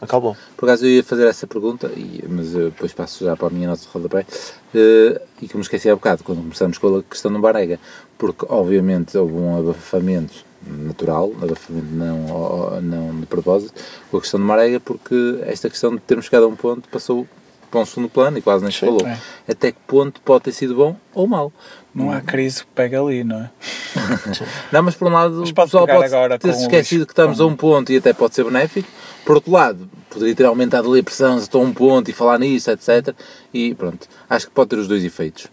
Acalmou. 0.00 0.36
Por 0.56 0.66
acaso 0.68 0.84
eu 0.84 0.90
ia 0.90 1.04
fazer 1.04 1.26
essa 1.26 1.46
pergunta, 1.46 1.90
e- 1.96 2.22
mas 2.28 2.54
eu 2.54 2.70
depois 2.70 2.92
passo 2.92 3.24
já 3.24 3.34
para 3.36 3.46
a 3.46 3.50
minha 3.50 3.68
nota 3.68 3.80
de 3.82 3.88
rodapé, 3.88 4.26
eh, 4.74 5.20
e 5.40 5.48
que 5.48 5.56
me 5.56 5.62
esqueci 5.62 5.88
há 5.88 5.94
bocado, 5.94 6.22
quando 6.22 6.38
começamos 6.42 6.76
com 6.78 6.96
a 6.96 7.02
questão 7.02 7.32
do 7.32 7.38
Barega, 7.38 7.80
porque 8.18 8.44
obviamente 8.48 9.16
houve 9.16 9.34
um 9.34 9.58
abafamento 9.58 10.44
natural, 10.66 11.32
abafamento 11.40 11.86
não, 11.92 12.80
não 12.82 13.20
de 13.20 13.26
propósito, 13.26 13.72
com 14.10 14.18
a 14.18 14.20
questão 14.20 14.38
do 14.38 14.44
Marega, 14.46 14.80
porque 14.80 15.38
esta 15.46 15.70
questão 15.70 15.94
de 15.94 16.00
termos 16.00 16.26
chegado 16.26 16.44
a 16.44 16.48
um 16.48 16.56
ponto 16.56 16.88
passou 16.90 17.26
para 17.70 17.80
um 17.80 17.86
segundo 17.86 18.08
plano 18.08 18.38
e 18.38 18.42
quase 18.42 18.62
nem 18.62 18.72
se 18.72 18.78
Sim. 18.80 18.86
falou. 18.86 19.06
É. 19.06 19.18
Até 19.48 19.72
que 19.72 19.78
ponto 19.86 20.20
pode 20.20 20.44
ter 20.44 20.52
sido 20.52 20.74
bom 20.74 20.96
ou 21.14 21.26
mau? 21.26 21.52
Não 21.94 22.10
há 22.12 22.20
crise 22.20 22.62
que 22.62 22.70
pega 22.74 23.00
ali, 23.00 23.24
não 23.24 23.38
é? 23.40 23.50
Não, 24.70 24.82
mas 24.82 24.94
por 24.94 25.08
um 25.08 25.12
lado 25.12 25.36
Mas 25.40 25.48
o 25.50 25.54
pode 25.54 25.68
pessoal 25.70 25.86
pode 25.86 26.04
agora 26.04 26.38
ter 26.38 26.48
o 26.48 26.50
esquecido 26.50 27.06
que 27.06 27.12
estamos 27.12 27.40
a 27.40 27.46
um 27.46 27.56
ponto 27.56 27.90
e 27.90 27.96
até 27.96 28.12
pode 28.12 28.34
ser 28.34 28.44
benéfico. 28.44 28.86
Por 29.24 29.36
outro 29.36 29.50
lado, 29.50 29.88
poderia 30.10 30.34
ter 30.34 30.44
aumentado 30.44 30.90
ali 30.90 31.00
a 31.00 31.02
pressão, 31.02 31.38
se 31.38 31.44
estou 31.44 31.62
a 31.62 31.64
um 31.64 31.72
ponto 31.72 32.10
e 32.10 32.12
falar 32.12 32.38
nisso, 32.38 32.70
etc. 32.70 33.14
E 33.54 33.74
pronto, 33.74 34.06
acho 34.28 34.46
que 34.46 34.52
pode 34.52 34.68
ter 34.70 34.78
os 34.78 34.86
dois 34.86 35.02
efeitos. 35.04 35.46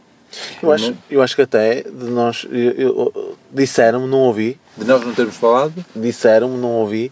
Eu 0.61 0.71
acho, 0.71 0.93
eu 1.09 1.21
acho 1.21 1.35
que 1.35 1.43
até 1.43 1.83
de 1.83 2.05
nós. 2.09 2.45
eu- 2.51 2.71
eu- 2.73 3.37
Disseram-me, 3.51 4.07
não 4.07 4.17
ouvi, 4.19 4.59
De 4.75 4.83
nós 4.83 5.01
não 5.05 5.13
termos 5.13 5.35
falado, 5.37 5.73
disseram-me, 5.95 6.57
não 6.57 6.71
ouvi, 6.71 7.11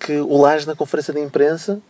que 0.00 0.16
o 0.18 0.36
Laje 0.40 0.66
na 0.66 0.74
conferência 0.74 1.12
de 1.14 1.20
imprensa 1.20 1.80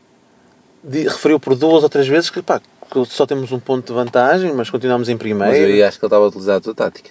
referiu 0.90 1.40
por 1.40 1.54
duas 1.54 1.82
ou 1.82 1.88
três 1.88 2.06
vezes 2.06 2.30
que, 2.30 2.42
pá, 2.42 2.60
que 2.90 3.04
só 3.06 3.26
temos 3.26 3.50
um 3.52 3.58
ponto 3.58 3.86
de 3.86 3.92
vantagem, 3.92 4.52
mas 4.52 4.70
continuamos 4.70 5.08
em 5.08 5.14
mas 5.14 5.20
eu 5.20 5.36
primeiro. 5.36 5.54
aí 5.54 5.82
acho 5.82 5.98
que 5.98 6.04
ele 6.04 6.08
estava 6.08 6.24
a 6.24 6.28
utilizar 6.28 6.56
a 6.56 6.60
tua 6.60 6.74
tática. 6.74 7.10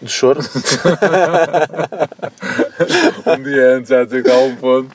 Do 0.00 0.08
choro. 0.08 0.40
Um 3.26 3.42
dia 3.42 3.76
antes 3.76 3.90
já 3.90 4.02
dizer 4.02 4.22
que 4.22 4.30
há 4.30 4.38
um 4.38 4.56
ponto. 4.56 4.94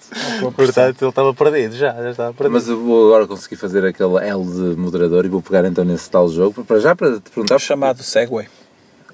Portanto, 0.55 1.01
ele 1.01 1.09
estava 1.09 1.33
perdido 1.33 1.75
já, 1.75 1.93
já 1.93 2.09
estava 2.09 2.33
perdido. 2.33 2.53
Mas 2.53 2.67
eu 2.67 2.83
vou 2.83 3.07
agora 3.07 3.27
conseguir 3.27 3.55
fazer 3.55 3.85
aquele 3.85 4.17
L 4.17 4.43
de 4.43 4.75
moderador 4.75 5.25
e 5.25 5.29
vou 5.29 5.41
pegar 5.41 5.63
então 5.65 5.85
nesse 5.85 6.09
tal 6.09 6.27
jogo. 6.27 6.63
Para 6.63 6.79
já, 6.79 6.95
para 6.95 7.19
te 7.19 7.29
perguntar, 7.29 7.55
O 7.55 7.59
chamado 7.59 8.01
Segway. 8.01 8.47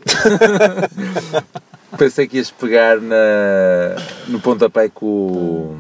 pensei 1.97 2.28
que 2.28 2.38
ias 2.38 2.49
pegar 2.49 2.99
na, 2.99 3.95
no 4.28 4.39
pontapé 4.39 4.89
que 4.89 5.03
o, 5.03 5.76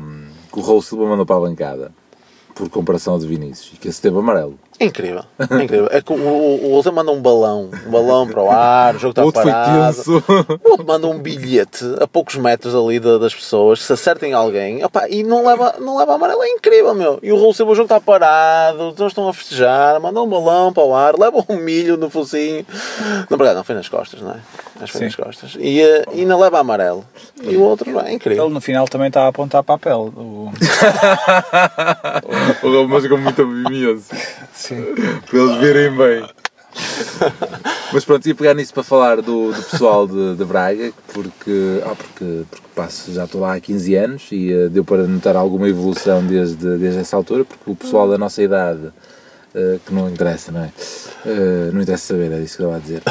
que 0.51 0.59
o 0.59 0.61
Raul 0.61 0.81
Silva 0.81 1.05
mandou 1.05 1.25
para 1.25 1.37
a 1.37 1.39
bancada. 1.39 1.91
Por 2.55 2.69
comparação 2.69 3.13
ao 3.13 3.19
de 3.19 3.27
Vinícius. 3.27 3.73
E 3.73 3.77
que 3.77 3.87
esse 3.87 4.01
teve 4.01 4.17
amarelo. 4.17 4.57
É 4.79 4.85
incrível, 4.85 5.23
é 5.37 5.63
incrível. 5.63 5.87
É 5.91 6.01
que 6.01 6.11
o, 6.11 6.15
o, 6.15 6.71
o 6.73 6.75
José 6.77 6.89
manda 6.89 7.11
um 7.11 7.21
balão, 7.21 7.69
um 7.85 7.91
balão 7.91 8.27
para 8.27 8.41
o 8.41 8.49
ar, 8.49 8.95
o 8.95 8.99
jogo 8.99 9.11
está 9.11 9.21
O 9.21 9.25
outro 9.25 9.41
foi 9.43 9.51
parado. 9.51 9.95
tenso. 9.95 10.23
O 10.63 10.69
outro 10.71 10.87
manda 10.87 11.05
um 11.07 11.19
bilhete 11.19 11.85
a 12.01 12.07
poucos 12.07 12.35
metros 12.35 12.73
ali 12.73 12.99
da- 12.99 13.19
das 13.19 13.35
pessoas, 13.35 13.79
se 13.83 13.93
acertem 13.93 14.33
alguém, 14.33 14.83
opá, 14.83 15.07
e 15.07 15.21
não 15.23 15.45
leva, 15.45 15.75
não 15.79 15.97
leva 15.97 16.15
amarelo, 16.15 16.41
é 16.41 16.49
incrível, 16.49 16.95
meu. 16.95 17.19
E 17.21 17.31
o 17.31 17.35
Raul 17.35 17.53
Silva, 17.53 17.73
o 17.73 17.75
jogo 17.75 17.85
está 17.85 17.99
parado, 18.01 18.91
todos 18.93 19.11
estão 19.11 19.27
a 19.27 19.33
festejar, 19.33 19.99
mandam 20.01 20.25
um 20.25 20.29
balão 20.29 20.73
para 20.73 20.83
o 20.83 20.95
ar, 20.95 21.13
levam 21.19 21.45
um 21.47 21.57
milho 21.57 21.95
no 21.95 22.09
focinho. 22.09 22.65
Na 23.29 23.37
verdade, 23.37 23.55
não 23.57 23.63
foi 23.63 23.75
nas 23.75 23.87
costas, 23.87 24.19
não 24.21 24.31
é? 24.31 24.37
Foi 24.87 24.87
Sim. 24.87 25.05
nas 25.05 25.15
costas. 25.15 25.55
E, 25.59 25.79
eh, 25.79 26.03
e 26.11 26.21
ainda 26.21 26.35
leva 26.35 26.57
amarelo. 26.59 27.05
E 27.43 27.55
o 27.55 27.61
outro, 27.61 27.99
é 27.99 28.11
incrível. 28.13 28.45
Ele 28.45 28.53
no 28.55 28.59
final 28.61 28.87
também 28.87 29.09
está 29.09 29.25
a 29.25 29.27
apontar 29.27 29.61
para 29.63 29.75
a 29.75 29.77
pele. 29.77 29.95
O... 29.95 30.51
O 32.63 32.71
Raul 32.71 32.87
mas 32.87 33.07
com 33.07 33.17
muito 33.17 33.41
imenso. 33.43 34.09
Sim. 34.53 34.70
Para 35.29 35.39
eles 35.39 35.57
verem 35.57 35.97
bem. 35.97 36.29
Mas 37.93 38.05
pronto, 38.05 38.25
ia 38.25 38.35
pegar 38.35 38.53
nisso 38.53 38.73
para 38.73 38.83
falar 38.83 39.17
do, 39.17 39.51
do 39.51 39.63
pessoal 39.63 40.07
de, 40.07 40.35
de 40.35 40.45
Braga, 40.45 40.93
porque, 41.13 41.81
ah, 41.85 41.95
porque, 41.95 42.45
porque 42.49 42.67
passo, 42.73 43.11
já 43.11 43.25
estou 43.25 43.41
lá 43.41 43.55
há 43.55 43.59
15 43.59 43.95
anos 43.95 44.27
e 44.31 44.51
eh, 44.51 44.69
deu 44.69 44.83
para 44.83 45.03
notar 45.03 45.35
alguma 45.35 45.67
evolução 45.67 46.25
desde, 46.25 46.77
desde 46.77 46.99
essa 46.99 47.17
altura, 47.17 47.43
porque 47.43 47.69
o 47.69 47.75
pessoal 47.75 48.09
da 48.09 48.17
nossa 48.17 48.41
idade, 48.41 48.91
eh, 49.53 49.79
que 49.85 49.93
não 49.93 50.09
interessa, 50.09 50.51
não 50.51 50.63
é? 50.63 50.71
Eh, 51.25 51.71
não 51.73 51.81
interessa 51.81 52.13
saber, 52.13 52.31
é 52.31 52.39
isso 52.39 52.55
que 52.55 52.63
eu 52.63 52.73
estava 52.73 52.77
a 52.77 52.79
dizer. 52.79 53.03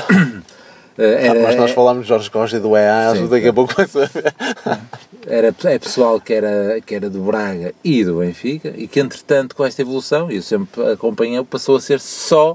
Eh, 1.01 1.28
era, 1.28 1.40
Mas 1.40 1.57
nós 1.57 1.70
falámos 1.70 2.03
de 2.03 2.09
Jorge 2.11 2.30
Costa 2.30 2.59
e 2.59 2.61
do 2.61 2.76
EA, 2.76 3.14
Sim, 3.16 3.26
daqui 3.26 3.48
a 3.48 3.53
pouco 3.55 3.72
vai 3.74 3.86
saber. 3.88 4.34
era 5.26 5.55
é 5.64 5.78
pessoal 5.78 6.20
que 6.20 6.34
era, 6.34 6.78
que 6.84 6.94
era 6.94 7.09
do 7.09 7.20
Braga 7.20 7.72
e 7.82 8.05
do 8.05 8.18
Benfica 8.18 8.74
e 8.76 8.86
que 8.86 9.01
entretanto 9.01 9.57
com 9.57 9.64
esta 9.64 9.80
evolução, 9.80 10.30
e 10.30 10.36
eu 10.36 10.42
sempre 10.42 10.92
acompanhei, 10.92 11.42
passou 11.42 11.76
a 11.76 11.80
ser 11.80 12.01
só 12.01 12.55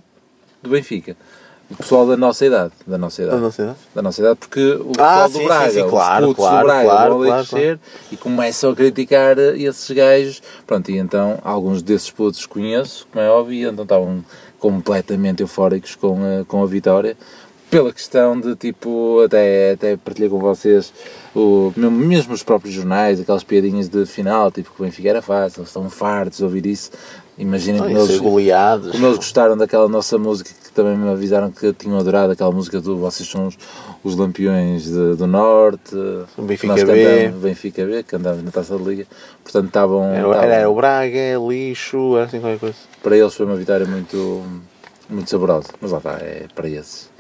do 0.62 0.70
Benfica. 0.70 1.18
O 1.72 1.76
pessoal 1.78 2.06
da 2.06 2.16
nossa 2.16 2.46
idade, 2.46 2.74
da 2.86 2.96
nossa 2.96 3.24
idade. 3.24 3.38
Da 3.38 3.42
nossa 3.42 3.62
idade? 3.64 3.78
Da 3.96 4.02
nossa 4.04 4.22
idade, 4.22 4.36
porque 4.40 4.74
o 4.74 4.92
Ah, 5.00 5.28
pessoal 5.28 5.30
sim, 5.30 5.40
do 5.40 5.46
Braga, 5.46 5.72
sim, 5.72 5.82
sim, 5.82 5.90
claro, 5.90 6.26
os 6.28 6.36
putos 6.36 6.46
claro, 6.46 6.60
do 6.60 6.66
Braga 6.66 6.84
claro, 6.84 7.18
vão 7.18 7.26
claro, 7.26 7.48
crescer 7.48 7.80
e 8.12 8.18
começam 8.18 8.70
a 8.70 8.76
criticar 8.76 9.40
eh, 9.40 9.58
esses 9.58 9.90
gajos. 9.90 10.44
Pronto, 10.68 10.92
e 10.92 10.98
então 11.00 11.40
alguns 11.44 11.82
desses 11.82 12.12
putos 12.12 12.46
conheço, 12.46 13.08
como 13.12 13.26
é 13.26 13.28
óbvio, 13.28 13.56
e 13.56 13.64
então 13.64 13.82
estavam 13.84 14.24
completamente 14.60 15.42
eufóricos 15.42 15.96
com 15.96 16.20
a, 16.42 16.46
com 16.46 16.62
a 16.62 16.68
vitória. 16.68 17.18
Pela 17.70 17.92
questão 17.92 18.40
de 18.40 18.56
tipo, 18.56 19.22
até, 19.26 19.72
até 19.72 19.98
partilhei 19.98 20.30
com 20.30 20.40
vocês, 20.40 20.94
o, 21.36 21.74
mesmo, 21.76 22.34
os 22.34 22.44
próprios 22.44 22.74
jornais, 22.76 23.20
aquelas 23.20 23.44
piadinhas 23.44 23.90
de 23.90 24.06
final, 24.06 24.52
tipo 24.52 24.72
que 24.74 24.82
o 24.82 24.86
Benfica 24.86 25.10
era 25.10 25.22
fácil, 25.22 25.60
eles 25.60 25.70
estão 25.70 25.90
fartos 25.90 26.38
de 26.38 26.44
ouvir 26.44 26.66
isso. 26.66 26.92
Imaginem 27.38 27.82
Não, 27.82 27.88
como 27.88 27.98
e 28.00 28.02
eles, 28.02 28.20
goleados. 28.20 28.92
como 28.92 29.06
eles 29.08 29.18
gostaram 29.18 29.58
daquela 29.58 29.90
nossa 29.90 30.18
música, 30.18 30.50
que 30.64 30.72
também 30.72 30.96
me 30.96 31.10
avisaram 31.10 31.52
que 31.52 31.74
tinham 31.74 31.98
adorado 32.00 32.32
aquela 32.32 32.52
música 32.52 32.80
do 32.80 32.96
Vocês 32.98 33.28
são 33.28 33.48
os, 33.48 33.58
os 34.06 34.16
Lampiões 34.16 34.86
de- 34.86 35.16
do 35.18 35.28
Norte, 35.28 35.96
O 36.38 36.44
Benfica 36.44 36.76
B. 36.76 36.86
cantávamos 36.86 37.42
Benfica 37.44 37.86
B, 37.86 38.04
que 38.04 38.16
andávamos 38.16 38.46
na 38.46 38.52
taça 38.52 38.78
da 38.78 38.84
Liga, 38.86 39.06
portanto 39.44 39.66
estavam, 39.68 40.04
Era, 40.06 40.18
estavam- 40.20 40.34
era, 40.44 40.54
era 40.56 40.70
o 40.70 40.76
Braga, 40.76 41.18
lixo, 41.50 42.16
era 42.16 42.26
assim 42.28 42.40
qualquer 42.40 42.60
coisa. 42.60 42.76
para 43.04 43.18
eles 43.18 43.34
foi 43.34 43.46
uma 43.46 43.56
vitória 43.58 43.86
muito, 43.86 44.42
muito 45.10 45.30
saborosa, 45.30 45.68
mas 45.82 45.92
lá 45.92 45.98
está, 45.98 46.12
é 46.22 46.46
para 46.56 46.70
esses. 46.70 47.14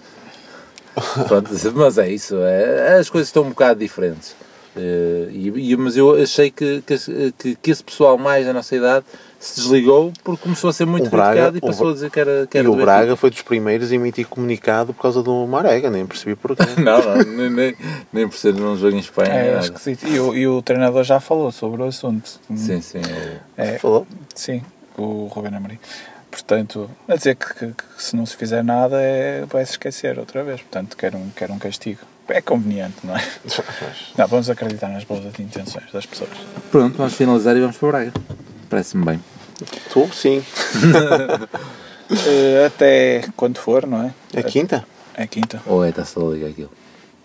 Pronto, 1.27 1.49
mas 1.75 1.97
é 1.97 2.09
isso, 2.09 2.35
é, 2.41 2.97
as 2.97 3.09
coisas 3.09 3.27
estão 3.29 3.43
um 3.43 3.49
bocado 3.49 3.79
diferentes. 3.79 4.35
Eh, 4.77 5.29
e, 5.31 5.71
e- 5.71 5.77
mas 5.77 5.95
eu 5.95 6.21
achei 6.21 6.51
que, 6.51 6.81
que, 6.81 7.55
que, 7.61 7.71
esse 7.71 7.81
pessoal 7.81 8.17
mais 8.17 8.45
da 8.45 8.51
nossa 8.51 8.75
idade 8.75 9.05
se 9.39 9.55
desligou 9.61 10.11
porque 10.21 10.43
começou 10.43 10.69
a 10.69 10.73
ser 10.73 10.85
muito 10.85 11.07
O 11.07 11.09
Braga- 11.09 11.49
criticado 11.49 11.57
e 11.57 11.59
o 11.59 11.61
passou 11.61 11.89
a 11.91 11.93
dizer 11.93 12.11
que 12.11 12.19
era, 12.19 12.45
que 12.45 12.57
E 12.57 12.59
era 12.59 12.69
o 12.69 12.75
do 12.75 12.81
Braga 12.81 13.15
foi 13.15 13.29
dos 13.29 13.41
primeiros 13.41 13.89
a 13.89 13.95
emitir 13.95 14.27
comunicado 14.27 14.93
por 14.93 15.01
causa 15.01 15.23
do 15.23 15.47
Marega, 15.47 15.89
nem 15.89 16.05
percebi 16.05 16.35
porquê. 16.35 16.63
Não, 16.83 17.01
não, 17.01 17.49
nem, 17.49 17.73
nem, 18.11 18.31
ser 18.31 18.53
num 18.53 18.75
jogo 18.77 18.97
em 18.97 18.99
Espanha. 18.99 19.33
É 19.33 19.59
esquisito. 19.59 20.05
E, 20.07 20.19
o- 20.19 20.35
e 20.35 20.45
o 20.45 20.61
treinador 20.61 21.05
já 21.05 21.21
falou 21.21 21.53
sobre 21.53 21.81
o 21.81 21.85
assunto. 21.85 22.37
Sim, 22.53 22.81
sim. 22.81 22.99
é- 23.57 23.75
É, 23.75 23.79
Falou? 23.79 24.05
sim, 24.33 24.61
o 24.97 25.27
Ruben 25.27 25.55
Amorim. 25.55 25.79
Portanto, 26.35 26.89
a 27.07 27.15
dizer 27.15 27.35
que, 27.35 27.53
que- 27.53 27.67
que 27.73 27.83
se 28.03 28.13
não 28.15 28.25
se 28.25 28.35
fizer 28.35 28.61
nada 28.61 29.01
é, 29.01 29.45
vai 29.45 29.65
se 29.65 29.71
esquecer 29.71 30.19
outra 30.19 30.43
vez. 30.43 30.59
Portanto, 30.61 30.97
quer 30.97 31.15
um, 31.15 31.29
quer 31.29 31.49
um 31.49 31.57
castigo. 31.57 32.01
É 32.27 32.41
conveniente, 32.41 32.95
não 33.03 33.15
é? 33.15 33.23
Não, 34.17 34.27
vamos 34.27 34.49
acreditar 34.49 34.89
nas 34.89 35.03
boas 35.05 35.23
intenções 35.39 35.85
das 35.93 36.05
pessoas. 36.05 36.29
Pronto, 36.71 36.97
vamos 36.97 37.13
finalizar 37.13 37.55
e 37.55 37.61
vamos 37.61 37.77
para 37.77 37.87
o 37.87 37.91
Braga. 37.91 38.13
Parece-me 38.69 39.05
bem. 39.05 39.23
Tu, 39.91 40.09
sim. 40.13 40.43
Eh, 42.27 42.65
até 42.67 43.25
quando 43.35 43.57
for, 43.57 43.87
não 43.87 44.03
é? 44.03 44.13
É 44.35 44.43
quinta? 44.43 44.85
É 45.15 45.25
quinta. 45.25 45.59
Ou 45.65 45.83
é 45.83 45.91
taça 45.91 46.19
da 46.19 46.25
Liga 46.27 46.47
aquilo? 46.49 46.71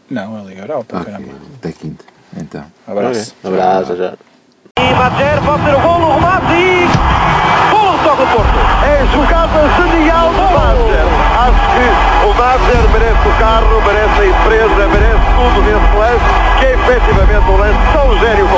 Não, 0.08 0.38
é 0.38 0.42
Liga 0.48 0.62
Europa, 0.62 0.98
Ah, 0.98 1.04
caramba. 1.04 1.32
até 1.58 1.70
quinta. 1.72 2.02
Então. 2.34 2.64
Abraço. 2.86 3.34
Ok. 3.44 3.60
Abraço, 3.60 3.96
já. 3.96 4.14
E 4.78 4.94
Madjer 4.94 5.42
pode 5.44 5.64
ser 5.64 5.74
o 5.74 5.80
gol 5.82 5.98
no 5.98 6.14
remate 6.14 6.52
e... 6.54 7.49
Só 8.10 8.16
do 8.16 8.26
Porto. 8.26 8.58
É 8.82 9.06
jogada 9.14 9.70
genial 9.76 10.30
do 10.30 10.42
Madjer. 10.42 11.06
Acho 11.38 11.62
que 11.70 12.26
o 12.26 12.34
Madjer 12.34 12.90
merece 12.90 13.28
o 13.28 13.32
carro, 13.38 13.80
merece 13.86 14.20
a 14.20 14.26
empresa, 14.26 14.88
merece 14.88 15.20
tudo 15.36 15.62
nesse 15.62 15.96
lance, 15.96 16.24
que 16.58 16.66
é 16.66 16.74
efetivamente 16.74 17.48
um 17.48 17.56
lance 17.56 17.78
tão 17.92 18.18
gênio 18.18 18.48